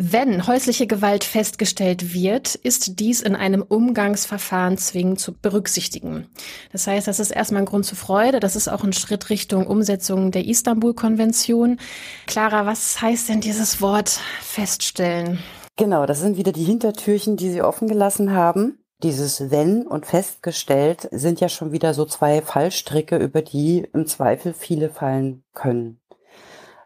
wenn 0.00 0.46
häusliche 0.46 0.86
Gewalt 0.86 1.24
festgestellt 1.24 2.14
wird, 2.14 2.54
ist 2.54 3.00
dies 3.00 3.20
in 3.20 3.34
einem 3.34 3.62
Umgangsverfahren 3.62 4.78
zwingend 4.78 5.18
zu 5.18 5.32
berücksichtigen. 5.32 6.28
Das 6.70 6.86
heißt, 6.86 7.08
das 7.08 7.18
ist 7.18 7.32
erstmal 7.32 7.62
ein 7.62 7.66
Grund 7.66 7.84
zur 7.84 7.98
Freude. 7.98 8.38
Das 8.38 8.54
ist 8.54 8.68
auch 8.68 8.84
ein 8.84 8.92
Schritt 8.92 9.28
Richtung 9.28 9.66
Umsetzung 9.66 10.30
der 10.30 10.46
Istanbul-Konvention. 10.46 11.80
Clara, 12.26 12.64
was 12.64 13.02
heißt 13.02 13.28
denn 13.28 13.40
dieses 13.40 13.80
Wort 13.80 14.20
feststellen? 14.40 15.40
Genau, 15.76 16.06
das 16.06 16.20
sind 16.20 16.36
wieder 16.36 16.52
die 16.52 16.64
Hintertürchen, 16.64 17.36
die 17.36 17.50
Sie 17.50 17.62
offen 17.62 17.88
gelassen 17.88 18.32
haben 18.32 18.78
dieses 19.02 19.50
wenn 19.50 19.86
und 19.86 20.06
festgestellt 20.06 21.08
sind 21.12 21.40
ja 21.40 21.48
schon 21.48 21.72
wieder 21.72 21.94
so 21.94 22.04
zwei 22.04 22.42
Fallstricke, 22.42 23.16
über 23.16 23.42
die 23.42 23.88
im 23.92 24.06
Zweifel 24.06 24.52
viele 24.52 24.90
fallen 24.90 25.44
können. 25.54 26.00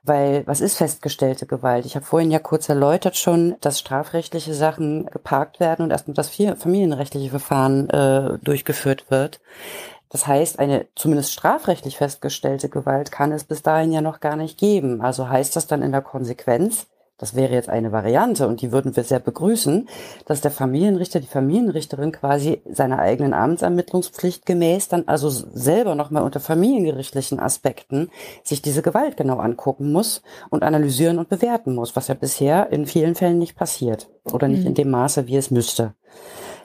Weil 0.04 0.44
was 0.46 0.60
ist 0.60 0.76
festgestellte 0.76 1.46
Gewalt? 1.46 1.86
Ich 1.86 1.94
habe 1.94 2.04
vorhin 2.04 2.32
ja 2.32 2.40
kurz 2.40 2.68
erläutert 2.68 3.16
schon, 3.16 3.56
dass 3.60 3.78
strafrechtliche 3.78 4.52
Sachen 4.52 5.06
geparkt 5.06 5.60
werden 5.60 5.84
und 5.84 5.90
erstmal 5.90 6.14
das 6.14 6.28
familienrechtliche 6.30 7.30
Verfahren 7.30 7.88
äh, 7.88 8.38
durchgeführt 8.42 9.10
wird. 9.10 9.40
Das 10.08 10.26
heißt, 10.26 10.58
eine 10.58 10.88
zumindest 10.94 11.32
strafrechtlich 11.32 11.96
festgestellte 11.96 12.68
Gewalt 12.68 13.12
kann 13.12 13.32
es 13.32 13.44
bis 13.44 13.62
dahin 13.62 13.92
ja 13.92 14.02
noch 14.02 14.20
gar 14.20 14.36
nicht 14.36 14.58
geben. 14.58 15.00
Also 15.00 15.28
heißt 15.28 15.56
das 15.56 15.68
dann 15.68 15.82
in 15.82 15.92
der 15.92 16.02
Konsequenz, 16.02 16.88
das 17.22 17.36
wäre 17.36 17.54
jetzt 17.54 17.68
eine 17.68 17.92
Variante 17.92 18.48
und 18.48 18.62
die 18.62 18.72
würden 18.72 18.96
wir 18.96 19.04
sehr 19.04 19.20
begrüßen, 19.20 19.88
dass 20.26 20.40
der 20.40 20.50
Familienrichter, 20.50 21.20
die 21.20 21.28
Familienrichterin 21.28 22.10
quasi 22.10 22.62
seiner 22.68 22.98
eigenen 22.98 23.32
Amtsermittlungspflicht 23.32 24.44
gemäß 24.44 24.88
dann 24.88 25.06
also 25.06 25.30
selber 25.30 25.94
nochmal 25.94 26.24
unter 26.24 26.40
familiengerichtlichen 26.40 27.38
Aspekten 27.38 28.10
sich 28.42 28.60
diese 28.60 28.82
Gewalt 28.82 29.16
genau 29.16 29.36
angucken 29.36 29.92
muss 29.92 30.22
und 30.50 30.64
analysieren 30.64 31.20
und 31.20 31.28
bewerten 31.28 31.76
muss, 31.76 31.94
was 31.94 32.08
ja 32.08 32.14
bisher 32.14 32.72
in 32.72 32.86
vielen 32.86 33.14
Fällen 33.14 33.38
nicht 33.38 33.54
passiert 33.54 34.10
oder 34.32 34.48
nicht 34.48 34.62
mhm. 34.62 34.66
in 34.66 34.74
dem 34.74 34.90
Maße, 34.90 35.28
wie 35.28 35.36
es 35.36 35.52
müsste. 35.52 35.94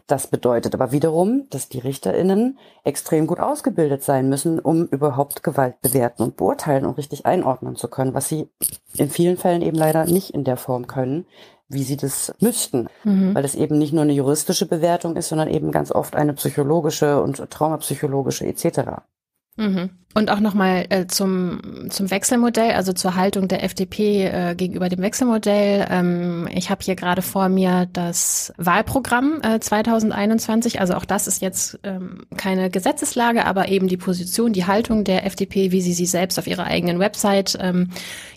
Das 0.08 0.28
bedeutet 0.28 0.74
aber 0.74 0.94
wiederum, 0.94 1.48
dass 1.50 1.68
die 1.68 1.80
RichterInnen 1.80 2.58
extrem 2.86 3.28
gut 3.28 3.42
ausgebildet 3.42 4.04
sein 4.04 4.30
müssen, 4.30 4.58
um 4.58 4.86
überhaupt 4.86 5.44
Gewalt 5.44 5.82
bewerten 5.82 6.24
und 6.24 6.38
beurteilen 6.38 6.86
und 6.86 6.98
richtig 6.98 7.26
einordnen 7.26 7.76
zu 7.76 7.90
können, 7.90 8.14
was 8.14 8.30
sie 8.30 8.50
in 8.96 9.10
vielen 9.10 9.36
Fällen 9.36 9.62
eben 9.62 9.76
leider 9.78 10.06
nicht 10.06 10.30
in 10.30 10.46
der 10.46 10.56
Form 10.56 10.88
können, 10.88 11.26
wie 11.68 11.84
sie 11.84 11.98
das 11.98 12.34
müssten, 12.40 12.88
mhm. 13.04 13.36
weil 13.36 13.44
es 13.44 13.54
eben 13.56 13.78
nicht 13.78 13.92
nur 13.92 14.04
eine 14.04 14.14
juristische 14.14 14.66
Bewertung 14.66 15.18
ist, 15.18 15.28
sondern 15.28 15.50
eben 15.50 15.74
ganz 15.74 15.92
oft 15.92 16.16
eine 16.16 16.34
psychologische 16.34 17.22
und 17.22 17.50
traumapsychologische 17.50 18.46
etc. 18.46 19.02
Mhm. 19.58 19.90
Und 20.14 20.32
auch 20.32 20.40
nochmal 20.40 20.86
äh, 20.90 21.06
zum, 21.06 21.90
zum 21.92 22.10
Wechselmodell, 22.10 22.72
also 22.72 22.92
zur 22.92 23.14
Haltung 23.14 23.48
der 23.48 23.64
FDP 23.64 24.26
äh, 24.26 24.56
gegenüber 24.56 24.90
dem 24.90 25.00
Wechselmodell. 25.04 25.86
Ähm, 25.92 26.50
ich 26.52 26.72
habe 26.72 26.84
hier 26.84 26.96
gerade 26.96 27.22
vor 27.22 27.50
mir 27.50 27.88
das 27.94 28.52
Wahlprogramm 28.58 29.42
äh, 29.44 29.60
2021. 29.60 30.82
Also 30.82 30.96
auch 30.96 31.06
das 31.06 31.28
ist 31.28 31.40
jetzt 31.44 31.78
ähm, 31.84 32.26
keine 32.36 32.72
Gesetzeslage, 32.72 33.46
aber 33.46 33.68
eben 33.68 33.88
die 33.88 33.98
Position, 33.98 34.54
die 34.54 34.66
Haltung 34.66 35.04
der 35.04 35.24
FDP, 35.28 35.72
wie 35.72 35.82
sie 35.82 35.94
sie 35.94 36.08
selbst 36.08 36.40
auf 36.40 36.48
ihrer 36.48 36.64
eigenen 36.64 36.98
Website 36.98 37.56
ähm, 37.62 37.90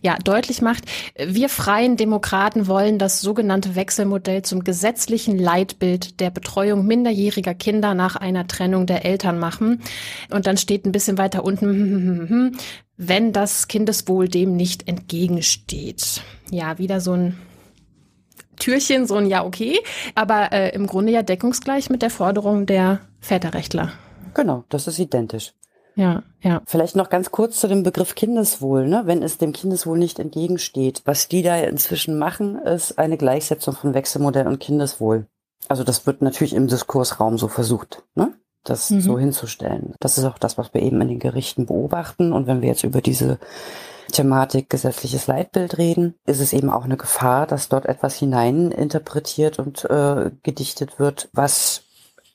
ja 0.02 0.18
deutlich 0.22 0.60
macht. 0.60 0.84
Wir 1.16 1.48
freien 1.48 1.96
Demokraten 1.96 2.66
wollen 2.66 2.98
das 2.98 3.22
sogenannte 3.22 3.74
Wechselmodell 3.74 4.42
zum 4.42 4.64
gesetzlichen 4.64 5.38
Leitbild 5.38 6.20
der 6.20 6.28
Betreuung 6.28 6.86
minderjähriger 6.86 7.54
Kinder 7.54 7.94
nach 7.94 8.16
einer 8.16 8.46
Trennung 8.46 8.84
der 8.84 9.06
Eltern 9.06 9.38
machen. 9.38 9.80
Und 10.28 10.46
dann 10.46 10.58
steht 10.58 10.84
ein 10.84 10.92
bisschen 10.92 11.16
weiter 11.16 11.42
unten 11.42 11.69
wenn 12.96 13.32
das 13.32 13.68
Kindeswohl 13.68 14.28
dem 14.28 14.56
nicht 14.56 14.88
entgegensteht. 14.88 16.22
Ja, 16.50 16.78
wieder 16.78 17.00
so 17.00 17.12
ein 17.12 17.36
Türchen, 18.58 19.06
so 19.06 19.16
ein 19.16 19.26
Ja, 19.26 19.44
okay, 19.44 19.78
aber 20.14 20.52
äh, 20.52 20.74
im 20.74 20.86
Grunde 20.86 21.12
ja 21.12 21.22
deckungsgleich 21.22 21.90
mit 21.90 22.02
der 22.02 22.10
Forderung 22.10 22.66
der 22.66 23.00
Väterrechtler. 23.20 23.92
Genau, 24.34 24.64
das 24.68 24.86
ist 24.86 24.98
identisch. 24.98 25.54
Ja, 25.96 26.22
ja. 26.40 26.62
Vielleicht 26.66 26.96
noch 26.96 27.10
ganz 27.10 27.30
kurz 27.30 27.58
zu 27.60 27.68
dem 27.68 27.82
Begriff 27.82 28.14
Kindeswohl, 28.14 28.86
ne? 28.86 29.02
wenn 29.06 29.22
es 29.22 29.38
dem 29.38 29.52
Kindeswohl 29.52 29.98
nicht 29.98 30.18
entgegensteht. 30.18 31.02
Was 31.04 31.28
die 31.28 31.42
da 31.42 31.56
inzwischen 31.56 32.18
machen, 32.18 32.56
ist 32.56 32.98
eine 32.98 33.16
Gleichsetzung 33.16 33.74
von 33.74 33.92
Wechselmodell 33.92 34.46
und 34.46 34.60
Kindeswohl. 34.60 35.26
Also 35.68 35.84
das 35.84 36.06
wird 36.06 36.22
natürlich 36.22 36.54
im 36.54 36.68
Diskursraum 36.68 37.38
so 37.38 37.48
versucht. 37.48 38.02
Ne? 38.14 38.32
Das 38.64 38.90
mhm. 38.90 39.00
so 39.00 39.18
hinzustellen. 39.18 39.94
Das 40.00 40.18
ist 40.18 40.24
auch 40.24 40.38
das, 40.38 40.58
was 40.58 40.74
wir 40.74 40.82
eben 40.82 41.00
in 41.00 41.08
den 41.08 41.18
Gerichten 41.18 41.66
beobachten. 41.66 42.32
Und 42.32 42.46
wenn 42.46 42.62
wir 42.62 42.68
jetzt 42.68 42.84
über 42.84 43.00
diese 43.00 43.38
Thematik 44.12 44.68
gesetzliches 44.68 45.26
Leitbild 45.26 45.78
reden, 45.78 46.14
ist 46.26 46.40
es 46.40 46.52
eben 46.52 46.70
auch 46.70 46.84
eine 46.84 46.96
Gefahr, 46.96 47.46
dass 47.46 47.68
dort 47.68 47.86
etwas 47.86 48.16
hineininterpretiert 48.16 49.58
und 49.58 49.84
äh, 49.84 50.30
gedichtet 50.42 50.98
wird, 50.98 51.28
was 51.32 51.82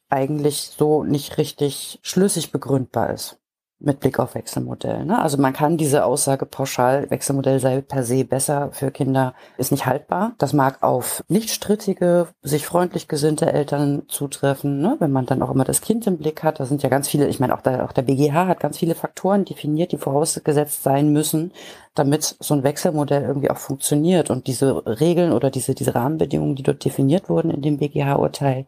eigentlich 0.09 0.71
so 0.77 1.03
nicht 1.03 1.37
richtig 1.37 1.99
schlüssig 2.01 2.51
begründbar 2.51 3.11
ist 3.11 3.39
mit 3.85 3.99
Blick 3.99 4.19
auf 4.19 4.35
Wechselmodell. 4.35 5.05
Ne? 5.05 5.21
Also 5.21 5.37
man 5.37 5.53
kann 5.53 5.77
diese 5.77 6.05
Aussage 6.05 6.45
pauschal, 6.45 7.09
Wechselmodell 7.09 7.59
sei 7.59 7.81
per 7.81 8.03
se 8.03 8.25
besser 8.25 8.69
für 8.71 8.91
Kinder, 8.91 9.33
ist 9.57 9.71
nicht 9.71 9.85
haltbar. 9.85 10.33
Das 10.37 10.53
mag 10.53 10.83
auf 10.83 11.23
nicht 11.27 11.49
strittige, 11.49 12.27
sich 12.41 12.65
freundlich 12.65 13.07
gesinnte 13.07 13.51
Eltern 13.51 14.03
zutreffen, 14.07 14.79
ne? 14.79 14.95
wenn 14.99 15.11
man 15.11 15.25
dann 15.25 15.41
auch 15.41 15.51
immer 15.51 15.63
das 15.63 15.81
Kind 15.81 16.07
im 16.07 16.17
Blick 16.17 16.43
hat. 16.43 16.59
Da 16.59 16.65
sind 16.65 16.83
ja 16.83 16.89
ganz 16.89 17.07
viele, 17.07 17.27
ich 17.27 17.39
meine, 17.39 17.55
auch 17.55 17.61
der, 17.61 17.85
auch 17.85 17.91
der 17.91 18.01
BGH 18.01 18.47
hat 18.47 18.59
ganz 18.59 18.77
viele 18.77 18.95
Faktoren 18.95 19.45
definiert, 19.45 19.91
die 19.91 19.97
vorausgesetzt 19.97 20.83
sein 20.83 21.11
müssen, 21.11 21.51
damit 21.95 22.35
so 22.39 22.53
ein 22.53 22.63
Wechselmodell 22.63 23.23
irgendwie 23.23 23.49
auch 23.49 23.57
funktioniert. 23.57 24.29
Und 24.29 24.47
diese 24.47 24.85
Regeln 24.85 25.31
oder 25.31 25.49
diese, 25.49 25.73
diese 25.73 25.95
Rahmenbedingungen, 25.95 26.55
die 26.55 26.63
dort 26.63 26.83
definiert 26.83 27.29
wurden 27.29 27.49
in 27.49 27.61
dem 27.61 27.77
BGH-Urteil, 27.77 28.65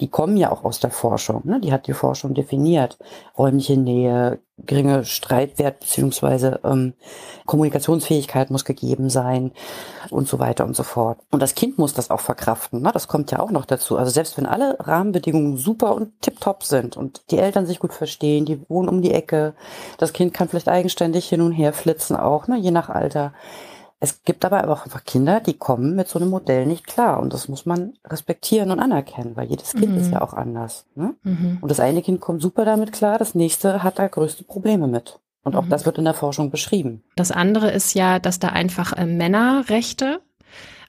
die 0.00 0.08
kommen 0.08 0.38
ja 0.38 0.50
auch 0.50 0.64
aus 0.64 0.80
der 0.80 0.90
Forschung. 0.90 1.42
Ne? 1.44 1.60
Die 1.60 1.72
hat 1.72 1.86
die 1.86 1.92
Forschung 1.92 2.32
definiert. 2.32 2.98
Räumliche 3.36 3.76
Nähe, 3.76 4.40
geringe 4.56 5.04
Streitwert 5.04 5.80
beziehungsweise 5.80 6.60
ähm, 6.64 6.94
Kommunikationsfähigkeit 7.46 8.50
muss 8.50 8.64
gegeben 8.64 9.10
sein 9.10 9.52
und 10.12 10.28
so 10.28 10.38
weiter 10.38 10.64
und 10.64 10.76
so 10.76 10.82
fort. 10.82 11.18
Und 11.30 11.40
das 11.40 11.54
Kind 11.54 11.78
muss 11.78 11.94
das 11.94 12.10
auch 12.10 12.20
verkraften. 12.20 12.82
Ne? 12.82 12.90
Das 12.92 13.08
kommt 13.08 13.30
ja 13.30 13.40
auch 13.40 13.50
noch 13.50 13.64
dazu. 13.64 13.96
Also 13.96 14.10
selbst 14.10 14.36
wenn 14.36 14.46
alle 14.46 14.76
Rahmenbedingungen 14.80 15.56
super 15.56 15.94
und 15.94 16.20
tipptopp 16.20 16.64
sind 16.64 16.96
und 16.96 17.22
die 17.30 17.38
Eltern 17.38 17.66
sich 17.66 17.78
gut 17.78 17.92
verstehen, 17.92 18.44
die 18.44 18.60
wohnen 18.68 18.88
um 18.88 19.02
die 19.02 19.12
Ecke, 19.12 19.54
das 19.98 20.12
Kind 20.12 20.34
kann 20.34 20.48
vielleicht 20.48 20.68
eigenständig 20.68 21.28
hin 21.28 21.40
und 21.40 21.52
her 21.52 21.72
flitzen 21.72 22.16
auch, 22.16 22.48
ne? 22.48 22.58
je 22.58 22.70
nach 22.70 22.88
Alter. 22.88 23.32
Es 24.02 24.24
gibt 24.24 24.46
aber 24.46 24.66
auch 24.70 24.84
einfach 24.84 25.04
Kinder, 25.04 25.40
die 25.40 25.58
kommen 25.58 25.94
mit 25.94 26.08
so 26.08 26.18
einem 26.18 26.30
Modell 26.30 26.64
nicht 26.64 26.86
klar. 26.86 27.20
Und 27.20 27.34
das 27.34 27.48
muss 27.48 27.66
man 27.66 27.92
respektieren 28.06 28.70
und 28.70 28.80
anerkennen, 28.80 29.36
weil 29.36 29.48
jedes 29.48 29.72
Kind 29.72 29.92
mhm. 29.92 29.98
ist 29.98 30.10
ja 30.10 30.22
auch 30.22 30.32
anders. 30.32 30.86
Ne? 30.94 31.14
Mhm. 31.22 31.58
Und 31.60 31.70
das 31.70 31.80
eine 31.80 32.00
Kind 32.00 32.18
kommt 32.20 32.40
super 32.40 32.64
damit 32.64 32.92
klar, 32.92 33.18
das 33.18 33.34
nächste 33.34 33.82
hat 33.82 33.98
da 33.98 34.08
größte 34.08 34.44
Probleme 34.44 34.86
mit. 34.86 35.20
Und 35.42 35.56
auch 35.56 35.64
mhm. 35.64 35.70
das 35.70 35.86
wird 35.86 35.98
in 35.98 36.04
der 36.04 36.14
Forschung 36.14 36.50
beschrieben. 36.50 37.02
Das 37.16 37.30
andere 37.30 37.70
ist 37.70 37.94
ja, 37.94 38.18
dass 38.18 38.38
da 38.38 38.48
einfach 38.48 38.92
äh, 38.92 39.06
Männerrechte, 39.06 40.20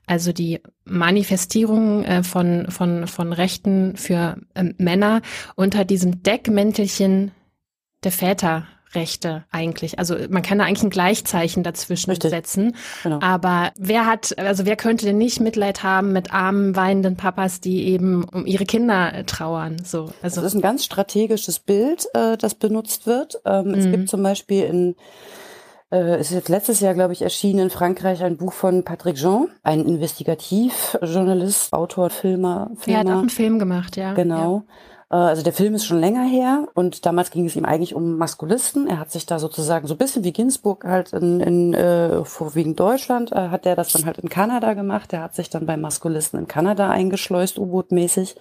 also 0.07 0.33
die 0.33 0.59
Manifestierung 0.83 2.03
äh, 2.03 2.23
von, 2.23 2.69
von, 2.69 3.07
von 3.07 3.33
Rechten 3.33 3.95
für 3.95 4.37
äh, 4.53 4.73
Männer 4.77 5.21
unter 5.55 5.85
diesem 5.85 6.23
Deckmäntelchen 6.23 7.31
der 8.03 8.11
Väter 8.11 8.67
Rechte 8.93 9.43
eigentlich. 9.51 9.99
Also 9.99 10.15
man 10.29 10.41
kann 10.41 10.59
da 10.59 10.65
eigentlich 10.65 10.83
ein 10.83 10.89
Gleichzeichen 10.89 11.63
dazwischen 11.63 12.11
Richtig. 12.11 12.31
setzen. 12.31 12.75
Genau. 13.03 13.19
Aber 13.21 13.71
wer 13.77 14.05
hat, 14.05 14.37
also 14.37 14.65
wer 14.65 14.75
könnte 14.75 15.05
denn 15.05 15.17
nicht 15.17 15.39
Mitleid 15.39 15.83
haben 15.83 16.11
mit 16.11 16.33
armen, 16.33 16.75
weinenden 16.75 17.15
Papas, 17.15 17.61
die 17.61 17.87
eben 17.87 18.23
um 18.23 18.45
ihre 18.45 18.65
Kinder 18.65 19.25
trauern? 19.25 19.77
So, 19.83 20.11
also 20.21 20.41
das 20.41 20.53
ist 20.53 20.55
ein 20.55 20.61
ganz 20.61 20.85
strategisches 20.85 21.59
Bild, 21.59 22.07
äh, 22.13 22.37
das 22.37 22.55
benutzt 22.55 23.07
wird. 23.07 23.41
Ähm, 23.45 23.69
mhm. 23.69 23.73
Es 23.73 23.91
gibt 23.91 24.09
zum 24.09 24.23
Beispiel 24.23 24.63
in 24.63 24.95
äh, 25.91 26.15
es 26.15 26.29
ist 26.29 26.35
jetzt 26.35 26.49
letztes 26.49 26.79
Jahr, 26.79 26.93
glaube 26.93 27.13
ich, 27.13 27.21
erschienen 27.21 27.59
in 27.59 27.69
Frankreich 27.69 28.23
ein 28.23 28.37
Buch 28.37 28.53
von 28.53 28.83
Patrick 28.83 29.17
Jean, 29.17 29.49
ein 29.61 29.85
Investigativjournalist, 29.85 31.73
Autor, 31.73 32.09
Filmer. 32.09 32.71
Filmer. 32.77 32.99
Er 32.99 32.99
hat 32.99 33.07
auch 33.07 33.19
einen 33.19 33.29
Film 33.29 33.59
gemacht, 33.59 33.97
ja. 33.97 34.13
Genau. 34.13 34.63
Ja. 34.67 34.73
Äh, 35.11 35.15
also 35.15 35.43
der 35.43 35.53
Film 35.53 35.75
ist 35.75 35.85
schon 35.85 35.99
länger 35.99 36.23
her 36.23 36.67
und 36.73 37.05
damals 37.05 37.29
ging 37.31 37.45
es 37.45 37.55
ihm 37.55 37.65
eigentlich 37.65 37.93
um 37.93 38.17
Maskulisten. 38.17 38.87
Er 38.87 38.99
hat 38.99 39.11
sich 39.11 39.25
da 39.25 39.37
sozusagen 39.37 39.87
so 39.87 39.93
ein 39.93 39.97
bisschen 39.97 40.23
wie 40.23 40.31
Ginsburg 40.31 40.85
halt 40.85 41.13
in, 41.13 41.39
in 41.41 41.73
äh, 41.73 42.23
vorwiegend 42.23 42.79
Deutschland, 42.79 43.31
äh, 43.31 43.49
hat 43.49 43.65
er 43.65 43.75
das 43.75 43.91
dann 43.91 44.05
halt 44.05 44.17
in 44.17 44.29
Kanada 44.29 44.73
gemacht. 44.73 45.13
Er 45.13 45.21
hat 45.21 45.35
sich 45.35 45.49
dann 45.49 45.65
bei 45.65 45.77
Maskulisten 45.77 46.39
in 46.39 46.47
Kanada 46.47 46.89
eingeschleust, 46.89 47.59
U-Boot-mäßig 47.59 48.35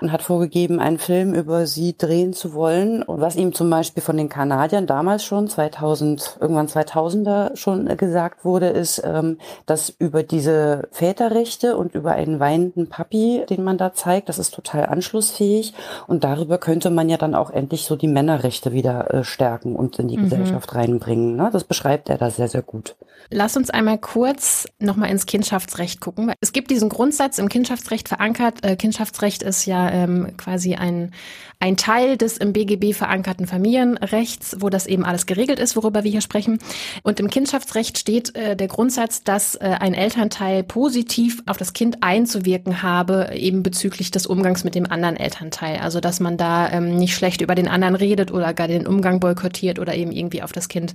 und 0.00 0.12
hat 0.12 0.22
vorgegeben, 0.22 0.80
einen 0.80 0.98
Film 0.98 1.34
über 1.34 1.66
sie 1.66 1.96
drehen 1.96 2.32
zu 2.32 2.54
wollen. 2.54 3.02
Und 3.02 3.20
was 3.20 3.36
ihm 3.36 3.54
zum 3.54 3.70
Beispiel 3.70 4.02
von 4.02 4.16
den 4.16 4.28
Kanadiern 4.28 4.86
damals 4.86 5.24
schon, 5.24 5.48
2000, 5.48 6.38
irgendwann 6.40 6.68
2000er 6.68 7.56
schon 7.56 7.86
gesagt 7.96 8.44
wurde, 8.44 8.68
ist, 8.68 9.02
ähm, 9.04 9.38
dass 9.66 9.90
über 9.98 10.22
diese 10.22 10.88
Väterrechte 10.92 11.76
und 11.76 11.94
über 11.94 12.12
einen 12.12 12.40
weinenden 12.40 12.88
Papi, 12.88 13.44
den 13.48 13.64
man 13.64 13.78
da 13.78 13.92
zeigt, 13.92 14.28
das 14.28 14.38
ist 14.38 14.54
total 14.54 14.86
anschlussfähig. 14.86 15.74
Und 16.06 16.24
darüber 16.24 16.58
könnte 16.58 16.90
man 16.90 17.08
ja 17.08 17.16
dann 17.16 17.34
auch 17.34 17.50
endlich 17.50 17.84
so 17.84 17.96
die 17.96 18.08
Männerrechte 18.08 18.72
wieder 18.72 19.12
äh, 19.12 19.24
stärken 19.24 19.76
und 19.76 19.98
in 19.98 20.08
die 20.08 20.18
mhm. 20.18 20.24
Gesellschaft 20.24 20.74
reinbringen. 20.74 21.36
Ne? 21.36 21.50
Das 21.52 21.64
beschreibt 21.64 22.08
er 22.08 22.18
da 22.18 22.30
sehr, 22.30 22.48
sehr 22.48 22.62
gut. 22.62 22.96
Lass 23.30 23.56
uns 23.56 23.70
einmal 23.70 23.98
kurz 23.98 24.68
nochmal 24.78 25.10
ins 25.10 25.26
Kindschaftsrecht 25.26 26.00
gucken. 26.00 26.32
Es 26.40 26.52
gibt 26.52 26.70
diesen 26.70 26.88
Grundsatz 26.88 27.38
im 27.38 27.48
Kindschaftsrecht 27.48 28.08
verankert. 28.08 28.64
Äh, 28.64 28.76
Kindschaftsrecht 28.76 29.42
ist 29.42 29.66
ja 29.66 29.85
ähm, 29.92 30.36
quasi 30.36 30.74
ein, 30.74 31.12
ein 31.58 31.76
Teil 31.76 32.16
des 32.16 32.36
im 32.36 32.52
BGB 32.52 32.92
verankerten 32.92 33.46
Familienrechts, 33.46 34.56
wo 34.60 34.68
das 34.68 34.86
eben 34.86 35.04
alles 35.04 35.26
geregelt 35.26 35.58
ist, 35.58 35.76
worüber 35.76 36.04
wir 36.04 36.10
hier 36.10 36.20
sprechen. 36.20 36.58
Und 37.02 37.18
im 37.18 37.30
Kindschaftsrecht 37.30 37.98
steht 37.98 38.34
äh, 38.36 38.56
der 38.56 38.68
Grundsatz, 38.68 39.22
dass 39.24 39.54
äh, 39.54 39.76
ein 39.80 39.94
Elternteil 39.94 40.62
positiv 40.62 41.42
auf 41.46 41.56
das 41.56 41.72
Kind 41.72 42.02
einzuwirken 42.02 42.82
habe, 42.82 43.30
eben 43.34 43.62
bezüglich 43.62 44.10
des 44.10 44.26
Umgangs 44.26 44.64
mit 44.64 44.74
dem 44.74 44.90
anderen 44.90 45.16
Elternteil. 45.16 45.78
Also 45.78 46.00
dass 46.00 46.20
man 46.20 46.36
da 46.36 46.70
ähm, 46.70 46.96
nicht 46.96 47.14
schlecht 47.14 47.40
über 47.40 47.54
den 47.54 47.68
anderen 47.68 47.94
redet 47.94 48.32
oder 48.32 48.52
gar 48.52 48.68
den 48.68 48.86
Umgang 48.86 49.20
boykottiert 49.20 49.78
oder 49.78 49.94
eben 49.94 50.12
irgendwie 50.12 50.42
auf 50.42 50.52
das 50.52 50.68
Kind 50.68 50.94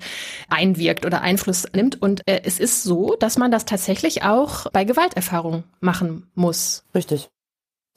einwirkt 0.49 1.05
oder 1.05 1.21
Einfluss 1.21 1.65
nimmt. 1.73 2.01
Und 2.01 2.27
äh, 2.27 2.41
es 2.43 2.59
ist 2.59 2.83
so, 2.83 3.15
dass 3.19 3.37
man 3.37 3.51
das 3.51 3.65
tatsächlich 3.65 4.23
auch 4.23 4.69
bei 4.71 4.83
Gewalterfahrung 4.83 5.63
machen 5.79 6.27
muss. 6.35 6.83
Richtig. 6.93 7.29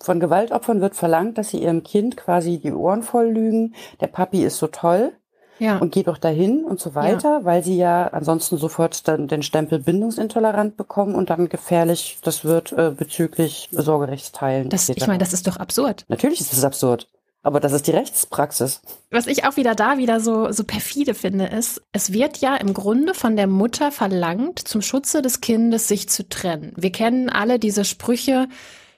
Von 0.05 0.21
Gewaltopfern 0.21 0.83
wird 0.83 0.95
verlangt, 0.95 1.39
dass 1.39 1.49
sie 1.49 1.63
ihrem 1.63 1.83
Kind 1.83 2.19
quasi 2.19 2.59
die 2.59 2.73
Ohren 2.73 3.03
voll 3.03 3.31
lügen. 3.31 3.75
Der 4.03 4.09
Papi 4.09 4.45
ist 4.45 4.59
so 4.59 4.67
toll. 4.67 5.13
ja. 5.59 5.79
und 5.79 5.93
geh 5.93 6.03
doch 6.03 6.19
dahin 6.19 6.63
und 6.65 6.79
so 6.79 6.95
weiter, 6.95 7.39
ja. 7.39 7.45
weil 7.45 7.65
sie 7.65 7.79
ja 7.79 8.09
ansonsten 8.09 8.59
sofort 8.59 9.09
dann 9.09 9.29
den 9.29 9.43
Stempel 9.43 9.79
bindungsintolerant 9.79 10.77
bekommen 10.77 11.15
und 11.15 11.31
dann 11.31 11.49
gefährlich 11.49 12.19
das 12.23 12.45
wird 12.45 12.73
äh, 12.73 12.91
bezüglich 12.91 13.71
Sorgerechtsteilen. 13.73 14.69
Das, 14.69 14.91
ich 14.91 15.07
meine, 15.07 15.21
das 15.21 15.33
ist 15.33 15.47
doch 15.47 15.57
absurd. 15.57 16.05
Natürlich 16.09 16.41
ist 16.41 16.53
es 16.53 16.65
absurd. 16.65 17.09
Aber 17.43 17.61
das 17.61 17.73
ist 17.73 17.87
die 17.87 17.93
Rechtspraxis. 17.93 18.83
Was 19.11 19.27
ich 19.27 19.45
auch 19.47 19.57
wieder 19.57 19.75
da 19.75 19.97
wieder 19.97 20.21
so, 20.21 20.51
so 20.51 20.65
perfide 20.65 21.15
finde, 21.15 21.47
ist, 21.47 21.83
es 21.93 22.13
wird 22.13 22.39
ja 22.39 22.57
im 22.57 22.75
Grunde 22.75 23.15
von 23.15 23.37
der 23.37 23.47
Mutter 23.47 23.91
verlangt, 23.93 24.59
zum 24.59 24.83
Schutze 24.83 25.23
des 25.23 25.41
Kindes 25.41 25.89
sich 25.89 26.09
zu 26.09 26.27
trennen. 26.29 26.73
Wir 26.77 26.91
kennen 26.91 27.29
alle 27.29 27.59
diese 27.59 27.85
Sprüche, 27.85 28.49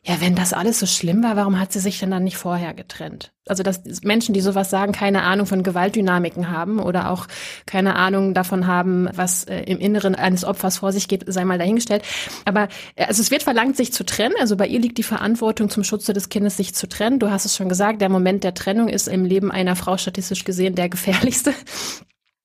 ja, 0.07 0.21
wenn 0.21 0.37
das 0.37 0.53
alles 0.53 0.79
so 0.79 0.87
schlimm 0.87 1.25
war, 1.25 1.35
warum 1.35 1.59
hat 1.59 1.73
sie 1.73 1.81
sich 1.81 1.99
denn 1.99 2.13
dann 2.13 2.23
nicht 2.23 2.37
vorher 2.37 2.75
getrennt? 2.75 3.33
Also, 3.49 3.65
dass 3.65 3.83
Menschen, 4.03 4.35
die 4.35 4.41
sowas 4.41 4.71
sagen, 4.71 4.93
keine 4.93 5.23
Ahnung 5.23 5.47
von 5.47 5.65
Gewaltdynamiken 5.65 6.49
haben 6.51 6.79
oder 6.79 7.11
auch 7.11 7.27
keine 7.65 7.97
Ahnung 7.97 8.33
davon 8.33 8.69
haben, 8.69 9.09
was 9.15 9.45
äh, 9.45 9.63
im 9.63 9.79
Inneren 9.79 10.15
eines 10.15 10.45
Opfers 10.45 10.79
vor 10.79 10.93
sich 10.93 11.09
geht, 11.09 11.25
sei 11.27 11.45
mal 11.45 11.59
dahingestellt. 11.59 12.05
Aber 12.45 12.69
äh, 12.95 13.07
also 13.07 13.21
es 13.21 13.33
wird 13.33 13.43
verlangt, 13.43 13.77
sich 13.77 13.93
zu 13.93 14.05
trennen. 14.05 14.35
Also 14.39 14.57
bei 14.57 14.69
ihr 14.69 14.79
liegt 14.79 14.99
die 14.99 15.03
Verantwortung 15.03 15.71
zum 15.71 15.83
Schutze 15.83 16.13
des 16.13 16.29
Kindes, 16.29 16.57
sich 16.57 16.73
zu 16.73 16.89
trennen. 16.89 17.19
Du 17.19 17.31
hast 17.31 17.45
es 17.45 17.57
schon 17.57 17.69
gesagt, 17.69 18.01
der 18.01 18.09
Moment 18.09 18.45
der 18.45 18.55
Trennung 18.55 18.89
ist 18.89 19.09
im 19.09 19.25
Leben 19.25 19.51
einer 19.51 19.75
Frau 19.75 19.97
statistisch 19.97 20.45
gesehen 20.45 20.77
der 20.77 20.89
gefährlichste. 20.89 21.53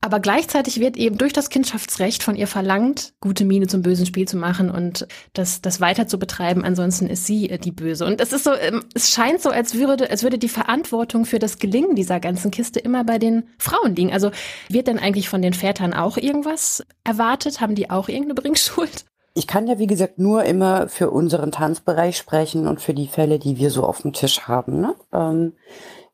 Aber 0.04 0.20
gleichzeitig 0.20 0.80
wird 0.80 0.98
eben 0.98 1.20
durch 1.20 1.32
das 1.32 1.52
Kindschaftsrecht 1.52 2.24
von 2.24 2.36
ihr 2.36 2.48
verlangt, 2.48 3.14
gute 3.22 3.46
Miene 3.46 3.68
zum 3.68 3.84
bösen 3.84 4.08
Spiel 4.08 4.28
zu 4.28 4.36
machen 4.36 4.72
und 4.72 5.08
das, 5.34 5.62
das 5.62 5.80
weiter 5.80 6.08
zu 6.08 6.18
betreiben. 6.18 6.66
Ansonsten 6.66 7.06
ist 7.06 7.28
sie 7.28 7.52
äh, 7.52 7.60
die 7.60 7.72
Böse. 7.72 8.06
Und 8.08 8.20
es 8.20 8.34
ist 8.34 8.44
so, 8.44 8.54
ähm, 8.56 8.84
es 8.96 9.12
scheint 9.12 9.42
so, 9.42 9.52
als 9.52 9.76
würde, 9.76 10.10
als 10.10 10.24
würde 10.24 10.40
die 10.40 10.50
Verantwortung 10.50 11.26
für 11.26 11.38
das 11.38 11.60
Gelingen 11.60 11.96
dieser 11.96 12.20
ganzen 12.20 12.50
Kiste 12.50 12.80
immer 12.80 13.04
bei 13.04 13.20
den 13.20 13.44
Frauen 13.60 13.96
liegen. 13.96 14.12
Also 14.12 14.32
wird 14.70 14.88
denn 14.88 14.98
eigentlich 14.98 15.30
von 15.30 15.44
den 15.44 15.54
Vätern 15.54 15.94
auch 15.94 16.18
irgendwas 16.18 16.84
erwartet? 17.04 17.62
Haben 17.62 17.76
die 17.76 17.92
auch 17.92 18.10
irgendeine 18.10 18.34
Bringschuld? 18.34 19.06
Ich 19.36 19.46
kann 19.46 19.68
ja, 19.68 19.78
wie 19.78 19.88
gesagt, 19.88 20.18
nur 20.18 20.44
immer 20.44 20.90
für 20.90 21.12
unseren 21.12 21.52
Tanzbereich 21.52 22.18
sprechen 22.18 22.68
und 22.68 22.82
für 22.82 22.96
die 22.96 23.08
Fälle, 23.08 23.38
die 23.38 23.58
wir 23.58 23.70
so 23.70 23.84
auf 23.84 24.02
dem 24.02 24.14
Tisch 24.14 24.42
haben. 24.42 24.82
Ne? 24.82 24.96
Ähm, 25.14 25.54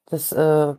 das 0.09 0.31
äh, 0.31 0.73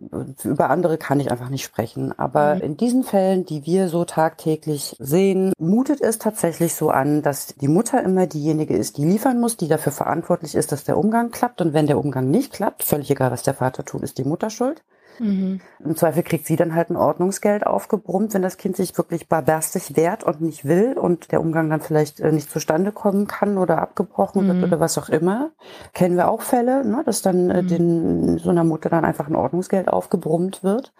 über 0.44 0.70
andere 0.70 0.96
kann 0.96 1.20
ich 1.20 1.30
einfach 1.30 1.50
nicht 1.50 1.64
sprechen. 1.64 2.18
Aber 2.18 2.54
mhm. 2.54 2.60
in 2.62 2.76
diesen 2.78 3.04
Fällen, 3.04 3.44
die 3.44 3.66
wir 3.66 3.88
so 3.88 4.04
tagtäglich 4.04 4.96
sehen, 4.98 5.52
mutet 5.58 6.00
es 6.00 6.18
tatsächlich 6.18 6.74
so 6.74 6.90
an, 6.90 7.22
dass 7.22 7.48
die 7.48 7.68
Mutter 7.68 8.02
immer 8.02 8.26
diejenige 8.26 8.74
ist, 8.74 8.96
die 8.96 9.04
liefern 9.04 9.38
muss, 9.38 9.58
die 9.58 9.68
dafür 9.68 9.92
verantwortlich 9.92 10.54
ist, 10.54 10.72
dass 10.72 10.84
der 10.84 10.96
Umgang 10.96 11.30
klappt. 11.30 11.60
Und 11.60 11.74
wenn 11.74 11.86
der 11.86 11.98
Umgang 11.98 12.30
nicht 12.30 12.52
klappt, 12.52 12.82
völlig 12.82 13.10
egal, 13.10 13.30
was 13.30 13.42
der 13.42 13.54
Vater 13.54 13.84
tut, 13.84 14.02
ist 14.02 14.16
die 14.16 14.24
Mutter 14.24 14.48
schuld. 14.48 14.82
Mhm. 15.20 15.60
Im 15.84 15.96
Zweifel 15.96 16.22
kriegt 16.22 16.46
sie 16.46 16.56
dann 16.56 16.74
halt 16.74 16.90
ein 16.90 16.96
Ordnungsgeld 16.96 17.66
aufgebrummt, 17.66 18.34
wenn 18.34 18.42
das 18.42 18.56
Kind 18.56 18.76
sich 18.76 18.96
wirklich 18.96 19.28
barbarstig 19.28 19.96
wehrt 19.96 20.24
und 20.24 20.40
nicht 20.40 20.64
will 20.64 20.96
und 20.98 21.32
der 21.32 21.40
Umgang 21.40 21.70
dann 21.70 21.80
vielleicht 21.80 22.20
äh, 22.20 22.32
nicht 22.32 22.50
zustande 22.50 22.92
kommen 22.92 23.26
kann 23.26 23.58
oder 23.58 23.80
abgebrochen 23.80 24.44
mhm. 24.44 24.48
wird 24.48 24.64
oder 24.64 24.80
was 24.80 24.98
auch 24.98 25.08
immer. 25.08 25.50
Kennen 25.92 26.16
wir 26.16 26.28
auch 26.28 26.42
Fälle, 26.42 26.84
ne, 26.84 27.02
dass 27.04 27.22
dann 27.22 27.50
äh, 27.50 27.62
mhm. 27.62 27.68
den, 27.68 28.38
so 28.38 28.50
einer 28.50 28.64
Mutter 28.64 28.88
dann 28.88 29.04
einfach 29.04 29.28
ein 29.28 29.36
Ordnungsgeld 29.36 29.88
aufgebrummt 29.88 30.62
wird. 30.62 30.92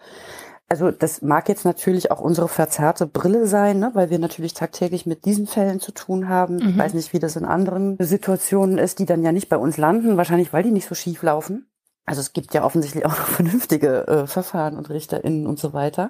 Also 0.71 0.91
das 0.91 1.23
mag 1.23 1.49
jetzt 1.49 1.65
natürlich 1.65 2.11
auch 2.11 2.21
unsere 2.21 2.47
verzerrte 2.47 3.07
Brille 3.07 3.47
sein, 3.47 3.79
ne, 3.79 3.89
weil 3.95 4.11
wir 4.11 4.19
natürlich 4.19 4.53
tagtäglich 4.53 5.07
mit 5.07 5.25
diesen 5.25 5.47
Fällen 5.47 5.79
zu 5.79 5.91
tun 5.91 6.29
haben. 6.29 6.57
Mhm. 6.57 6.69
Ich 6.69 6.77
weiß 6.77 6.93
nicht, 6.93 7.11
wie 7.11 7.19
das 7.19 7.35
in 7.35 7.45
anderen 7.45 7.97
Situationen 7.99 8.77
ist, 8.77 8.99
die 8.99 9.07
dann 9.07 9.23
ja 9.23 9.31
nicht 9.31 9.49
bei 9.49 9.57
uns 9.57 9.77
landen, 9.77 10.15
wahrscheinlich 10.15 10.53
weil 10.53 10.61
die 10.61 10.71
nicht 10.71 10.87
so 10.87 10.93
schief 10.93 11.23
laufen. 11.23 11.68
Also 12.09 12.21
es 12.21 12.33
gibt 12.33 12.55
ja 12.55 12.63
offensichtlich 12.63 13.05
auch 13.05 13.11
noch 13.11 13.27
vernünftige 13.27 14.07
äh, 14.07 14.27
Verfahren 14.27 14.77
und 14.77 14.89
RichterInnen 14.89 15.45
und 15.45 15.59
so 15.59 15.73
weiter. 15.73 16.09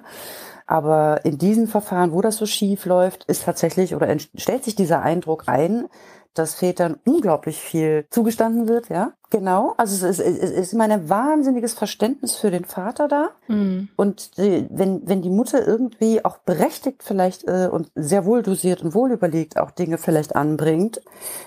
Aber 0.66 1.24
in 1.26 1.36
diesen 1.36 1.66
Verfahren, 1.66 2.12
wo 2.12 2.22
das 2.22 2.36
so 2.36 2.46
schief 2.46 2.86
läuft, 2.86 3.24
ist 3.24 3.44
tatsächlich 3.44 3.94
oder 3.94 4.16
stellt 4.34 4.64
sich 4.64 4.74
dieser 4.74 5.02
Eindruck 5.02 5.44
ein, 5.46 5.88
dass 6.32 6.54
Vätern 6.54 6.96
unglaublich 7.04 7.58
viel 7.58 8.06
zugestanden 8.08 8.68
wird, 8.68 8.88
ja. 8.88 9.12
Genau. 9.30 9.74
Also 9.76 10.06
es 10.06 10.18
ist, 10.18 10.26
es 10.26 10.50
ist 10.50 10.72
immer 10.72 10.84
ein 10.84 11.08
wahnsinniges 11.08 11.74
Verständnis 11.74 12.36
für 12.36 12.50
den 12.50 12.64
Vater 12.64 13.06
da. 13.06 13.30
Mhm. 13.46 13.88
Und 13.94 14.36
die, 14.38 14.66
wenn, 14.70 15.08
wenn 15.08 15.22
die 15.22 15.30
Mutter 15.30 15.66
irgendwie 15.66 16.24
auch 16.24 16.38
berechtigt 16.38 17.02
vielleicht 17.04 17.46
äh, 17.46 17.68
und 17.70 17.90
sehr 17.94 18.24
wohl 18.24 18.42
dosiert 18.42 18.82
und 18.82 18.94
wohl 18.94 19.12
überlegt 19.12 19.56
auch 19.56 19.70
Dinge 19.70 19.98
vielleicht 19.98 20.34
anbringt, 20.34 21.00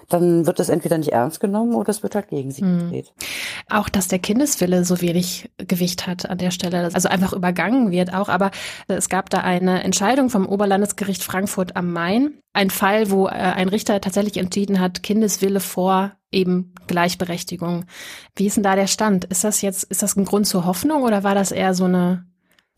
dann 0.09 0.45
wird 0.45 0.59
das 0.59 0.69
entweder 0.69 0.97
nicht 0.97 1.11
ernst 1.11 1.39
genommen 1.39 1.75
oder 1.75 1.89
es 1.89 2.03
wird 2.03 2.15
halt 2.15 2.29
gegen 2.29 2.51
sie 2.51 2.63
mhm. 2.63 2.79
gedreht. 2.79 3.13
Auch, 3.69 3.89
dass 3.89 4.07
der 4.07 4.19
Kindeswille 4.19 4.85
so 4.85 5.01
wenig 5.01 5.49
Gewicht 5.57 6.07
hat 6.07 6.29
an 6.29 6.37
der 6.37 6.51
Stelle, 6.51 6.89
also 6.93 7.09
einfach 7.09 7.33
übergangen 7.33 7.91
wird 7.91 8.13
auch. 8.13 8.29
Aber 8.29 8.51
es 8.87 9.09
gab 9.09 9.29
da 9.29 9.39
eine 9.39 9.83
Entscheidung 9.83 10.29
vom 10.29 10.45
Oberlandesgericht 10.45 11.23
Frankfurt 11.23 11.75
am 11.75 11.91
Main. 11.91 12.39
Ein 12.53 12.69
Fall, 12.69 13.09
wo 13.09 13.27
äh, 13.27 13.31
ein 13.31 13.69
Richter 13.69 13.99
tatsächlich 14.01 14.37
entschieden 14.37 14.79
hat, 14.79 15.03
Kindeswille 15.03 15.59
vor 15.59 16.13
eben 16.31 16.73
Gleichberechtigung. 16.87 17.85
Wie 18.35 18.47
ist 18.47 18.57
denn 18.57 18.63
da 18.63 18.75
der 18.75 18.87
Stand? 18.87 19.25
Ist 19.25 19.43
das 19.43 19.61
jetzt, 19.61 19.83
ist 19.85 20.03
das 20.03 20.15
ein 20.15 20.25
Grund 20.25 20.47
zur 20.47 20.65
Hoffnung 20.65 21.03
oder 21.03 21.23
war 21.23 21.35
das 21.35 21.51
eher 21.51 21.73
so 21.73 21.85
eine, 21.85 22.25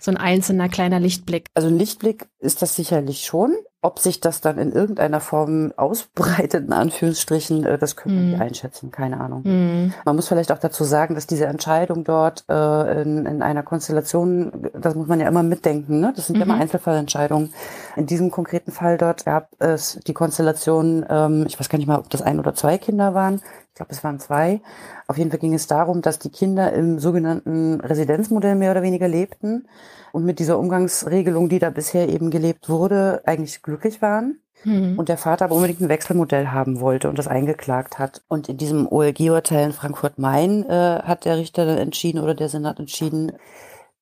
so 0.01 0.11
ein 0.11 0.17
einzelner 0.17 0.69
kleiner 0.69 0.99
Lichtblick? 0.99 1.47
Also 1.53 1.69
Lichtblick 1.69 2.27
ist 2.39 2.61
das 2.61 2.75
sicherlich 2.75 3.25
schon. 3.25 3.55
Ob 3.85 3.99
sich 3.99 4.19
das 4.19 4.41
dann 4.41 4.57
in 4.57 4.71
irgendeiner 4.71 5.19
Form 5.19 5.71
ausbreitet, 5.77 6.65
in 6.65 6.73
Anführungsstrichen, 6.73 7.63
äh, 7.65 7.77
das 7.77 7.95
können 7.95 8.15
wir 8.15 8.23
mm. 8.23 8.29
nicht 8.31 8.41
einschätzen, 8.41 8.89
keine 8.89 9.19
Ahnung. 9.19 9.43
Mm. 9.43 9.93
Man 10.05 10.15
muss 10.15 10.27
vielleicht 10.27 10.51
auch 10.51 10.57
dazu 10.57 10.83
sagen, 10.83 11.13
dass 11.13 11.27
diese 11.27 11.45
Entscheidung 11.45 12.03
dort 12.03 12.45
äh, 12.49 13.01
in, 13.03 13.27
in 13.27 13.43
einer 13.43 13.61
Konstellation, 13.61 14.71
das 14.73 14.95
muss 14.95 15.07
man 15.07 15.19
ja 15.19 15.27
immer 15.27 15.43
mitdenken, 15.43 15.99
ne? 15.99 16.13
das 16.15 16.25
sind 16.25 16.37
-hmm. 16.37 16.41
immer 16.41 16.55
Einzelfallentscheidungen. 16.55 17.53
In 17.95 18.07
diesem 18.07 18.31
konkreten 18.31 18.71
Fall 18.71 18.97
dort 18.97 19.23
gab 19.23 19.49
es 19.59 19.99
die 20.07 20.13
Konstellation, 20.13 21.05
ähm, 21.07 21.45
ich 21.47 21.59
weiß 21.59 21.69
gar 21.69 21.77
nicht 21.77 21.87
mal, 21.87 21.99
ob 21.99 22.09
das 22.09 22.23
ein 22.23 22.39
oder 22.39 22.55
zwei 22.55 22.79
Kinder 22.79 23.13
waren, 23.13 23.39
ich 23.75 23.77
glaube, 23.77 23.91
es 23.91 24.05
waren 24.05 24.21
zwei. 24.21 24.61
Auf 25.05 25.17
jeden 25.17 25.31
Fall 25.31 25.39
ging 25.39 25.53
es 25.53 25.67
darum, 25.67 26.01
dass 26.01 26.17
die 26.17 26.29
Kinder 26.29 26.71
im 26.71 26.97
sogenannten 26.97 27.81
Residenzmodell 27.81 28.55
mehr 28.55 28.71
oder 28.71 28.81
weniger 28.81 29.09
lebten 29.09 29.67
und 30.13 30.23
mit 30.23 30.39
dieser 30.39 30.57
Umgangsregelung, 30.59 31.49
die 31.49 31.59
da 31.59 31.71
bisher 31.71 32.07
eben 32.07 32.31
gelebt 32.31 32.69
wurde, 32.69 33.21
eigentlich 33.25 33.61
glücklich 33.63 34.01
waren. 34.01 34.39
Mhm. 34.63 34.97
Und 34.97 35.09
der 35.09 35.17
Vater 35.17 35.43
aber 35.43 35.55
unbedingt 35.55 35.81
ein 35.81 35.89
Wechselmodell 35.89 36.47
haben 36.47 36.79
wollte 36.79 37.09
und 37.09 37.19
das 37.19 37.27
eingeklagt 37.27 37.99
hat. 37.99 38.23
Und 38.29 38.47
in 38.47 38.55
diesem 38.55 38.87
OLG-Urteil 38.87 39.65
in 39.65 39.73
Frankfurt-Main 39.73 40.69
äh, 40.69 41.01
hat 41.03 41.25
der 41.25 41.35
Richter 41.35 41.65
dann 41.65 41.77
entschieden 41.77 42.21
oder 42.21 42.33
der 42.33 42.47
Senat 42.47 42.79
entschieden, 42.79 43.33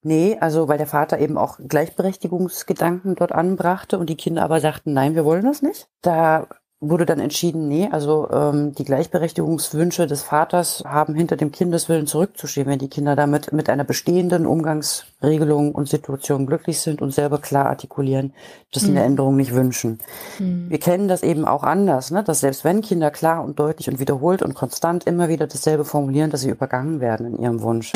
Nee, 0.06 0.38
also 0.42 0.68
weil 0.68 0.78
der 0.78 0.86
Vater 0.86 1.18
eben 1.20 1.38
auch 1.38 1.60
Gleichberechtigungsgedanken 1.66 3.16
dort 3.16 3.32
anbrachte 3.32 3.98
und 3.98 4.10
die 4.10 4.18
Kinder 4.18 4.44
aber 4.44 4.60
sagten, 4.60 4.92
nein, 4.92 5.16
wir 5.16 5.24
wollen 5.24 5.46
das 5.46 5.62
nicht. 5.62 5.88
Da 6.02 6.46
wurde 6.90 7.06
dann 7.06 7.20
entschieden, 7.20 7.68
nee, 7.68 7.90
also 7.92 8.30
ähm, 8.32 8.74
die 8.76 8.84
Gleichberechtigungswünsche 8.84 10.08
des 10.08 10.24
Vaters 10.24 10.84
haben 10.86 11.16
hinter 11.16 11.36
dem 11.36 11.52
Kindeswillen 11.52 12.08
zurückzustehen, 12.08 12.68
wenn 12.68 12.80
die 12.80 12.90
Kinder 12.90 13.16
damit 13.16 13.54
mit 13.54 13.70
einer 13.70 13.84
bestehenden 13.84 14.46
Umgangsregelung 14.46 15.74
und 15.74 15.90
Situation 15.90 16.46
glücklich 16.46 16.80
sind 16.80 17.02
und 17.02 17.14
selber 17.14 17.40
klar 17.40 17.68
artikulieren, 17.68 18.34
dass 18.72 18.84
sie 18.84 18.92
mhm. 18.92 18.98
eine 18.98 19.06
Änderung 19.06 19.36
nicht 19.36 19.54
wünschen. 19.54 20.00
Mhm. 20.40 20.70
Wir 20.70 20.80
kennen 20.80 21.08
das 21.08 21.24
eben 21.24 21.46
auch 21.46 21.64
anders, 21.64 22.12
ne? 22.12 22.24
dass 22.24 22.42
selbst 22.42 22.64
wenn 22.64 22.82
Kinder 22.82 23.12
klar 23.12 23.44
und 23.44 23.60
deutlich 23.60 23.90
und 23.90 24.00
wiederholt 24.00 24.42
und 24.42 24.54
konstant 24.54 25.06
immer 25.06 25.30
wieder 25.30 25.48
dasselbe 25.48 25.86
formulieren, 25.86 26.32
dass 26.32 26.42
sie 26.42 26.50
übergangen 26.50 27.00
werden 27.00 27.26
in 27.28 27.42
ihrem 27.42 27.62
Wunsch. 27.62 27.94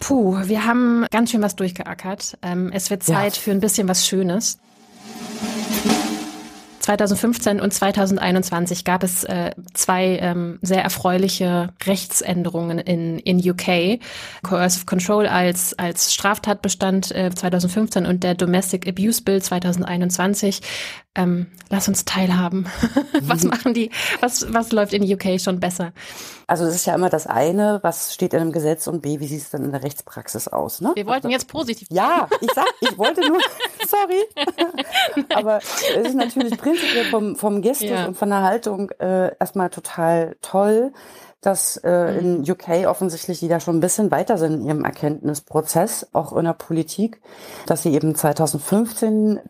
Puh, 0.00 0.36
wir 0.44 0.66
haben 0.66 1.06
ganz 1.10 1.30
schön 1.30 1.42
was 1.42 1.56
durchgeackert. 1.56 2.38
Ähm, 2.42 2.70
es 2.72 2.90
wird 2.90 3.02
Zeit 3.02 3.36
ja. 3.36 3.42
für 3.42 3.50
ein 3.50 3.60
bisschen 3.60 3.88
was 3.88 4.06
Schönes. 4.06 4.58
2015 6.80 7.60
und 7.60 7.72
2021 7.72 8.84
gab 8.84 9.02
es 9.02 9.24
äh, 9.24 9.52
zwei 9.74 10.18
ähm, 10.20 10.58
sehr 10.62 10.82
erfreuliche 10.82 11.72
Rechtsänderungen 11.84 12.78
in, 12.78 13.18
in 13.18 13.38
UK. 13.38 14.00
Coercive 14.42 14.86
Control 14.86 15.26
als, 15.26 15.78
als 15.78 16.12
Straftatbestand 16.12 17.12
äh, 17.12 17.30
2015 17.34 18.06
und 18.06 18.24
der 18.24 18.34
Domestic 18.34 18.88
Abuse 18.88 19.22
Bill 19.22 19.40
2021. 19.40 20.60
Ähm, 21.16 21.48
lass 21.70 21.88
uns 21.88 22.04
teilhaben. 22.04 22.66
was 23.22 23.42
machen 23.42 23.74
die? 23.74 23.90
Was, 24.20 24.52
was 24.52 24.70
läuft 24.70 24.92
in 24.92 25.02
UK 25.02 25.40
schon 25.40 25.58
besser? 25.58 25.92
Also 26.46 26.64
es 26.64 26.74
ist 26.76 26.86
ja 26.86 26.94
immer 26.94 27.10
das 27.10 27.26
eine, 27.26 27.80
was 27.82 28.14
steht 28.14 28.32
in 28.32 28.40
einem 28.40 28.52
Gesetz 28.52 28.86
und 28.86 29.02
B, 29.02 29.18
wie 29.18 29.26
sieht 29.26 29.40
es 29.40 29.50
dann 29.50 29.64
in 29.64 29.72
der 29.72 29.82
Rechtspraxis 29.82 30.46
aus? 30.46 30.80
Ne? 30.80 30.92
Wir 30.94 31.06
wollten 31.06 31.26
also, 31.26 31.30
jetzt 31.30 31.48
positiv. 31.48 31.88
Ja, 31.90 32.28
ich 32.40 32.50
sag, 32.54 32.66
ich 32.80 32.96
wollte 32.96 33.28
nur, 33.28 33.40
sorry. 33.88 35.24
Aber 35.34 35.58
es 35.58 36.06
ist 36.06 36.14
natürlich 36.14 36.56
prinzipiell 36.56 37.06
vom, 37.06 37.34
vom 37.34 37.60
Gestus 37.60 37.90
ja. 37.90 38.06
und 38.06 38.16
von 38.16 38.28
der 38.28 38.42
Haltung 38.42 38.90
äh, 39.00 39.34
erstmal 39.38 39.70
total 39.70 40.36
toll 40.42 40.92
dass 41.40 41.78
äh, 41.78 42.18
in 42.18 42.40
mhm. 42.40 42.50
UK 42.50 42.86
offensichtlich 42.86 43.40
die 43.40 43.48
da 43.48 43.60
schon 43.60 43.76
ein 43.76 43.80
bisschen 43.80 44.10
weiter 44.10 44.36
sind 44.36 44.60
in 44.60 44.66
ihrem 44.66 44.84
Erkenntnisprozess, 44.84 46.08
auch 46.12 46.36
in 46.36 46.44
der 46.44 46.52
Politik, 46.52 47.20
dass 47.66 47.82
sie 47.82 47.94
eben 47.94 48.14
2015 48.14 49.40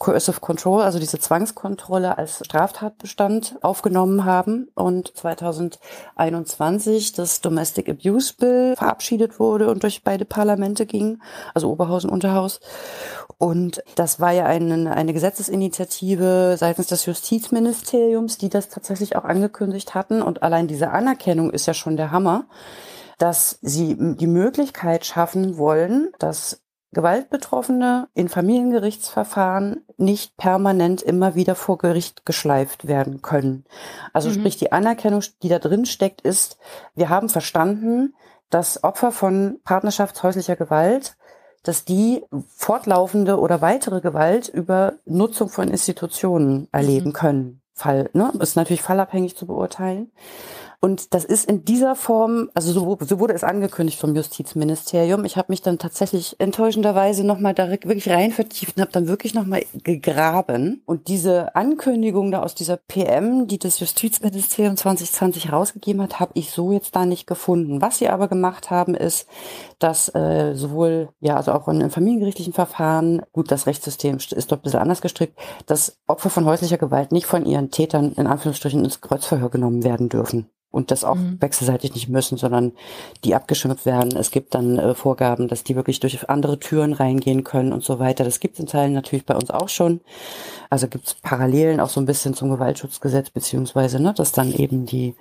Coercive 0.00 0.40
Control, 0.40 0.80
also 0.80 0.98
diese 0.98 1.18
Zwangskontrolle 1.18 2.16
als 2.16 2.42
Straftatbestand 2.42 3.58
aufgenommen 3.60 4.24
haben 4.24 4.68
und 4.74 5.14
2021 5.14 7.12
das 7.12 7.42
Domestic 7.42 7.86
Abuse 7.86 8.32
Bill 8.34 8.76
verabschiedet 8.76 9.38
wurde 9.38 9.70
und 9.70 9.82
durch 9.82 10.02
beide 10.02 10.24
Parlamente 10.24 10.86
ging, 10.86 11.20
also 11.52 11.70
Oberhaus 11.70 12.06
und 12.06 12.10
Unterhaus. 12.12 12.60
Und 13.36 13.82
das 13.94 14.20
war 14.20 14.32
ja 14.32 14.46
eine, 14.46 14.96
eine 14.96 15.12
Gesetzesinitiative 15.12 16.56
seitens 16.58 16.86
des 16.86 17.04
Justizministeriums, 17.04 18.38
die 18.38 18.48
das 18.48 18.70
tatsächlich 18.70 19.16
auch 19.16 19.24
angekündigt 19.24 19.94
hatten. 19.94 20.22
Und 20.22 20.42
allein 20.42 20.66
diese 20.66 20.92
Anerkennung 20.92 21.50
ist 21.50 21.66
ja 21.66 21.74
schon 21.74 21.98
der 21.98 22.10
Hammer, 22.10 22.46
dass 23.18 23.58
sie 23.60 23.96
die 23.98 24.26
Möglichkeit 24.26 25.04
schaffen 25.04 25.58
wollen, 25.58 26.08
dass 26.18 26.62
Gewaltbetroffene 26.92 28.08
in 28.14 28.28
Familiengerichtsverfahren 28.28 29.84
nicht 29.96 30.36
permanent 30.36 31.02
immer 31.02 31.36
wieder 31.36 31.54
vor 31.54 31.78
Gericht 31.78 32.26
geschleift 32.26 32.88
werden 32.88 33.22
können. 33.22 33.64
Also 34.12 34.28
mhm. 34.28 34.34
sprich, 34.34 34.56
die 34.56 34.72
Anerkennung, 34.72 35.22
die 35.42 35.48
da 35.48 35.60
drin 35.60 35.86
steckt, 35.86 36.20
ist, 36.22 36.58
wir 36.94 37.08
haben 37.08 37.28
verstanden, 37.28 38.14
dass 38.50 38.82
Opfer 38.82 39.12
von 39.12 39.60
partnerschaftshäuslicher 39.64 40.56
Gewalt, 40.56 41.16
dass 41.62 41.84
die 41.84 42.24
fortlaufende 42.48 43.38
oder 43.38 43.60
weitere 43.60 44.00
Gewalt 44.00 44.48
über 44.48 44.94
Nutzung 45.04 45.48
von 45.48 45.68
Institutionen 45.68 46.66
erleben 46.72 47.10
mhm. 47.10 47.14
können. 47.14 47.62
Fall, 47.72 48.10
ne? 48.12 48.32
Ist 48.40 48.56
natürlich 48.56 48.82
fallabhängig 48.82 49.36
zu 49.36 49.46
beurteilen. 49.46 50.10
Und 50.82 51.12
das 51.12 51.26
ist 51.26 51.44
in 51.44 51.66
dieser 51.66 51.94
Form, 51.94 52.48
also 52.54 52.72
so, 52.72 52.96
so 53.02 53.18
wurde 53.18 53.34
es 53.34 53.44
angekündigt 53.44 54.00
vom 54.00 54.16
Justizministerium. 54.16 55.26
Ich 55.26 55.36
habe 55.36 55.52
mich 55.52 55.60
dann 55.60 55.78
tatsächlich 55.78 56.36
enttäuschenderweise 56.38 57.22
nochmal 57.22 57.52
da 57.52 57.68
wirklich 57.68 58.08
rein 58.08 58.32
vertieft 58.32 58.78
und 58.78 58.80
habe 58.80 58.92
dann 58.92 59.06
wirklich 59.06 59.34
nochmal 59.34 59.62
gegraben. 59.74 60.82
Und 60.86 61.08
diese 61.08 61.54
Ankündigung 61.54 62.30
da 62.30 62.42
aus 62.42 62.54
dieser 62.54 62.78
PM, 62.78 63.46
die 63.46 63.58
das 63.58 63.78
Justizministerium 63.78 64.74
2020 64.74 65.52
rausgegeben 65.52 66.00
hat, 66.00 66.18
habe 66.18 66.32
ich 66.34 66.50
so 66.50 66.72
jetzt 66.72 66.96
da 66.96 67.04
nicht 67.04 67.26
gefunden. 67.26 67.82
Was 67.82 67.98
sie 67.98 68.08
aber 68.08 68.28
gemacht 68.28 68.70
haben, 68.70 68.94
ist, 68.94 69.28
dass 69.78 70.08
äh, 70.14 70.54
sowohl, 70.54 71.10
ja, 71.20 71.36
also 71.36 71.52
auch 71.52 71.68
in, 71.68 71.82
in 71.82 71.90
familiengerichtlichen 71.90 72.54
Verfahren, 72.54 73.20
gut, 73.34 73.50
das 73.50 73.66
Rechtssystem 73.66 74.16
ist 74.16 74.50
doch 74.50 74.56
ein 74.56 74.62
bisschen 74.62 74.80
anders 74.80 75.02
gestrickt, 75.02 75.38
dass 75.66 75.98
Opfer 76.06 76.30
von 76.30 76.46
häuslicher 76.46 76.78
Gewalt 76.78 77.12
nicht 77.12 77.26
von 77.26 77.44
ihren 77.44 77.70
Tätern 77.70 78.14
in 78.16 78.26
Anführungsstrichen 78.26 78.82
ins 78.82 79.02
Kreuzverhör 79.02 79.50
genommen 79.50 79.84
werden 79.84 80.08
dürfen 80.08 80.48
und 80.70 80.90
das 80.90 81.04
auch 81.04 81.16
mhm. 81.16 81.40
wechselseitig 81.40 81.94
nicht 81.94 82.08
müssen, 82.08 82.38
sondern 82.38 82.72
die 83.24 83.34
abgeschirmt 83.34 83.84
werden. 83.86 84.16
Es 84.16 84.30
gibt 84.30 84.54
dann 84.54 84.78
äh, 84.78 84.94
Vorgaben, 84.94 85.48
dass 85.48 85.64
die 85.64 85.74
wirklich 85.74 86.00
durch 86.00 86.28
andere 86.28 86.58
Türen 86.58 86.92
reingehen 86.92 87.44
können 87.44 87.72
und 87.72 87.82
so 87.82 87.98
weiter. 87.98 88.24
Das 88.24 88.40
gibt 88.40 88.54
es 88.54 88.60
in 88.60 88.66
Teilen 88.66 88.92
natürlich 88.92 89.26
bei 89.26 89.34
uns 89.34 89.50
auch 89.50 89.68
schon. 89.68 90.00
Also 90.68 90.86
gibt 90.86 91.08
es 91.08 91.14
Parallelen 91.14 91.80
auch 91.80 91.88
so 91.88 92.00
ein 92.00 92.06
bisschen 92.06 92.34
zum 92.34 92.50
Gewaltschutzgesetz, 92.50 93.30
beziehungsweise, 93.30 94.00
ne, 94.00 94.14
dass 94.14 94.32
dann 94.32 94.52
eben 94.52 94.86
die 94.86 95.14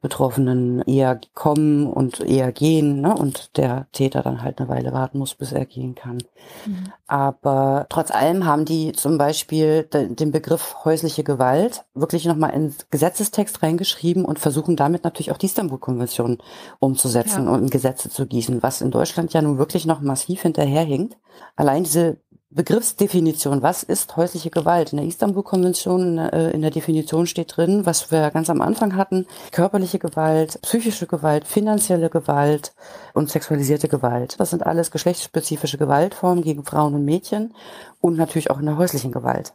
Betroffenen 0.00 0.82
eher 0.82 1.20
kommen 1.34 1.86
und 1.86 2.20
eher 2.20 2.52
gehen 2.52 3.00
ne? 3.00 3.14
und 3.14 3.56
der 3.56 3.86
Täter 3.92 4.22
dann 4.22 4.42
halt 4.42 4.58
eine 4.58 4.68
Weile 4.68 4.92
warten 4.92 5.18
muss, 5.18 5.34
bis 5.34 5.52
er 5.52 5.66
gehen 5.66 5.94
kann. 5.94 6.18
Mhm. 6.66 6.92
Aber 7.06 7.86
trotz 7.88 8.10
allem 8.10 8.44
haben 8.44 8.64
die 8.64 8.92
zum 8.92 9.18
Beispiel 9.18 9.84
den 9.84 10.30
Begriff 10.30 10.76
häusliche 10.84 11.24
Gewalt 11.24 11.84
wirklich 11.94 12.24
nochmal 12.24 12.50
in 12.50 12.74
Gesetzestext 12.90 13.62
reingeschrieben 13.62 14.24
und 14.24 14.38
versuchen 14.38 14.76
damit 14.76 15.04
natürlich 15.04 15.32
auch 15.32 15.38
die 15.38 15.46
Istanbul-Konvention 15.46 16.38
umzusetzen 16.78 17.46
ja. 17.46 17.52
und 17.52 17.62
in 17.62 17.70
Gesetze 17.70 18.10
zu 18.10 18.26
gießen, 18.26 18.62
was 18.62 18.80
in 18.80 18.90
Deutschland 18.90 19.32
ja 19.32 19.42
nun 19.42 19.58
wirklich 19.58 19.86
noch 19.86 20.00
massiv 20.00 20.42
hinterherhinkt. 20.42 21.16
Allein 21.56 21.84
diese 21.84 22.18
Begriffsdefinition, 22.50 23.60
was 23.60 23.82
ist 23.82 24.16
häusliche 24.16 24.48
Gewalt? 24.48 24.92
In 24.92 24.96
der 24.96 25.06
Istanbul-Konvention, 25.06 26.16
äh, 26.16 26.50
in 26.52 26.62
der 26.62 26.70
Definition 26.70 27.26
steht 27.26 27.54
drin, 27.54 27.84
was 27.84 28.10
wir 28.10 28.30
ganz 28.30 28.48
am 28.48 28.62
Anfang 28.62 28.96
hatten, 28.96 29.26
körperliche 29.52 29.98
Gewalt, 29.98 30.58
psychische 30.62 31.06
Gewalt, 31.06 31.46
finanzielle 31.46 32.08
Gewalt 32.08 32.72
und 33.12 33.28
sexualisierte 33.28 33.88
Gewalt. 33.88 34.40
Das 34.40 34.48
sind 34.48 34.64
alles 34.64 34.90
geschlechtsspezifische 34.90 35.76
Gewaltformen 35.76 36.42
gegen 36.42 36.64
Frauen 36.64 36.94
und 36.94 37.04
Mädchen 37.04 37.54
und 38.00 38.16
natürlich 38.16 38.50
auch 38.50 38.60
in 38.60 38.66
der 38.66 38.78
häuslichen 38.78 39.12
Gewalt. 39.12 39.52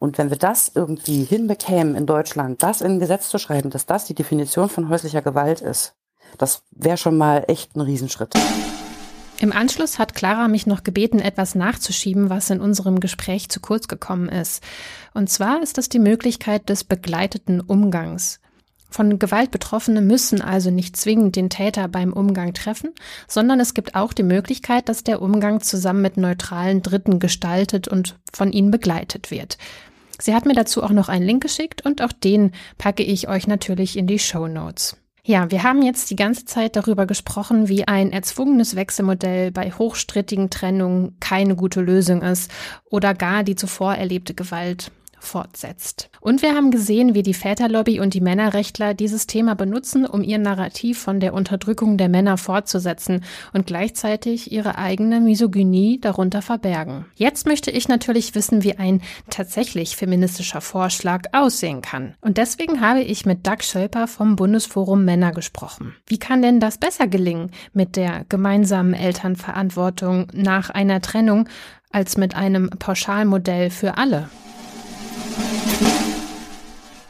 Und 0.00 0.18
wenn 0.18 0.30
wir 0.30 0.38
das 0.38 0.72
irgendwie 0.74 1.22
hinbekämen 1.22 1.94
in 1.94 2.06
Deutschland, 2.06 2.64
das 2.64 2.80
in 2.80 2.94
ein 2.94 3.00
Gesetz 3.00 3.28
zu 3.28 3.38
schreiben, 3.38 3.70
dass 3.70 3.86
das 3.86 4.06
die 4.06 4.14
Definition 4.14 4.68
von 4.68 4.88
häuslicher 4.88 5.22
Gewalt 5.22 5.60
ist, 5.60 5.94
das 6.36 6.64
wäre 6.72 6.96
schon 6.96 7.16
mal 7.16 7.44
echt 7.46 7.76
ein 7.76 7.80
Riesenschritt. 7.80 8.34
Im 9.44 9.52
Anschluss 9.52 9.98
hat 9.98 10.14
Clara 10.14 10.48
mich 10.48 10.66
noch 10.66 10.84
gebeten, 10.84 11.18
etwas 11.18 11.54
nachzuschieben, 11.54 12.30
was 12.30 12.48
in 12.48 12.62
unserem 12.62 12.98
Gespräch 12.98 13.50
zu 13.50 13.60
kurz 13.60 13.88
gekommen 13.88 14.30
ist. 14.30 14.64
Und 15.12 15.28
zwar 15.28 15.62
ist 15.62 15.76
das 15.76 15.90
die 15.90 15.98
Möglichkeit 15.98 16.70
des 16.70 16.82
begleiteten 16.82 17.60
Umgangs. 17.60 18.40
Von 18.88 19.18
Gewalt 19.18 19.50
Betroffene 19.50 20.00
müssen 20.00 20.40
also 20.40 20.70
nicht 20.70 20.96
zwingend 20.96 21.36
den 21.36 21.50
Täter 21.50 21.88
beim 21.88 22.14
Umgang 22.14 22.54
treffen, 22.54 22.92
sondern 23.28 23.60
es 23.60 23.74
gibt 23.74 23.94
auch 23.94 24.14
die 24.14 24.22
Möglichkeit, 24.22 24.88
dass 24.88 25.04
der 25.04 25.20
Umgang 25.20 25.60
zusammen 25.60 26.00
mit 26.00 26.16
neutralen 26.16 26.80
Dritten 26.80 27.18
gestaltet 27.18 27.86
und 27.86 28.16
von 28.32 28.50
ihnen 28.50 28.70
begleitet 28.70 29.30
wird. 29.30 29.58
Sie 30.18 30.34
hat 30.34 30.46
mir 30.46 30.54
dazu 30.54 30.82
auch 30.82 30.88
noch 30.88 31.10
einen 31.10 31.26
Link 31.26 31.42
geschickt 31.42 31.84
und 31.84 32.00
auch 32.00 32.12
den 32.12 32.52
packe 32.78 33.02
ich 33.02 33.28
euch 33.28 33.46
natürlich 33.46 33.98
in 33.98 34.06
die 34.06 34.18
Show 34.18 34.48
Notes. 34.48 34.96
Ja, 35.26 35.50
wir 35.50 35.62
haben 35.62 35.80
jetzt 35.80 36.10
die 36.10 36.16
ganze 36.16 36.44
Zeit 36.44 36.76
darüber 36.76 37.06
gesprochen, 37.06 37.66
wie 37.68 37.88
ein 37.88 38.12
erzwungenes 38.12 38.76
Wechselmodell 38.76 39.52
bei 39.52 39.70
hochstrittigen 39.70 40.50
Trennungen 40.50 41.16
keine 41.18 41.56
gute 41.56 41.80
Lösung 41.80 42.20
ist 42.20 42.50
oder 42.90 43.14
gar 43.14 43.42
die 43.42 43.56
zuvor 43.56 43.94
erlebte 43.94 44.34
Gewalt 44.34 44.90
fortsetzt. 45.24 46.10
Und 46.20 46.42
wir 46.42 46.54
haben 46.54 46.70
gesehen, 46.70 47.14
wie 47.14 47.22
die 47.22 47.34
Väterlobby 47.34 48.00
und 48.00 48.14
die 48.14 48.20
Männerrechtler 48.20 48.94
dieses 48.94 49.26
Thema 49.26 49.54
benutzen, 49.54 50.06
um 50.06 50.22
ihr 50.22 50.38
Narrativ 50.38 50.98
von 50.98 51.20
der 51.20 51.34
Unterdrückung 51.34 51.98
der 51.98 52.08
Männer 52.08 52.38
fortzusetzen 52.38 53.24
und 53.52 53.66
gleichzeitig 53.66 54.52
ihre 54.52 54.78
eigene 54.78 55.20
Misogynie 55.20 56.00
darunter 56.00 56.42
verbergen. 56.42 57.06
Jetzt 57.14 57.46
möchte 57.46 57.70
ich 57.70 57.88
natürlich 57.88 58.34
wissen, 58.34 58.62
wie 58.62 58.76
ein 58.76 59.02
tatsächlich 59.30 59.96
feministischer 59.96 60.60
Vorschlag 60.60 61.24
aussehen 61.32 61.82
kann. 61.82 62.14
Und 62.20 62.38
deswegen 62.38 62.80
habe 62.80 63.02
ich 63.02 63.26
mit 63.26 63.46
Doug 63.46 63.62
Schölper 63.62 64.06
vom 64.06 64.36
Bundesforum 64.36 65.04
Männer 65.04 65.32
gesprochen. 65.32 65.94
Wie 66.06 66.18
kann 66.18 66.42
denn 66.42 66.60
das 66.60 66.78
besser 66.78 67.06
gelingen 67.06 67.50
mit 67.72 67.96
der 67.96 68.24
gemeinsamen 68.28 68.94
Elternverantwortung 68.94 70.28
nach 70.32 70.70
einer 70.70 71.00
Trennung 71.00 71.48
als 71.90 72.16
mit 72.16 72.34
einem 72.34 72.70
Pauschalmodell 72.70 73.70
für 73.70 73.96
alle? 73.98 74.28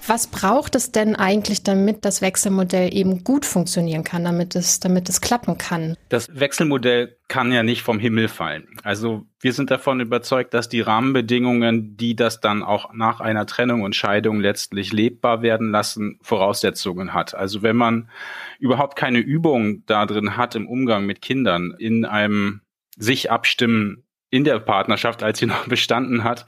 Was 0.07 0.27
braucht 0.27 0.75
es 0.75 0.93
denn 0.93 1.17
eigentlich, 1.17 1.63
damit 1.63 2.05
das 2.05 2.21
Wechselmodell 2.21 2.95
eben 2.95 3.25
gut 3.25 3.47
funktionieren 3.47 4.05
kann, 4.05 4.23
damit 4.23 4.55
es, 4.55 4.79
damit 4.79 5.09
es 5.09 5.23
klappen 5.23 5.57
kann? 5.57 5.97
Das 6.11 6.39
Wechselmodell 6.39 7.17
kann 7.29 7.51
ja 7.51 7.63
nicht 7.63 7.83
vom 7.83 7.99
Himmel 7.99 8.29
fallen. 8.29 8.69
Also 8.83 9.25
wir 9.41 9.55
sind 9.55 9.71
davon 9.71 10.01
überzeugt, 10.01 10.53
dass 10.53 10.69
die 10.69 10.83
Rahmenbedingungen, 10.83 11.97
die 11.97 12.15
das 12.15 12.41
dann 12.41 12.63
auch 12.63 12.93
nach 12.93 13.21
einer 13.21 13.47
Trennung 13.47 13.81
und 13.81 13.97
Scheidung 13.97 14.41
letztlich 14.41 14.93
lebbar 14.93 15.41
werden 15.41 15.71
lassen, 15.71 16.19
Voraussetzungen 16.21 17.15
hat. 17.15 17.35
Also 17.35 17.63
wenn 17.63 17.77
man 17.77 18.11
überhaupt 18.59 18.97
keine 18.97 19.21
Übung 19.21 19.85
da 19.87 20.05
drin 20.05 20.37
hat 20.37 20.55
im 20.55 20.69
Umgang 20.69 21.07
mit 21.07 21.23
Kindern, 21.23 21.75
in 21.79 22.05
einem 22.05 22.61
sich 22.97 23.31
abstimmen 23.31 24.04
in 24.35 24.43
der 24.43 24.59
Partnerschaft, 24.59 25.23
als 25.23 25.39
sie 25.39 25.47
noch 25.55 25.69
bestanden 25.69 26.25
hat, 26.25 26.45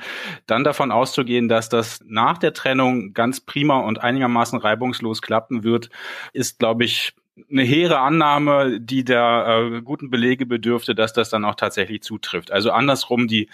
dann 0.46 0.64
davon 0.64 0.90
auszugehen, 0.90 1.48
dass 1.48 1.68
das 1.68 2.00
nach 2.04 2.36
der 2.36 2.52
Trennung 2.52 3.14
ganz 3.14 3.40
prima 3.40 3.78
und 3.78 4.02
einigermaßen 4.02 4.58
reibungslos 4.58 5.22
klappen 5.22 5.62
wird, 5.62 5.90
ist, 6.32 6.58
glaube 6.58 6.84
ich, 6.84 7.14
eine 7.50 7.62
hehre 7.62 8.00
Annahme, 8.00 8.80
die 8.80 9.04
der 9.04 9.70
äh, 9.72 9.82
guten 9.82 10.10
Belege 10.10 10.46
bedürfte, 10.46 10.94
dass 10.94 11.12
das 11.12 11.30
dann 11.30 11.44
auch 11.44 11.54
tatsächlich 11.54 12.02
zutrifft. 12.02 12.50
Also 12.50 12.72
andersrum 12.72 13.28
die 13.28 13.48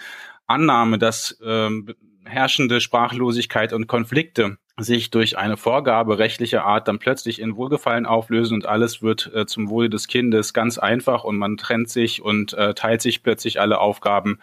Annahme, 0.47 0.97
dass 0.97 1.37
ähm, 1.45 1.93
herrschende 2.25 2.81
Sprachlosigkeit 2.81 3.73
und 3.73 3.87
Konflikte 3.87 4.57
sich 4.77 5.11
durch 5.11 5.37
eine 5.37 5.55
Vorgabe 5.55 6.17
rechtlicher 6.17 6.65
Art 6.65 6.87
dann 6.87 6.97
plötzlich 6.99 7.39
in 7.39 7.55
Wohlgefallen 7.55 8.05
auflösen 8.05 8.55
und 8.55 8.65
alles 8.65 9.03
wird 9.03 9.31
äh, 9.33 9.45
zum 9.45 9.69
Wohle 9.69 9.89
des 9.89 10.07
Kindes 10.07 10.53
ganz 10.53 10.77
einfach 10.77 11.23
und 11.23 11.37
man 11.37 11.57
trennt 11.57 11.89
sich 11.89 12.21
und 12.21 12.53
äh, 12.53 12.73
teilt 12.73 13.01
sich 13.01 13.21
plötzlich 13.21 13.59
alle 13.61 13.79
Aufgaben. 13.79 14.39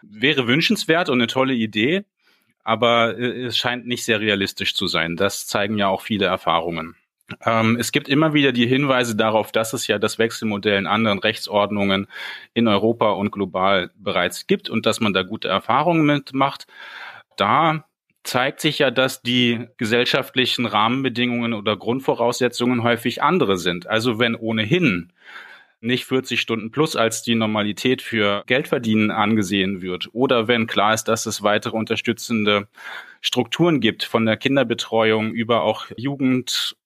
Wäre 0.00 0.46
wünschenswert 0.46 1.10
und 1.10 1.18
eine 1.18 1.26
tolle 1.26 1.52
Idee, 1.54 2.04
aber 2.64 3.18
äh, 3.18 3.44
es 3.44 3.58
scheint 3.58 3.86
nicht 3.86 4.04
sehr 4.04 4.20
realistisch 4.20 4.74
zu 4.74 4.86
sein. 4.86 5.16
Das 5.16 5.46
zeigen 5.46 5.76
ja 5.76 5.88
auch 5.88 6.00
viele 6.00 6.24
Erfahrungen. 6.24 6.96
Ähm, 7.44 7.76
es 7.78 7.92
gibt 7.92 8.08
immer 8.08 8.32
wieder 8.34 8.52
die 8.52 8.66
Hinweise 8.66 9.16
darauf, 9.16 9.52
dass 9.52 9.72
es 9.72 9.86
ja 9.86 9.98
das 9.98 10.18
Wechselmodell 10.18 10.78
in 10.78 10.86
anderen 10.86 11.18
Rechtsordnungen 11.18 12.06
in 12.54 12.68
Europa 12.68 13.10
und 13.10 13.30
global 13.30 13.90
bereits 13.96 14.46
gibt 14.46 14.70
und 14.70 14.86
dass 14.86 15.00
man 15.00 15.12
da 15.12 15.22
gute 15.22 15.48
Erfahrungen 15.48 16.06
mitmacht. 16.06 16.66
Da 17.36 17.84
zeigt 18.24 18.60
sich 18.60 18.78
ja, 18.78 18.90
dass 18.90 19.22
die 19.22 19.66
gesellschaftlichen 19.76 20.66
Rahmenbedingungen 20.66 21.54
oder 21.54 21.76
Grundvoraussetzungen 21.76 22.82
häufig 22.82 23.22
andere 23.22 23.56
sind. 23.56 23.86
Also 23.86 24.18
wenn 24.18 24.34
ohnehin 24.34 25.12
nicht 25.80 26.06
40 26.06 26.40
Stunden 26.40 26.70
plus 26.70 26.96
als 26.96 27.22
die 27.22 27.36
Normalität 27.36 28.02
für 28.02 28.42
Geldverdienen 28.46 29.10
angesehen 29.10 29.80
wird 29.80 30.08
oder 30.12 30.48
wenn 30.48 30.66
klar 30.66 30.92
ist, 30.92 31.04
dass 31.04 31.26
es 31.26 31.42
weitere 31.42 31.76
unterstützende 31.76 32.68
Strukturen 33.20 33.80
gibt, 33.80 34.02
von 34.02 34.26
der 34.26 34.36
Kinderbetreuung 34.36 35.32
über 35.32 35.62
auch 35.62 35.86
Jugend 35.96 36.76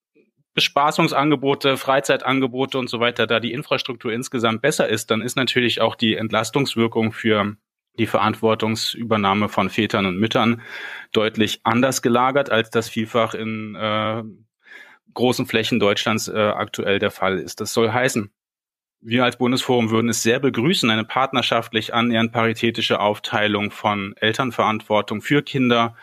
Bespaßungsangebote, 0.53 1.77
Freizeitangebote 1.77 2.77
und 2.77 2.89
so 2.89 2.99
weiter, 2.99 3.25
da 3.27 3.39
die 3.39 3.53
Infrastruktur 3.53 4.11
insgesamt 4.13 4.61
besser 4.61 4.87
ist, 4.87 5.09
dann 5.09 5.21
ist 5.21 5.35
natürlich 5.35 5.81
auch 5.81 5.95
die 5.95 6.15
Entlastungswirkung 6.15 7.11
für 7.11 7.55
die 7.97 8.07
Verantwortungsübernahme 8.07 9.49
von 9.49 9.69
Vätern 9.69 10.05
und 10.05 10.17
Müttern 10.17 10.61
deutlich 11.11 11.61
anders 11.63 12.01
gelagert, 12.01 12.49
als 12.49 12.69
das 12.69 12.89
vielfach 12.89 13.33
in 13.33 13.75
äh, 13.75 14.23
großen 15.13 15.45
Flächen 15.45 15.79
Deutschlands 15.79 16.27
äh, 16.27 16.37
aktuell 16.37 16.99
der 16.99 17.11
Fall 17.11 17.39
ist. 17.39 17.61
Das 17.61 17.73
soll 17.73 17.91
heißen, 17.91 18.31
wir 19.01 19.23
als 19.25 19.37
Bundesforum 19.37 19.91
würden 19.91 20.09
es 20.09 20.23
sehr 20.23 20.39
begrüßen, 20.39 20.89
eine 20.89 21.03
partnerschaftlich 21.03 21.93
annähernd 21.93 22.31
paritätische 22.31 22.99
Aufteilung 22.99 23.69
von 23.69 24.15
Elternverantwortung 24.15 25.21
für 25.21 25.43
Kinder 25.43 25.95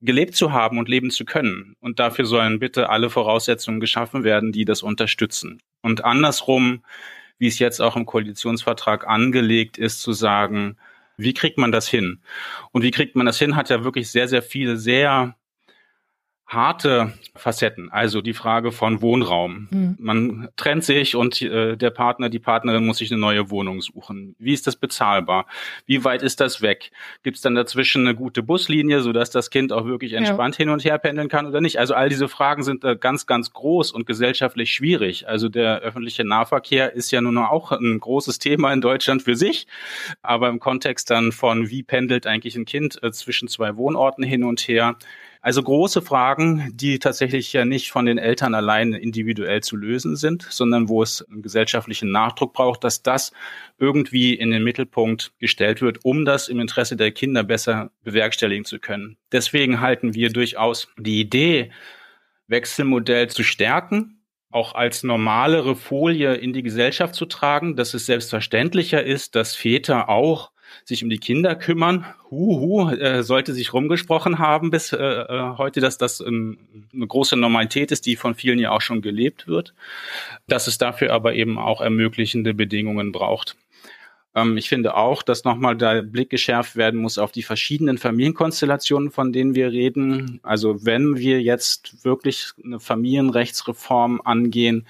gelebt 0.00 0.36
zu 0.36 0.52
haben 0.52 0.78
und 0.78 0.88
leben 0.88 1.10
zu 1.10 1.24
können. 1.24 1.74
Und 1.80 1.98
dafür 1.98 2.24
sollen 2.24 2.58
bitte 2.58 2.90
alle 2.90 3.10
Voraussetzungen 3.10 3.80
geschaffen 3.80 4.24
werden, 4.24 4.52
die 4.52 4.64
das 4.64 4.82
unterstützen. 4.82 5.60
Und 5.82 6.04
andersrum, 6.04 6.84
wie 7.38 7.48
es 7.48 7.58
jetzt 7.58 7.80
auch 7.80 7.96
im 7.96 8.06
Koalitionsvertrag 8.06 9.06
angelegt 9.06 9.78
ist, 9.78 10.00
zu 10.00 10.12
sagen, 10.12 10.76
wie 11.16 11.34
kriegt 11.34 11.58
man 11.58 11.72
das 11.72 11.88
hin? 11.88 12.20
Und 12.72 12.82
wie 12.82 12.92
kriegt 12.92 13.16
man 13.16 13.26
das 13.26 13.38
hin, 13.38 13.56
hat 13.56 13.70
ja 13.70 13.84
wirklich 13.84 14.10
sehr, 14.10 14.28
sehr 14.28 14.42
viele 14.42 14.76
sehr 14.76 15.36
harte 16.48 17.12
Facetten. 17.34 17.92
Also 17.92 18.22
die 18.22 18.32
Frage 18.32 18.72
von 18.72 19.02
Wohnraum. 19.02 19.68
Mhm. 19.70 19.96
Man 19.98 20.48
trennt 20.56 20.82
sich 20.82 21.14
und 21.14 21.42
äh, 21.42 21.76
der 21.76 21.90
Partner, 21.90 22.30
die 22.30 22.38
Partnerin 22.38 22.86
muss 22.86 22.98
sich 22.98 23.12
eine 23.12 23.20
neue 23.20 23.50
Wohnung 23.50 23.82
suchen. 23.82 24.34
Wie 24.38 24.54
ist 24.54 24.66
das 24.66 24.76
bezahlbar? 24.76 25.46
Wie 25.84 26.04
weit 26.04 26.22
ist 26.22 26.40
das 26.40 26.62
weg? 26.62 26.90
Gibt 27.22 27.36
es 27.36 27.42
dann 27.42 27.54
dazwischen 27.54 28.06
eine 28.06 28.16
gute 28.16 28.42
Buslinie, 28.42 29.02
sodass 29.02 29.30
das 29.30 29.50
Kind 29.50 29.72
auch 29.72 29.84
wirklich 29.84 30.14
entspannt 30.14 30.54
ja. 30.54 30.64
hin 30.64 30.70
und 30.70 30.84
her 30.84 30.96
pendeln 30.96 31.28
kann 31.28 31.46
oder 31.46 31.60
nicht? 31.60 31.78
Also 31.78 31.92
all 31.92 32.08
diese 32.08 32.28
Fragen 32.28 32.62
sind 32.62 32.82
da 32.82 32.94
ganz, 32.94 33.26
ganz 33.26 33.52
groß 33.52 33.92
und 33.92 34.06
gesellschaftlich 34.06 34.72
schwierig. 34.72 35.28
Also 35.28 35.50
der 35.50 35.80
öffentliche 35.80 36.24
Nahverkehr 36.24 36.94
ist 36.94 37.10
ja 37.10 37.20
nun 37.20 37.36
auch 37.36 37.72
ein 37.72 38.00
großes 38.00 38.38
Thema 38.38 38.72
in 38.72 38.80
Deutschland 38.80 39.22
für 39.22 39.36
sich. 39.36 39.66
Aber 40.22 40.48
im 40.48 40.60
Kontext 40.60 41.10
dann 41.10 41.30
von, 41.30 41.68
wie 41.68 41.82
pendelt 41.82 42.26
eigentlich 42.26 42.56
ein 42.56 42.64
Kind 42.64 43.02
äh, 43.02 43.12
zwischen 43.12 43.48
zwei 43.48 43.76
Wohnorten 43.76 44.24
hin 44.24 44.44
und 44.44 44.60
her, 44.60 44.96
also 45.40 45.62
große 45.62 46.02
Fragen, 46.02 46.70
die 46.74 46.98
tatsächlich 46.98 47.52
ja 47.52 47.64
nicht 47.64 47.90
von 47.90 48.06
den 48.06 48.18
Eltern 48.18 48.54
allein 48.54 48.92
individuell 48.92 49.62
zu 49.62 49.76
lösen 49.76 50.16
sind, 50.16 50.42
sondern 50.42 50.88
wo 50.88 51.02
es 51.02 51.22
einen 51.22 51.42
gesellschaftlichen 51.42 52.10
Nachdruck 52.10 52.52
braucht, 52.52 52.84
dass 52.84 53.02
das 53.02 53.32
irgendwie 53.78 54.34
in 54.34 54.50
den 54.50 54.64
Mittelpunkt 54.64 55.32
gestellt 55.38 55.80
wird, 55.80 56.04
um 56.04 56.24
das 56.24 56.48
im 56.48 56.60
Interesse 56.60 56.96
der 56.96 57.12
Kinder 57.12 57.44
besser 57.44 57.90
bewerkstelligen 58.02 58.64
zu 58.64 58.78
können. 58.78 59.16
Deswegen 59.32 59.80
halten 59.80 60.14
wir 60.14 60.30
durchaus 60.30 60.88
die 60.98 61.20
Idee, 61.20 61.70
Wechselmodell 62.48 63.28
zu 63.28 63.44
stärken, 63.44 64.22
auch 64.50 64.74
als 64.74 65.02
normalere 65.02 65.76
Folie 65.76 66.34
in 66.34 66.52
die 66.52 66.62
Gesellschaft 66.62 67.14
zu 67.14 67.26
tragen, 67.26 67.76
dass 67.76 67.94
es 67.94 68.06
selbstverständlicher 68.06 69.04
ist, 69.04 69.34
dass 69.34 69.54
Väter 69.54 70.08
auch 70.08 70.50
sich 70.84 71.02
um 71.02 71.10
die 71.10 71.18
Kinder 71.18 71.54
kümmern. 71.54 72.04
Huhu, 72.30 72.90
äh, 72.90 73.22
sollte 73.22 73.54
sich 73.54 73.72
rumgesprochen 73.72 74.38
haben 74.38 74.70
bis 74.70 74.92
äh, 74.92 74.96
äh, 74.96 75.56
heute, 75.58 75.80
dass 75.80 75.98
das 75.98 76.20
ähm, 76.20 76.58
eine 76.92 77.06
große 77.06 77.36
Normalität 77.36 77.90
ist, 77.92 78.06
die 78.06 78.16
von 78.16 78.34
vielen 78.34 78.58
ja 78.58 78.70
auch 78.70 78.80
schon 78.80 79.02
gelebt 79.02 79.46
wird, 79.46 79.74
dass 80.46 80.66
es 80.66 80.78
dafür 80.78 81.12
aber 81.12 81.34
eben 81.34 81.58
auch 81.58 81.80
ermöglichende 81.80 82.54
Bedingungen 82.54 83.12
braucht. 83.12 83.56
Ähm, 84.34 84.56
ich 84.56 84.68
finde 84.68 84.94
auch, 84.94 85.22
dass 85.22 85.44
nochmal 85.44 85.76
der 85.76 86.02
Blick 86.02 86.30
geschärft 86.30 86.76
werden 86.76 87.00
muss 87.00 87.18
auf 87.18 87.32
die 87.32 87.42
verschiedenen 87.42 87.98
Familienkonstellationen, 87.98 89.10
von 89.10 89.32
denen 89.32 89.54
wir 89.54 89.70
reden. 89.72 90.40
Also 90.42 90.84
wenn 90.84 91.16
wir 91.16 91.42
jetzt 91.42 92.04
wirklich 92.04 92.52
eine 92.62 92.80
Familienrechtsreform 92.80 94.20
angehen, 94.24 94.86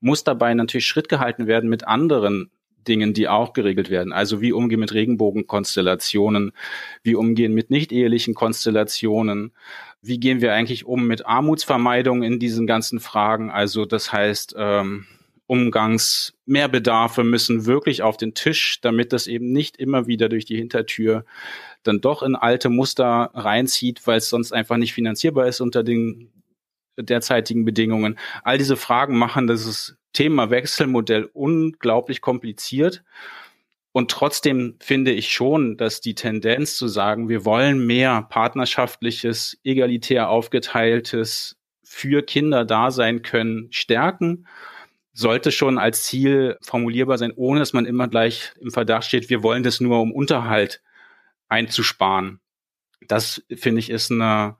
muss 0.00 0.24
dabei 0.24 0.52
natürlich 0.54 0.86
Schritt 0.86 1.08
gehalten 1.08 1.46
werden 1.46 1.70
mit 1.70 1.86
anderen 1.86 2.50
Dingen, 2.88 3.14
die 3.14 3.28
auch 3.28 3.52
geregelt 3.52 3.90
werden. 3.90 4.12
Also 4.12 4.40
wie 4.40 4.52
umgehen 4.52 4.80
mit 4.80 4.94
Regenbogenkonstellationen, 4.94 6.52
wie 7.02 7.14
umgehen 7.14 7.54
mit 7.54 7.70
nicht-ehelichen 7.70 8.34
Konstellationen, 8.34 9.52
wie 10.00 10.18
gehen 10.18 10.40
wir 10.40 10.52
eigentlich 10.52 10.84
um 10.84 11.06
mit 11.06 11.26
Armutsvermeidung 11.26 12.22
in 12.22 12.38
diesen 12.38 12.66
ganzen 12.66 13.00
Fragen. 13.00 13.50
Also 13.50 13.84
das 13.84 14.12
heißt, 14.12 14.54
ähm, 14.58 15.06
Umgangsmehrbedarfe 15.46 17.24
müssen 17.24 17.66
wirklich 17.66 18.02
auf 18.02 18.16
den 18.16 18.34
Tisch, 18.34 18.80
damit 18.80 19.12
das 19.12 19.26
eben 19.26 19.52
nicht 19.52 19.76
immer 19.76 20.06
wieder 20.06 20.28
durch 20.28 20.44
die 20.44 20.56
Hintertür 20.56 21.24
dann 21.82 22.00
doch 22.00 22.22
in 22.22 22.36
alte 22.36 22.68
Muster 22.68 23.30
reinzieht, 23.34 24.06
weil 24.06 24.18
es 24.18 24.28
sonst 24.28 24.52
einfach 24.52 24.76
nicht 24.76 24.94
finanzierbar 24.94 25.46
ist 25.46 25.60
unter 25.60 25.82
den 25.82 26.32
derzeitigen 26.98 27.64
Bedingungen. 27.64 28.18
All 28.42 28.58
diese 28.58 28.76
Fragen 28.76 29.18
machen 29.18 29.46
das 29.46 29.96
Thema 30.12 30.50
Wechselmodell 30.50 31.30
unglaublich 31.32 32.20
kompliziert. 32.20 33.02
Und 33.92 34.10
trotzdem 34.10 34.76
finde 34.80 35.12
ich 35.12 35.32
schon, 35.32 35.76
dass 35.76 36.00
die 36.00 36.14
Tendenz 36.14 36.76
zu 36.76 36.88
sagen, 36.88 37.28
wir 37.28 37.44
wollen 37.44 37.86
mehr 37.86 38.22
partnerschaftliches, 38.22 39.58
egalitär 39.64 40.30
aufgeteiltes 40.30 41.58
für 41.84 42.22
Kinder 42.22 42.64
da 42.64 42.90
sein 42.90 43.20
können, 43.20 43.68
stärken, 43.70 44.46
sollte 45.12 45.52
schon 45.52 45.76
als 45.76 46.04
Ziel 46.04 46.56
formulierbar 46.62 47.18
sein, 47.18 47.32
ohne 47.36 47.60
dass 47.60 47.74
man 47.74 47.84
immer 47.84 48.08
gleich 48.08 48.52
im 48.60 48.70
Verdacht 48.70 49.04
steht, 49.04 49.28
wir 49.28 49.42
wollen 49.42 49.62
das 49.62 49.80
nur 49.80 50.00
um 50.00 50.10
Unterhalt 50.10 50.82
einzusparen. 51.48 52.40
Das 53.08 53.42
finde 53.54 53.80
ich 53.80 53.90
ist 53.90 54.10
eine 54.10 54.56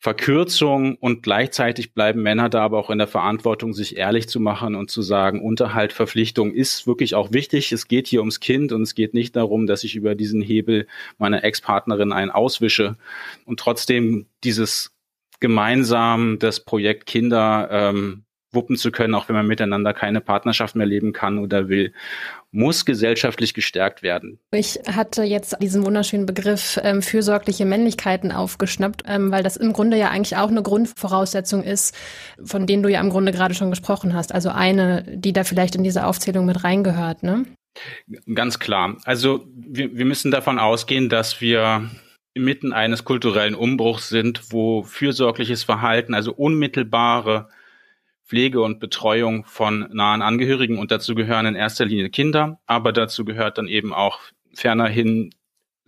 Verkürzung 0.00 0.94
und 0.94 1.24
gleichzeitig 1.24 1.92
bleiben 1.92 2.22
Männer 2.22 2.48
da 2.48 2.62
aber 2.62 2.78
auch 2.78 2.90
in 2.90 2.98
der 2.98 3.08
Verantwortung, 3.08 3.74
sich 3.74 3.96
ehrlich 3.96 4.28
zu 4.28 4.38
machen 4.38 4.76
und 4.76 4.90
zu 4.90 5.02
sagen, 5.02 5.42
Unterhalt, 5.42 5.92
Verpflichtung 5.92 6.52
ist 6.52 6.86
wirklich 6.86 7.16
auch 7.16 7.32
wichtig. 7.32 7.72
Es 7.72 7.88
geht 7.88 8.06
hier 8.06 8.20
ums 8.20 8.38
Kind 8.38 8.70
und 8.70 8.82
es 8.82 8.94
geht 8.94 9.12
nicht 9.12 9.34
darum, 9.34 9.66
dass 9.66 9.82
ich 9.82 9.96
über 9.96 10.14
diesen 10.14 10.40
Hebel 10.40 10.86
meiner 11.18 11.42
Ex-Partnerin 11.42 12.12
einen 12.12 12.30
auswische 12.30 12.96
und 13.44 13.58
trotzdem 13.58 14.26
dieses 14.44 14.92
gemeinsam 15.40 16.38
das 16.38 16.64
Projekt 16.64 17.06
Kinder 17.06 17.68
ähm, 17.70 18.24
wuppen 18.52 18.76
zu 18.76 18.90
können, 18.90 19.14
auch 19.14 19.28
wenn 19.28 19.36
man 19.36 19.46
miteinander 19.46 19.92
keine 19.92 20.20
Partnerschaft 20.20 20.74
mehr 20.74 20.86
leben 20.86 21.12
kann 21.12 21.38
oder 21.38 21.68
will, 21.68 21.92
muss 22.50 22.84
gesellschaftlich 22.84 23.52
gestärkt 23.52 24.02
werden. 24.02 24.38
Ich 24.52 24.80
hatte 24.86 25.22
jetzt 25.22 25.56
diesen 25.60 25.84
wunderschönen 25.84 26.24
Begriff 26.24 26.80
ähm, 26.82 27.02
fürsorgliche 27.02 27.66
Männlichkeiten 27.66 28.32
aufgeschnappt, 28.32 29.02
ähm, 29.06 29.30
weil 29.30 29.42
das 29.42 29.56
im 29.56 29.72
Grunde 29.72 29.98
ja 29.98 30.08
eigentlich 30.08 30.36
auch 30.36 30.48
eine 30.48 30.62
Grundvoraussetzung 30.62 31.62
ist, 31.62 31.94
von 32.42 32.66
denen 32.66 32.82
du 32.82 32.88
ja 32.88 33.00
im 33.00 33.10
Grunde 33.10 33.32
gerade 33.32 33.54
schon 33.54 33.70
gesprochen 33.70 34.14
hast. 34.14 34.34
Also 34.34 34.48
eine, 34.48 35.04
die 35.06 35.32
da 35.32 35.44
vielleicht 35.44 35.74
in 35.74 35.84
diese 35.84 36.06
Aufzählung 36.06 36.46
mit 36.46 36.64
reingehört, 36.64 37.22
ne? 37.22 37.44
Ganz 38.34 38.58
klar. 38.58 38.96
Also 39.04 39.46
wir, 39.54 39.94
wir 39.96 40.04
müssen 40.04 40.30
davon 40.30 40.58
ausgehen, 40.58 41.08
dass 41.08 41.40
wir 41.40 41.90
inmitten 42.34 42.72
eines 42.72 43.04
kulturellen 43.04 43.54
Umbruchs 43.54 44.08
sind, 44.08 44.52
wo 44.52 44.82
fürsorgliches 44.82 45.64
Verhalten, 45.64 46.14
also 46.14 46.32
unmittelbare 46.32 47.48
Pflege 48.28 48.60
und 48.60 48.78
Betreuung 48.78 49.46
von 49.46 49.88
nahen 49.90 50.20
Angehörigen 50.20 50.78
und 50.78 50.90
dazu 50.90 51.14
gehören 51.14 51.46
in 51.46 51.54
erster 51.54 51.86
Linie 51.86 52.10
Kinder, 52.10 52.60
aber 52.66 52.92
dazu 52.92 53.24
gehört 53.24 53.56
dann 53.56 53.68
eben 53.68 53.94
auch 53.94 54.20
fernerhin 54.52 55.30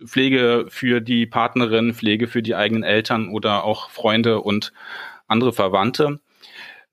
Pflege 0.03 0.65
für 0.67 1.01
die 1.01 1.27
Partnerin, 1.27 1.93
Pflege 1.93 2.27
für 2.27 2.41
die 2.41 2.55
eigenen 2.55 2.81
Eltern 2.81 3.29
oder 3.29 3.63
auch 3.63 3.91
Freunde 3.91 4.41
und 4.41 4.73
andere 5.27 5.53
Verwandte 5.53 6.19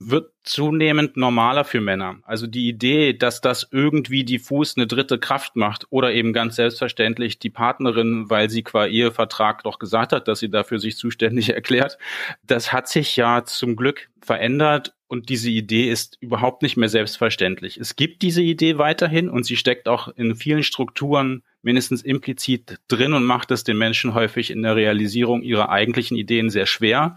wird 0.00 0.30
zunehmend 0.44 1.16
normaler 1.16 1.64
für 1.64 1.80
Männer. 1.80 2.20
Also 2.22 2.46
die 2.46 2.68
Idee, 2.68 3.14
dass 3.14 3.40
das 3.40 3.68
irgendwie 3.72 4.24
diffus 4.24 4.76
eine 4.76 4.86
dritte 4.86 5.18
Kraft 5.18 5.56
macht 5.56 5.86
oder 5.90 6.12
eben 6.12 6.32
ganz 6.32 6.56
selbstverständlich 6.56 7.38
die 7.40 7.50
Partnerin, 7.50 8.30
weil 8.30 8.48
sie 8.48 8.62
qua 8.62 8.86
Ehevertrag 8.86 9.64
doch 9.64 9.78
gesagt 9.80 10.12
hat, 10.12 10.28
dass 10.28 10.38
sie 10.38 10.50
dafür 10.50 10.78
sich 10.78 10.96
zuständig 10.96 11.48
erklärt, 11.54 11.98
das 12.44 12.72
hat 12.72 12.86
sich 12.86 13.16
ja 13.16 13.44
zum 13.44 13.76
Glück 13.76 14.10
verändert 14.20 14.94
und 15.08 15.30
diese 15.30 15.50
Idee 15.50 15.90
ist 15.90 16.18
überhaupt 16.20 16.62
nicht 16.62 16.76
mehr 16.76 16.90
selbstverständlich. 16.90 17.78
Es 17.78 17.96
gibt 17.96 18.20
diese 18.22 18.42
Idee 18.42 18.76
weiterhin 18.76 19.30
und 19.30 19.44
sie 19.44 19.56
steckt 19.56 19.88
auch 19.88 20.08
in 20.08 20.36
vielen 20.36 20.62
Strukturen 20.62 21.42
mindestens 21.62 22.02
implizit 22.02 22.78
drin 22.88 23.14
und 23.14 23.24
macht 23.24 23.50
es 23.50 23.64
den 23.64 23.78
Menschen 23.78 24.14
häufig 24.14 24.50
in 24.50 24.62
der 24.62 24.76
Realisierung 24.76 25.42
ihrer 25.42 25.70
eigentlichen 25.70 26.16
Ideen 26.16 26.50
sehr 26.50 26.66
schwer. 26.66 27.16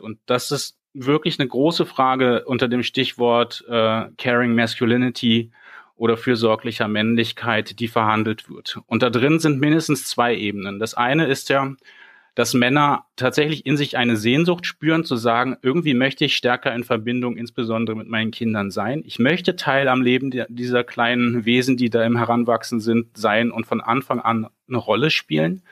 Und 0.00 0.18
das 0.26 0.50
ist 0.50 0.78
wirklich 0.92 1.40
eine 1.40 1.48
große 1.48 1.86
Frage 1.86 2.44
unter 2.44 2.68
dem 2.68 2.82
Stichwort 2.82 3.64
äh, 3.68 4.04
Caring 4.18 4.54
Masculinity 4.54 5.50
oder 5.96 6.16
fürsorglicher 6.16 6.88
Männlichkeit, 6.88 7.78
die 7.80 7.88
verhandelt 7.88 8.50
wird. 8.50 8.80
Und 8.86 9.02
da 9.02 9.10
drin 9.10 9.38
sind 9.38 9.60
mindestens 9.60 10.06
zwei 10.06 10.36
Ebenen. 10.36 10.78
Das 10.78 10.94
eine 10.94 11.26
ist 11.26 11.48
ja, 11.48 11.74
dass 12.34 12.54
Männer 12.54 13.06
tatsächlich 13.16 13.64
in 13.64 13.76
sich 13.76 13.96
eine 13.96 14.16
Sehnsucht 14.16 14.66
spüren, 14.66 15.04
zu 15.04 15.16
sagen, 15.16 15.56
irgendwie 15.62 15.94
möchte 15.94 16.24
ich 16.24 16.36
stärker 16.36 16.74
in 16.74 16.82
Verbindung, 16.82 17.36
insbesondere 17.36 17.96
mit 17.96 18.08
meinen 18.08 18.32
Kindern 18.32 18.70
sein. 18.70 19.02
Ich 19.06 19.18
möchte 19.18 19.56
Teil 19.56 19.88
am 19.88 20.02
Leben 20.02 20.32
dieser 20.48 20.82
kleinen 20.82 21.44
Wesen, 21.44 21.76
die 21.76 21.90
da 21.90 22.04
im 22.04 22.16
Heranwachsen 22.16 22.80
sind, 22.80 23.16
sein 23.16 23.50
und 23.50 23.66
von 23.66 23.80
Anfang 23.80 24.20
an 24.20 24.48
eine 24.68 24.78
Rolle 24.78 25.10
spielen. 25.10 25.62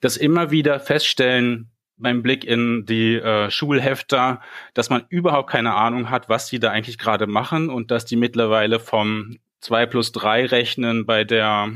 Das 0.00 0.16
immer 0.16 0.50
wieder 0.50 0.78
feststellen, 0.78 1.70
beim 1.98 2.22
Blick 2.22 2.44
in 2.44 2.86
die 2.86 3.16
äh, 3.16 3.50
Schulhefter, 3.50 4.40
dass 4.74 4.90
man 4.90 5.04
überhaupt 5.08 5.50
keine 5.50 5.74
Ahnung 5.74 6.10
hat, 6.10 6.28
was 6.28 6.48
die 6.48 6.60
da 6.60 6.70
eigentlich 6.70 6.98
gerade 6.98 7.26
machen 7.26 7.70
und 7.70 7.90
dass 7.90 8.04
die 8.04 8.16
mittlerweile 8.16 8.78
vom 8.78 9.38
2 9.60 9.86
plus 9.86 10.12
3 10.12 10.46
Rechnen 10.46 11.06
bei 11.06 11.24
der 11.24 11.70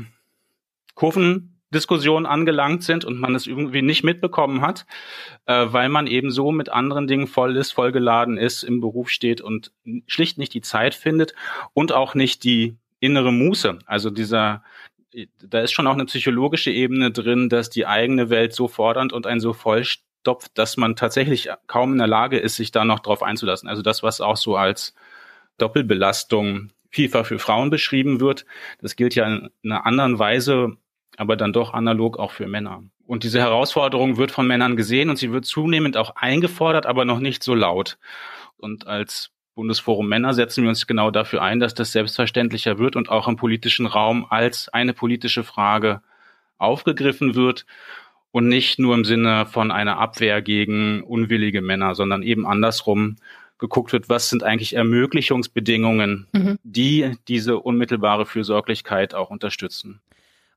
Kurvendiskussion 1.73 2.25
angelangt 2.27 2.83
sind 2.83 3.03
und 3.03 3.19
man 3.19 3.33
es 3.33 3.47
irgendwie 3.47 3.81
nicht 3.81 4.03
mitbekommen 4.03 4.61
hat, 4.61 4.85
äh, 5.47 5.65
weil 5.69 5.89
man 5.89 6.05
eben 6.05 6.29
so 6.29 6.51
mit 6.51 6.69
anderen 6.69 7.07
Dingen 7.07 7.27
voll 7.27 7.57
ist, 7.57 7.71
vollgeladen 7.71 8.37
ist, 8.37 8.63
im 8.63 8.79
Beruf 8.79 9.09
steht 9.09 9.41
und 9.41 9.71
schlicht 10.05 10.37
nicht 10.37 10.53
die 10.53 10.61
Zeit 10.61 10.93
findet 10.93 11.33
und 11.73 11.91
auch 11.91 12.13
nicht 12.13 12.43
die 12.43 12.77
innere 12.99 13.33
Muße. 13.33 13.79
Also 13.87 14.11
dieser, 14.11 14.63
da 15.41 15.61
ist 15.61 15.71
schon 15.71 15.87
auch 15.87 15.93
eine 15.93 16.05
psychologische 16.05 16.71
Ebene 16.71 17.11
drin, 17.11 17.49
dass 17.49 17.71
die 17.71 17.87
eigene 17.87 18.29
Welt 18.29 18.53
so 18.53 18.67
fordernd 18.67 19.11
und 19.11 19.25
ein 19.25 19.39
so 19.39 19.53
vollstopft, 19.53 20.51
dass 20.55 20.77
man 20.77 20.95
tatsächlich 20.95 21.49
kaum 21.65 21.93
in 21.93 21.97
der 21.97 22.07
Lage 22.07 22.37
ist, 22.37 22.55
sich 22.55 22.71
da 22.71 22.85
noch 22.85 22.99
drauf 22.99 23.23
einzulassen. 23.23 23.67
Also 23.67 23.81
das, 23.81 24.03
was 24.03 24.21
auch 24.21 24.37
so 24.37 24.55
als 24.55 24.93
Doppelbelastung 25.57 26.69
vielfach 26.91 27.25
für 27.25 27.39
Frauen 27.39 27.71
beschrieben 27.71 28.19
wird, 28.19 28.45
das 28.79 28.95
gilt 28.95 29.15
ja 29.15 29.25
in 29.25 29.49
einer 29.63 29.87
anderen 29.87 30.19
Weise 30.19 30.77
aber 31.17 31.35
dann 31.35 31.53
doch 31.53 31.73
analog 31.73 32.17
auch 32.17 32.31
für 32.31 32.47
Männer. 32.47 32.83
Und 33.05 33.23
diese 33.23 33.39
Herausforderung 33.39 34.17
wird 34.17 34.31
von 34.31 34.47
Männern 34.47 34.75
gesehen 34.75 35.09
und 35.09 35.17
sie 35.17 35.31
wird 35.31 35.45
zunehmend 35.45 35.97
auch 35.97 36.15
eingefordert, 36.15 36.85
aber 36.85 37.05
noch 37.05 37.19
nicht 37.19 37.43
so 37.43 37.53
laut. 37.53 37.97
Und 38.57 38.87
als 38.87 39.31
Bundesforum 39.55 40.07
Männer 40.07 40.33
setzen 40.33 40.63
wir 40.63 40.69
uns 40.69 40.87
genau 40.87 41.11
dafür 41.11 41.41
ein, 41.41 41.59
dass 41.59 41.73
das 41.73 41.91
selbstverständlicher 41.91 42.79
wird 42.79 42.95
und 42.95 43.09
auch 43.09 43.27
im 43.27 43.35
politischen 43.35 43.85
Raum 43.85 44.25
als 44.29 44.69
eine 44.69 44.93
politische 44.93 45.43
Frage 45.43 46.01
aufgegriffen 46.57 47.35
wird 47.35 47.65
und 48.31 48.47
nicht 48.47 48.79
nur 48.79 48.95
im 48.95 49.05
Sinne 49.05 49.45
von 49.45 49.69
einer 49.69 49.99
Abwehr 49.99 50.41
gegen 50.41 51.03
unwillige 51.03 51.61
Männer, 51.61 51.93
sondern 51.93 52.23
eben 52.23 52.47
andersrum 52.47 53.17
geguckt 53.59 53.93
wird, 53.93 54.09
was 54.09 54.29
sind 54.29 54.43
eigentlich 54.43 54.75
Ermöglichungsbedingungen, 54.75 56.27
mhm. 56.33 56.57
die 56.63 57.15
diese 57.27 57.59
unmittelbare 57.59 58.25
Fürsorglichkeit 58.25 59.13
auch 59.13 59.29
unterstützen. 59.29 60.01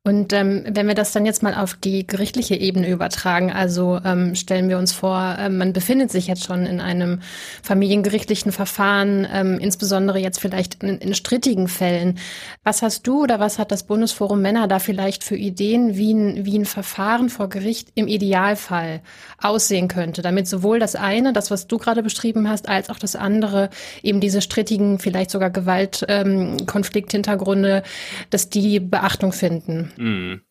Und 0.06 0.32
ähm, 0.32 0.62
wenn 0.68 0.86
wir 0.86 0.94
das 0.94 1.10
dann 1.10 1.26
jetzt 1.26 1.42
mal 1.42 1.54
auf 1.54 1.74
die 1.74 2.06
gerichtliche 2.06 2.54
Ebene 2.54 2.88
übertragen, 2.88 3.50
also 3.50 3.98
ähm, 4.04 4.36
stellen 4.36 4.68
wir 4.68 4.78
uns 4.78 4.92
vor, 4.92 5.34
äh, 5.36 5.48
man 5.48 5.72
befindet 5.72 6.12
sich 6.12 6.28
jetzt 6.28 6.44
schon 6.44 6.64
in 6.64 6.80
einem 6.80 7.18
familiengerichtlichen 7.64 8.52
Verfahren, 8.52 9.26
ähm, 9.32 9.58
insbesondere 9.58 10.20
jetzt 10.20 10.38
vielleicht 10.38 10.84
in, 10.84 10.98
in 10.98 11.12
strittigen 11.16 11.66
Fällen. 11.66 12.20
Was 12.62 12.82
hast 12.82 13.04
du 13.08 13.24
oder 13.24 13.40
was 13.40 13.58
hat 13.58 13.72
das 13.72 13.82
Bundesforum 13.82 14.40
Männer 14.40 14.68
da 14.68 14.78
vielleicht 14.78 15.24
für 15.24 15.34
Ideen, 15.34 15.96
wie 15.96 16.14
ein, 16.14 16.44
wie 16.44 16.56
ein 16.56 16.66
Verfahren 16.66 17.28
vor 17.28 17.48
Gericht 17.48 17.88
im 17.96 18.06
Idealfall 18.06 19.00
aussehen 19.42 19.88
könnte, 19.88 20.22
damit 20.22 20.46
sowohl 20.46 20.78
das 20.78 20.94
eine, 20.94 21.32
das 21.32 21.50
was 21.50 21.66
du 21.66 21.78
gerade 21.78 22.04
beschrieben 22.04 22.48
hast, 22.48 22.68
als 22.68 22.90
auch 22.90 23.00
das 23.00 23.16
andere, 23.16 23.70
eben 24.04 24.20
diese 24.20 24.40
strittigen, 24.40 25.00
vielleicht 25.00 25.32
sogar 25.32 25.50
Gewaltkonflikthintergründe, 25.50 27.78
ähm, 27.78 27.82
dass 28.30 28.50
die 28.50 28.78
Beachtung 28.78 29.32
finden? 29.32 29.90
Mhm. 29.98 30.42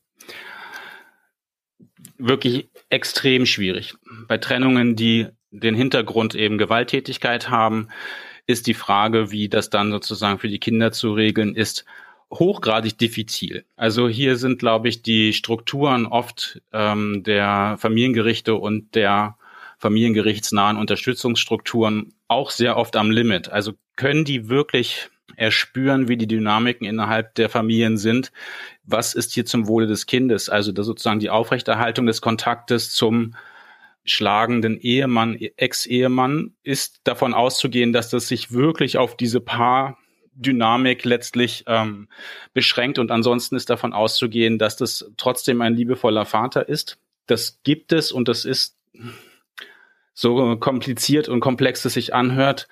Wirklich 2.18 2.70
extrem 2.90 3.46
schwierig. 3.46 3.96
Bei 4.28 4.38
Trennungen, 4.38 4.96
die 4.96 5.28
den 5.52 5.76
Hintergrund 5.76 6.36
eben 6.36 6.58
Gewalttätigkeit 6.58 7.50
haben, 7.50 7.90
ist 8.48 8.68
die 8.68 8.74
Frage, 8.74 9.32
wie 9.32 9.50
das 9.50 9.70
dann 9.70 9.92
sozusagen 9.92 10.40
für 10.40 10.48
die 10.48 10.60
Kinder 10.60 10.92
zu 10.92 11.14
regeln 11.14 11.56
ist, 11.56 11.86
hochgradig 12.32 12.98
diffizil. 12.98 13.66
Also 13.76 14.08
hier 14.08 14.38
sind, 14.38 14.60
glaube 14.60 14.90
ich, 14.90 15.02
die 15.02 15.34
Strukturen 15.34 16.06
oft 16.06 16.62
ähm, 16.74 17.24
der 17.24 17.78
Familiengerichte 17.80 18.56
und 18.56 18.96
der 18.96 19.38
familiengerichtsnahen 19.78 20.78
Unterstützungsstrukturen 20.78 22.14
auch 22.28 22.50
sehr 22.50 22.78
oft 22.78 22.96
am 22.96 23.12
Limit. 23.12 23.50
Also 23.50 23.74
können 23.96 24.26
die 24.26 24.50
wirklich 24.50 25.10
erspüren, 25.38 26.08
wie 26.08 26.18
die 26.18 26.28
Dynamiken 26.28 26.88
innerhalb 26.88 27.36
der 27.36 27.50
Familien 27.50 27.98
sind. 27.98 28.32
Was 28.84 29.14
ist 29.14 29.34
hier 29.34 29.46
zum 29.46 29.68
Wohle 29.68 29.88
des 29.88 30.06
Kindes? 30.06 30.50
Also 30.50 30.72
sozusagen 30.76 31.20
die 31.20 31.30
Aufrechterhaltung 31.30 32.06
des 32.06 32.22
Kontaktes 32.22 32.92
zum 32.92 33.36
schlagenden 34.06 34.80
Ehemann, 34.80 35.36
Ex-Ehemann 35.36 36.54
ist 36.64 37.02
davon 37.04 37.34
auszugehen, 37.34 37.92
dass 37.92 38.10
das 38.10 38.28
sich 38.28 38.52
wirklich 38.52 38.98
auf 39.00 39.18
diese 39.18 39.42
Paar-Dynamik 39.42 41.04
letztlich 41.06 41.64
ähm, 41.68 42.08
beschränkt 42.54 43.00
und 43.00 43.10
ansonsten 43.10 43.56
ist 43.56 43.72
davon 43.72 43.94
auszugehen, 43.94 44.60
dass 44.60 44.78
das 44.78 45.12
trotzdem 45.18 45.62
ein 45.62 45.76
liebevoller 45.76 46.26
Vater 46.26 46.70
ist. 46.70 47.00
Das 47.26 47.60
gibt 47.64 47.92
es 47.92 48.12
und 48.12 48.28
das 48.28 48.46
ist 48.46 48.78
so 50.16 50.56
kompliziert 50.56 51.28
und 51.28 51.42
komplex 51.42 51.84
es 51.84 51.94
sich 51.94 52.16
anhört, 52.16 52.68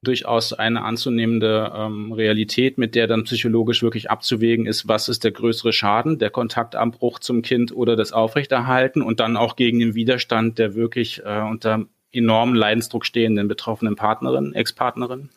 durchaus 0.00 0.52
eine 0.52 0.82
anzunehmende 0.82 1.72
ähm, 1.76 2.12
Realität, 2.12 2.78
mit 2.78 2.94
der 2.94 3.08
dann 3.08 3.24
psychologisch 3.24 3.82
wirklich 3.82 4.10
abzuwägen 4.10 4.64
ist, 4.64 4.86
was 4.86 5.08
ist 5.08 5.24
der 5.24 5.32
größere 5.32 5.72
Schaden, 5.72 6.18
der 6.18 6.30
Kontaktabbruch 6.30 7.18
zum 7.18 7.42
Kind 7.42 7.74
oder 7.74 7.96
das 7.96 8.12
Aufrechterhalten 8.12 9.02
und 9.02 9.18
dann 9.18 9.36
auch 9.36 9.56
gegen 9.56 9.80
den 9.80 9.94
Widerstand 9.94 10.58
der 10.58 10.74
wirklich 10.74 11.22
äh, 11.24 11.40
unter 11.40 11.84
enormem 12.12 12.54
Leidensdruck 12.54 13.04
stehenden 13.04 13.48
betroffenen 13.48 13.96
Partnerin, 13.96 14.54
Ex-Partnerin 14.54 15.30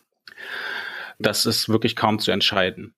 das 1.20 1.45
ist 1.45 1.70
wirklich 1.70 1.95
kaum 1.95 2.20
zu 2.20 2.32
entscheiden. 2.32 2.93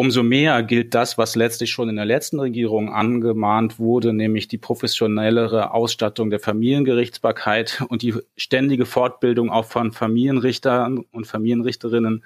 Umso 0.00 0.22
mehr 0.22 0.62
gilt 0.62 0.94
das, 0.94 1.18
was 1.18 1.36
letztlich 1.36 1.70
schon 1.70 1.90
in 1.90 1.96
der 1.96 2.06
letzten 2.06 2.40
Regierung 2.40 2.90
angemahnt 2.90 3.78
wurde, 3.78 4.14
nämlich 4.14 4.48
die 4.48 4.56
professionellere 4.56 5.74
Ausstattung 5.74 6.30
der 6.30 6.40
Familiengerichtsbarkeit 6.40 7.84
und 7.90 8.00
die 8.00 8.14
ständige 8.34 8.86
Fortbildung 8.86 9.50
auch 9.50 9.66
von 9.66 9.92
Familienrichtern 9.92 11.00
und 11.12 11.26
Familienrichterinnen 11.26 12.24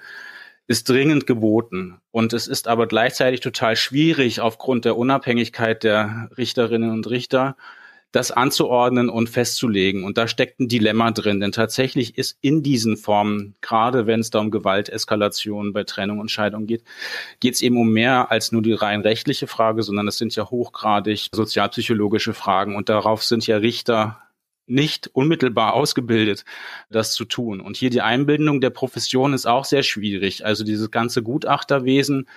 ist 0.67 0.87
dringend 0.87 1.27
geboten. 1.27 1.97
Und 2.11 2.31
es 2.31 2.47
ist 2.47 2.69
aber 2.69 2.87
gleichzeitig 2.87 3.41
total 3.41 3.75
schwierig 3.75 4.39
aufgrund 4.39 4.85
der 4.85 4.95
Unabhängigkeit 4.95 5.83
der 5.83 6.29
Richterinnen 6.37 6.91
und 6.91 7.09
Richter, 7.09 7.57
das 8.15 8.31
anzuordnen 8.31 9.09
und 9.09 9.29
festzulegen. 9.29 10.05
Und 10.05 10.17
da 10.17 10.29
steckt 10.29 10.61
ein 10.61 10.69
Dilemma 10.69 11.11
drin, 11.11 11.41
denn 11.41 11.51
tatsächlich 11.51 12.17
ist 12.17 12.37
in 12.39 12.63
diesen 12.63 12.95
Formen, 12.95 13.55
gerade 13.59 14.07
wenn 14.07 14.21
es 14.21 14.29
da 14.29 14.39
um 14.39 14.51
Gewalteskalation 14.51 15.73
bei 15.73 15.83
Trennung 15.83 16.19
und 16.19 16.31
Scheidung 16.31 16.65
geht, 16.65 16.85
geht 17.41 17.55
es 17.55 17.61
eben 17.61 17.77
um 17.77 17.91
mehr 17.91 18.31
als 18.31 18.53
nur 18.53 18.61
die 18.61 18.71
rein 18.71 19.01
rechtliche 19.01 19.47
Frage, 19.47 19.83
sondern 19.83 20.07
es 20.07 20.17
sind 20.17 20.33
ja 20.33 20.49
hochgradig 20.49 21.27
sozialpsychologische 21.33 22.33
Fragen 22.33 22.77
und 22.77 22.87
darauf 22.87 23.21
sind 23.21 23.45
ja 23.47 23.57
Richter 23.57 24.21
nicht 24.65 25.07
unmittelbar 25.07 25.73
ausgebildet, 25.73 26.45
das 26.89 27.11
zu 27.11 27.25
tun. 27.25 27.59
Und 27.59 27.75
hier 27.75 27.89
die 27.89 28.01
Einbindung 28.01 28.61
der 28.61 28.69
Profession 28.69 29.33
ist 29.33 29.45
auch 29.45 29.65
sehr 29.65 29.83
schwierig. 29.83 30.45
Also 30.45 30.63
dieses 30.63 30.89
ganze 30.89 31.21
Gutachterwesen 31.21 32.29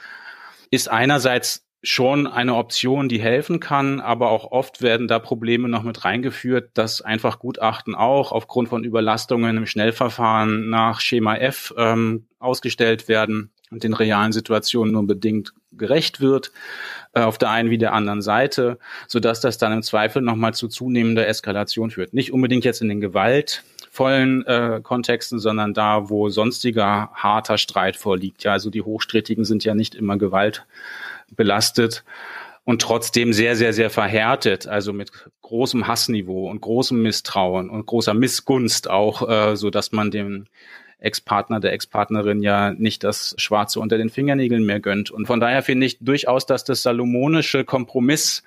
ist 0.70 0.90
einerseits 0.90 1.67
schon 1.82 2.26
eine 2.26 2.56
Option, 2.56 3.08
die 3.08 3.20
helfen 3.20 3.60
kann, 3.60 4.00
aber 4.00 4.30
auch 4.30 4.50
oft 4.50 4.82
werden 4.82 5.06
da 5.06 5.18
Probleme 5.18 5.68
noch 5.68 5.84
mit 5.84 6.04
reingeführt, 6.04 6.70
dass 6.74 7.02
einfach 7.02 7.38
Gutachten 7.38 7.94
auch 7.94 8.32
aufgrund 8.32 8.68
von 8.68 8.84
Überlastungen 8.84 9.56
im 9.56 9.66
Schnellverfahren 9.66 10.68
nach 10.68 11.00
Schema 11.00 11.36
F 11.36 11.72
ähm, 11.76 12.26
ausgestellt 12.40 13.08
werden 13.08 13.50
und 13.70 13.84
den 13.84 13.94
realen 13.94 14.32
Situationen 14.32 14.92
nur 14.92 15.06
bedingt 15.06 15.52
gerecht 15.72 16.20
wird, 16.20 16.52
äh, 17.12 17.20
auf 17.20 17.38
der 17.38 17.50
einen 17.50 17.70
wie 17.70 17.78
der 17.78 17.92
anderen 17.92 18.22
Seite, 18.22 18.78
so 19.06 19.20
dass 19.20 19.40
das 19.40 19.58
dann 19.58 19.72
im 19.72 19.82
Zweifel 19.82 20.22
nochmal 20.22 20.54
zu 20.54 20.66
zunehmender 20.68 21.28
Eskalation 21.28 21.90
führt. 21.90 22.12
Nicht 22.12 22.32
unbedingt 22.32 22.64
jetzt 22.64 22.82
in 22.82 22.88
den 22.88 23.00
gewaltvollen 23.98 24.46
äh, 24.46 24.80
Kontexten, 24.82 25.38
sondern 25.38 25.74
da, 25.74 26.08
wo 26.08 26.28
sonstiger 26.28 27.10
harter 27.14 27.58
Streit 27.58 27.96
vorliegt. 27.96 28.44
Ja, 28.44 28.52
also 28.52 28.70
die 28.70 28.82
Hochstrittigen 28.82 29.44
sind 29.44 29.64
ja 29.64 29.74
nicht 29.74 29.94
immer 29.94 30.16
Gewalt 30.16 30.66
belastet 31.34 32.04
und 32.64 32.80
trotzdem 32.82 33.32
sehr, 33.32 33.56
sehr, 33.56 33.72
sehr 33.72 33.90
verhärtet, 33.90 34.66
also 34.66 34.92
mit 34.92 35.10
großem 35.42 35.86
Hassniveau 35.86 36.48
und 36.48 36.60
großem 36.60 37.00
Misstrauen 37.00 37.70
und 37.70 37.86
großer 37.86 38.14
Missgunst 38.14 38.88
auch, 38.88 39.28
äh, 39.28 39.56
so 39.56 39.70
dass 39.70 39.92
man 39.92 40.10
dem 40.10 40.46
Ex-Partner, 41.00 41.60
der 41.60 41.72
Ex-Partnerin 41.72 42.42
ja 42.42 42.72
nicht 42.72 43.04
das 43.04 43.34
Schwarze 43.38 43.78
unter 43.78 43.98
den 43.98 44.10
Fingernägeln 44.10 44.64
mehr 44.64 44.80
gönnt. 44.80 45.12
Und 45.12 45.26
von 45.26 45.38
daher 45.38 45.62
finde 45.62 45.86
ich 45.86 45.98
durchaus, 46.00 46.44
dass 46.44 46.64
das 46.64 46.82
salomonische 46.82 47.64
Kompromiss, 47.64 48.42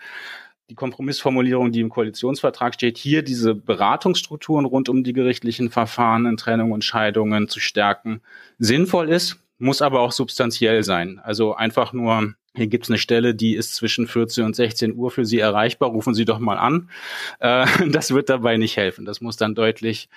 die 0.72 0.76
Kompromissformulierung, 0.76 1.74
die 1.74 1.82
im 1.82 1.90
Koalitionsvertrag 1.90 2.74
steht, 2.74 2.98
hier 2.98 3.24
diese 3.24 3.54
Beratungsstrukturen 3.54 4.66
rund 4.66 4.88
um 4.88 5.04
die 5.04 5.12
gerichtlichen 5.12 5.70
Verfahren 5.70 6.26
in 6.26 6.38
Trennung 6.38 6.72
und 6.72 6.86
Scheidungen 6.86 7.50
zu 7.50 7.60
stärken, 7.60 8.22
sinnvoll 8.58 9.10
ist 9.10 9.38
muss 9.62 9.84
aber 9.84 10.00
auch 10.00 10.12
substanziell 10.12 10.84
sein. 10.84 11.22
Also 11.24 11.54
einfach 11.54 11.94
nur 11.94 12.34
hier 12.56 12.68
gibt's 12.68 12.90
eine 12.90 12.98
Stelle, 12.98 13.36
die 13.36 13.54
ist 13.54 13.76
zwischen 13.76 14.08
14 14.08 14.44
und 14.44 14.56
16 14.56 14.96
Uhr 14.96 15.12
für 15.12 15.24
Sie 15.24 15.38
erreichbar. 15.38 15.90
Rufen 15.90 16.16
Sie 16.16 16.26
doch 16.26 16.40
mal 16.40 16.58
an. 16.58 16.90
Äh, 17.40 17.68
das 17.92 18.12
wird 18.12 18.30
dabei 18.30 18.58
nicht 18.58 18.76
helfen. 18.76 19.06
Das 19.06 19.22
muss 19.22 19.38
dann 19.38 19.54
deutlich 19.54 20.10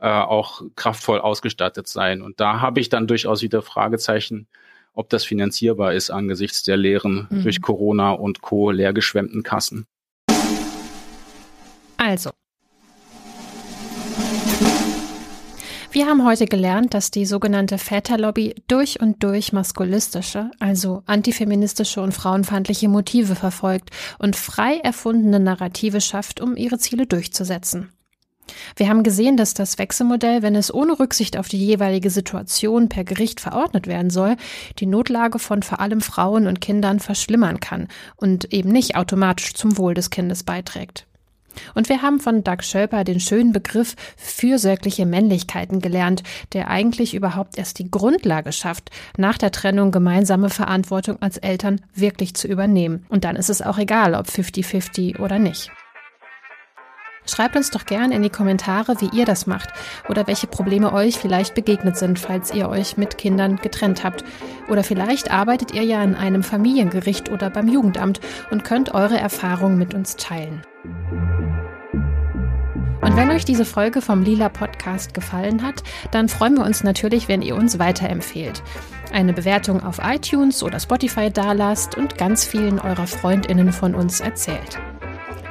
äh, 0.00 0.08
auch 0.08 0.62
kraftvoll 0.76 1.20
ausgestattet 1.20 1.88
sein. 1.88 2.22
Und 2.22 2.40
da 2.40 2.60
habe 2.60 2.80
ich 2.80 2.88
dann 2.88 3.06
durchaus 3.06 3.42
wieder 3.42 3.60
Fragezeichen, 3.60 4.48
ob 4.94 5.10
das 5.10 5.24
finanzierbar 5.24 5.92
ist 5.92 6.10
angesichts 6.10 6.62
der 6.62 6.78
leeren 6.78 7.28
mhm. 7.28 7.42
durch 7.42 7.60
Corona 7.60 8.12
und 8.12 8.40
Co. 8.40 8.70
leergeschwemmten 8.70 9.42
Kassen. 9.42 9.86
Also, 12.06 12.30
Wir 15.90 16.06
haben 16.06 16.24
heute 16.24 16.46
gelernt, 16.46 16.94
dass 16.94 17.10
die 17.10 17.26
sogenannte 17.26 17.78
Väterlobby 17.78 18.54
durch 18.68 19.00
und 19.00 19.24
durch 19.24 19.52
maskulistische, 19.52 20.52
also 20.60 21.02
antifeministische 21.06 22.00
und 22.00 22.12
frauenfeindliche 22.12 22.88
Motive 22.88 23.34
verfolgt 23.34 23.90
und 24.20 24.36
frei 24.36 24.78
erfundene 24.84 25.40
Narrative 25.40 26.00
schafft, 26.00 26.40
um 26.40 26.54
ihre 26.54 26.78
Ziele 26.78 27.08
durchzusetzen. 27.08 27.90
Wir 28.76 28.88
haben 28.88 29.02
gesehen, 29.02 29.36
dass 29.36 29.54
das 29.54 29.76
Wechselmodell, 29.78 30.42
wenn 30.42 30.54
es 30.54 30.72
ohne 30.72 31.00
Rücksicht 31.00 31.36
auf 31.36 31.48
die 31.48 31.58
jeweilige 31.58 32.10
Situation 32.10 32.88
per 32.88 33.02
Gericht 33.02 33.40
verordnet 33.40 33.88
werden 33.88 34.10
soll, 34.10 34.36
die 34.78 34.86
Notlage 34.86 35.40
von 35.40 35.64
vor 35.64 35.80
allem 35.80 36.02
Frauen 36.02 36.46
und 36.46 36.60
Kindern 36.60 37.00
verschlimmern 37.00 37.58
kann 37.58 37.88
und 38.14 38.52
eben 38.52 38.70
nicht 38.70 38.94
automatisch 38.94 39.54
zum 39.54 39.76
Wohl 39.76 39.94
des 39.94 40.10
Kindes 40.10 40.44
beiträgt. 40.44 41.08
Und 41.74 41.88
wir 41.88 42.02
haben 42.02 42.20
von 42.20 42.44
Doug 42.44 42.62
Schölper 42.62 43.04
den 43.04 43.20
schönen 43.20 43.52
Begriff 43.52 43.94
fürsorgliche 44.16 45.06
Männlichkeiten 45.06 45.80
gelernt, 45.80 46.22
der 46.52 46.68
eigentlich 46.68 47.14
überhaupt 47.14 47.58
erst 47.58 47.78
die 47.78 47.90
Grundlage 47.90 48.52
schafft, 48.52 48.90
nach 49.16 49.38
der 49.38 49.52
Trennung 49.52 49.90
gemeinsame 49.90 50.50
Verantwortung 50.50 51.20
als 51.20 51.38
Eltern 51.38 51.80
wirklich 51.94 52.34
zu 52.34 52.48
übernehmen. 52.48 53.06
Und 53.08 53.24
dann 53.24 53.36
ist 53.36 53.50
es 53.50 53.62
auch 53.62 53.78
egal, 53.78 54.14
ob 54.14 54.26
50-50 54.26 55.20
oder 55.20 55.38
nicht. 55.38 55.70
Schreibt 57.28 57.56
uns 57.56 57.70
doch 57.70 57.86
gern 57.86 58.12
in 58.12 58.22
die 58.22 58.30
Kommentare, 58.30 59.00
wie 59.00 59.10
ihr 59.16 59.24
das 59.24 59.46
macht 59.46 59.70
oder 60.08 60.26
welche 60.26 60.46
Probleme 60.46 60.92
euch 60.92 61.18
vielleicht 61.18 61.54
begegnet 61.54 61.96
sind, 61.96 62.18
falls 62.18 62.54
ihr 62.54 62.68
euch 62.68 62.96
mit 62.96 63.18
Kindern 63.18 63.56
getrennt 63.56 64.04
habt. 64.04 64.24
Oder 64.68 64.84
vielleicht 64.84 65.30
arbeitet 65.30 65.72
ihr 65.72 65.82
ja 65.82 66.02
in 66.02 66.14
einem 66.14 66.42
Familiengericht 66.42 67.30
oder 67.30 67.50
beim 67.50 67.68
Jugendamt 67.68 68.20
und 68.50 68.64
könnt 68.64 68.94
eure 68.94 69.18
Erfahrungen 69.18 69.76
mit 69.76 69.92
uns 69.92 70.16
teilen. 70.16 70.62
Und 73.02 73.16
wenn 73.16 73.30
euch 73.30 73.44
diese 73.44 73.64
Folge 73.64 74.02
vom 74.02 74.22
Lila 74.22 74.48
Podcast 74.48 75.14
gefallen 75.14 75.62
hat, 75.62 75.82
dann 76.10 76.28
freuen 76.28 76.56
wir 76.56 76.64
uns 76.64 76.82
natürlich, 76.82 77.28
wenn 77.28 77.42
ihr 77.42 77.54
uns 77.54 77.78
weiterempfehlt. 77.78 78.62
Eine 79.12 79.32
Bewertung 79.32 79.82
auf 79.82 80.00
iTunes 80.02 80.62
oder 80.62 80.80
Spotify 80.80 81.30
dalasst 81.30 81.96
und 81.96 82.18
ganz 82.18 82.44
vielen 82.44 82.80
eurer 82.80 83.06
Freundinnen 83.06 83.72
von 83.72 83.94
uns 83.94 84.20
erzählt. 84.20 84.78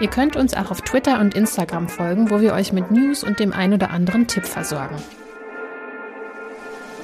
Ihr 0.02 0.10
könnt 0.10 0.36
uns 0.36 0.54
auch 0.54 0.72
auf 0.72 0.82
Twitter 0.82 1.22
und 1.22 1.36
Instagram 1.36 1.88
folgen, 1.88 2.30
wo 2.30 2.42
wir 2.42 2.52
euch 2.54 2.74
mit 2.74 2.92
News 2.92 3.24
und 3.24 3.40
dem 3.40 3.54
ein 3.54 3.74
oder 3.74 3.92
anderen 3.92 4.28
Tipp 4.28 4.46
versorgen. 4.46 4.98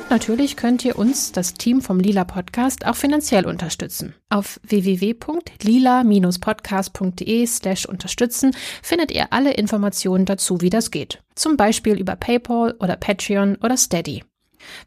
Natürlich 0.09 0.57
könnt 0.57 0.83
ihr 0.83 0.99
uns, 0.99 1.31
das 1.31 1.53
Team 1.53 1.81
vom 1.81 2.01
Lila 2.01 2.25
Podcast, 2.25 2.85
auch 2.85 2.97
finanziell 2.97 3.45
unterstützen. 3.45 4.13
Auf 4.27 4.59
www.lila-podcast.de 4.63 7.45
slash 7.45 7.85
unterstützen 7.85 8.53
findet 8.83 9.11
ihr 9.11 9.31
alle 9.31 9.53
Informationen 9.53 10.25
dazu, 10.25 10.59
wie 10.59 10.69
das 10.69 10.91
geht. 10.91 11.23
Zum 11.35 11.55
Beispiel 11.55 11.97
über 11.97 12.17
PayPal 12.17 12.75
oder 12.81 12.97
Patreon 12.97 13.55
oder 13.63 13.77
Steady. 13.77 14.25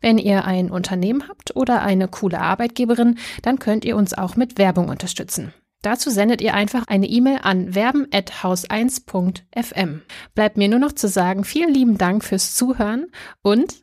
Wenn 0.02 0.18
ihr 0.18 0.44
ein 0.44 0.70
Unternehmen 0.70 1.26
habt 1.26 1.56
oder 1.56 1.80
eine 1.80 2.08
coole 2.08 2.38
Arbeitgeberin, 2.38 3.16
dann 3.40 3.58
könnt 3.58 3.86
ihr 3.86 3.96
uns 3.96 4.12
auch 4.12 4.36
mit 4.36 4.58
Werbung 4.58 4.90
unterstützen. 4.90 5.54
Dazu 5.84 6.08
sendet 6.08 6.40
ihr 6.40 6.54
einfach 6.54 6.86
eine 6.88 7.06
E-Mail 7.06 7.40
an 7.42 7.74
werben@haus1.fm. 7.74 10.00
Bleibt 10.34 10.56
mir 10.56 10.70
nur 10.70 10.78
noch 10.78 10.92
zu 10.92 11.08
sagen, 11.08 11.44
vielen 11.44 11.74
lieben 11.74 11.98
Dank 11.98 12.24
fürs 12.24 12.54
Zuhören 12.54 13.08
und 13.42 13.82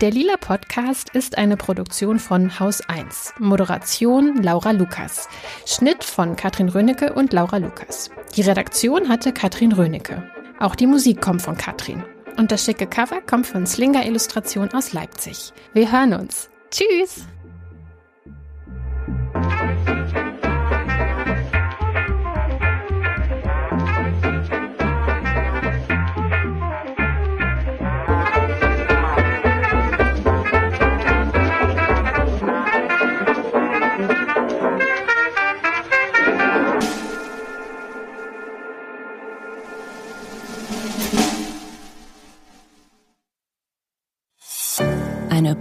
der 0.00 0.10
Lila 0.10 0.38
Podcast 0.38 1.10
ist 1.10 1.36
eine 1.36 1.58
Produktion 1.58 2.18
von 2.18 2.58
Haus 2.58 2.80
1. 2.80 3.34
Moderation 3.38 4.42
Laura 4.42 4.70
Lukas. 4.70 5.28
Schnitt 5.66 6.04
von 6.04 6.36
Katrin 6.36 6.70
Rönecke 6.70 7.12
und 7.12 7.34
Laura 7.34 7.58
Lukas. 7.58 8.10
Die 8.34 8.40
Redaktion 8.40 9.10
hatte 9.10 9.34
Katrin 9.34 9.72
Rönecke. 9.72 10.26
Auch 10.58 10.74
die 10.74 10.86
Musik 10.86 11.20
kommt 11.20 11.42
von 11.42 11.58
Katrin. 11.58 12.02
Und 12.38 12.50
das 12.50 12.64
schicke 12.64 12.86
Cover 12.86 13.20
kommt 13.20 13.46
von 13.46 13.66
Slinger 13.66 14.06
Illustration 14.06 14.72
aus 14.72 14.94
Leipzig. 14.94 15.52
Wir 15.74 15.92
hören 15.92 16.14
uns. 16.14 16.48
Tschüss! 16.70 17.26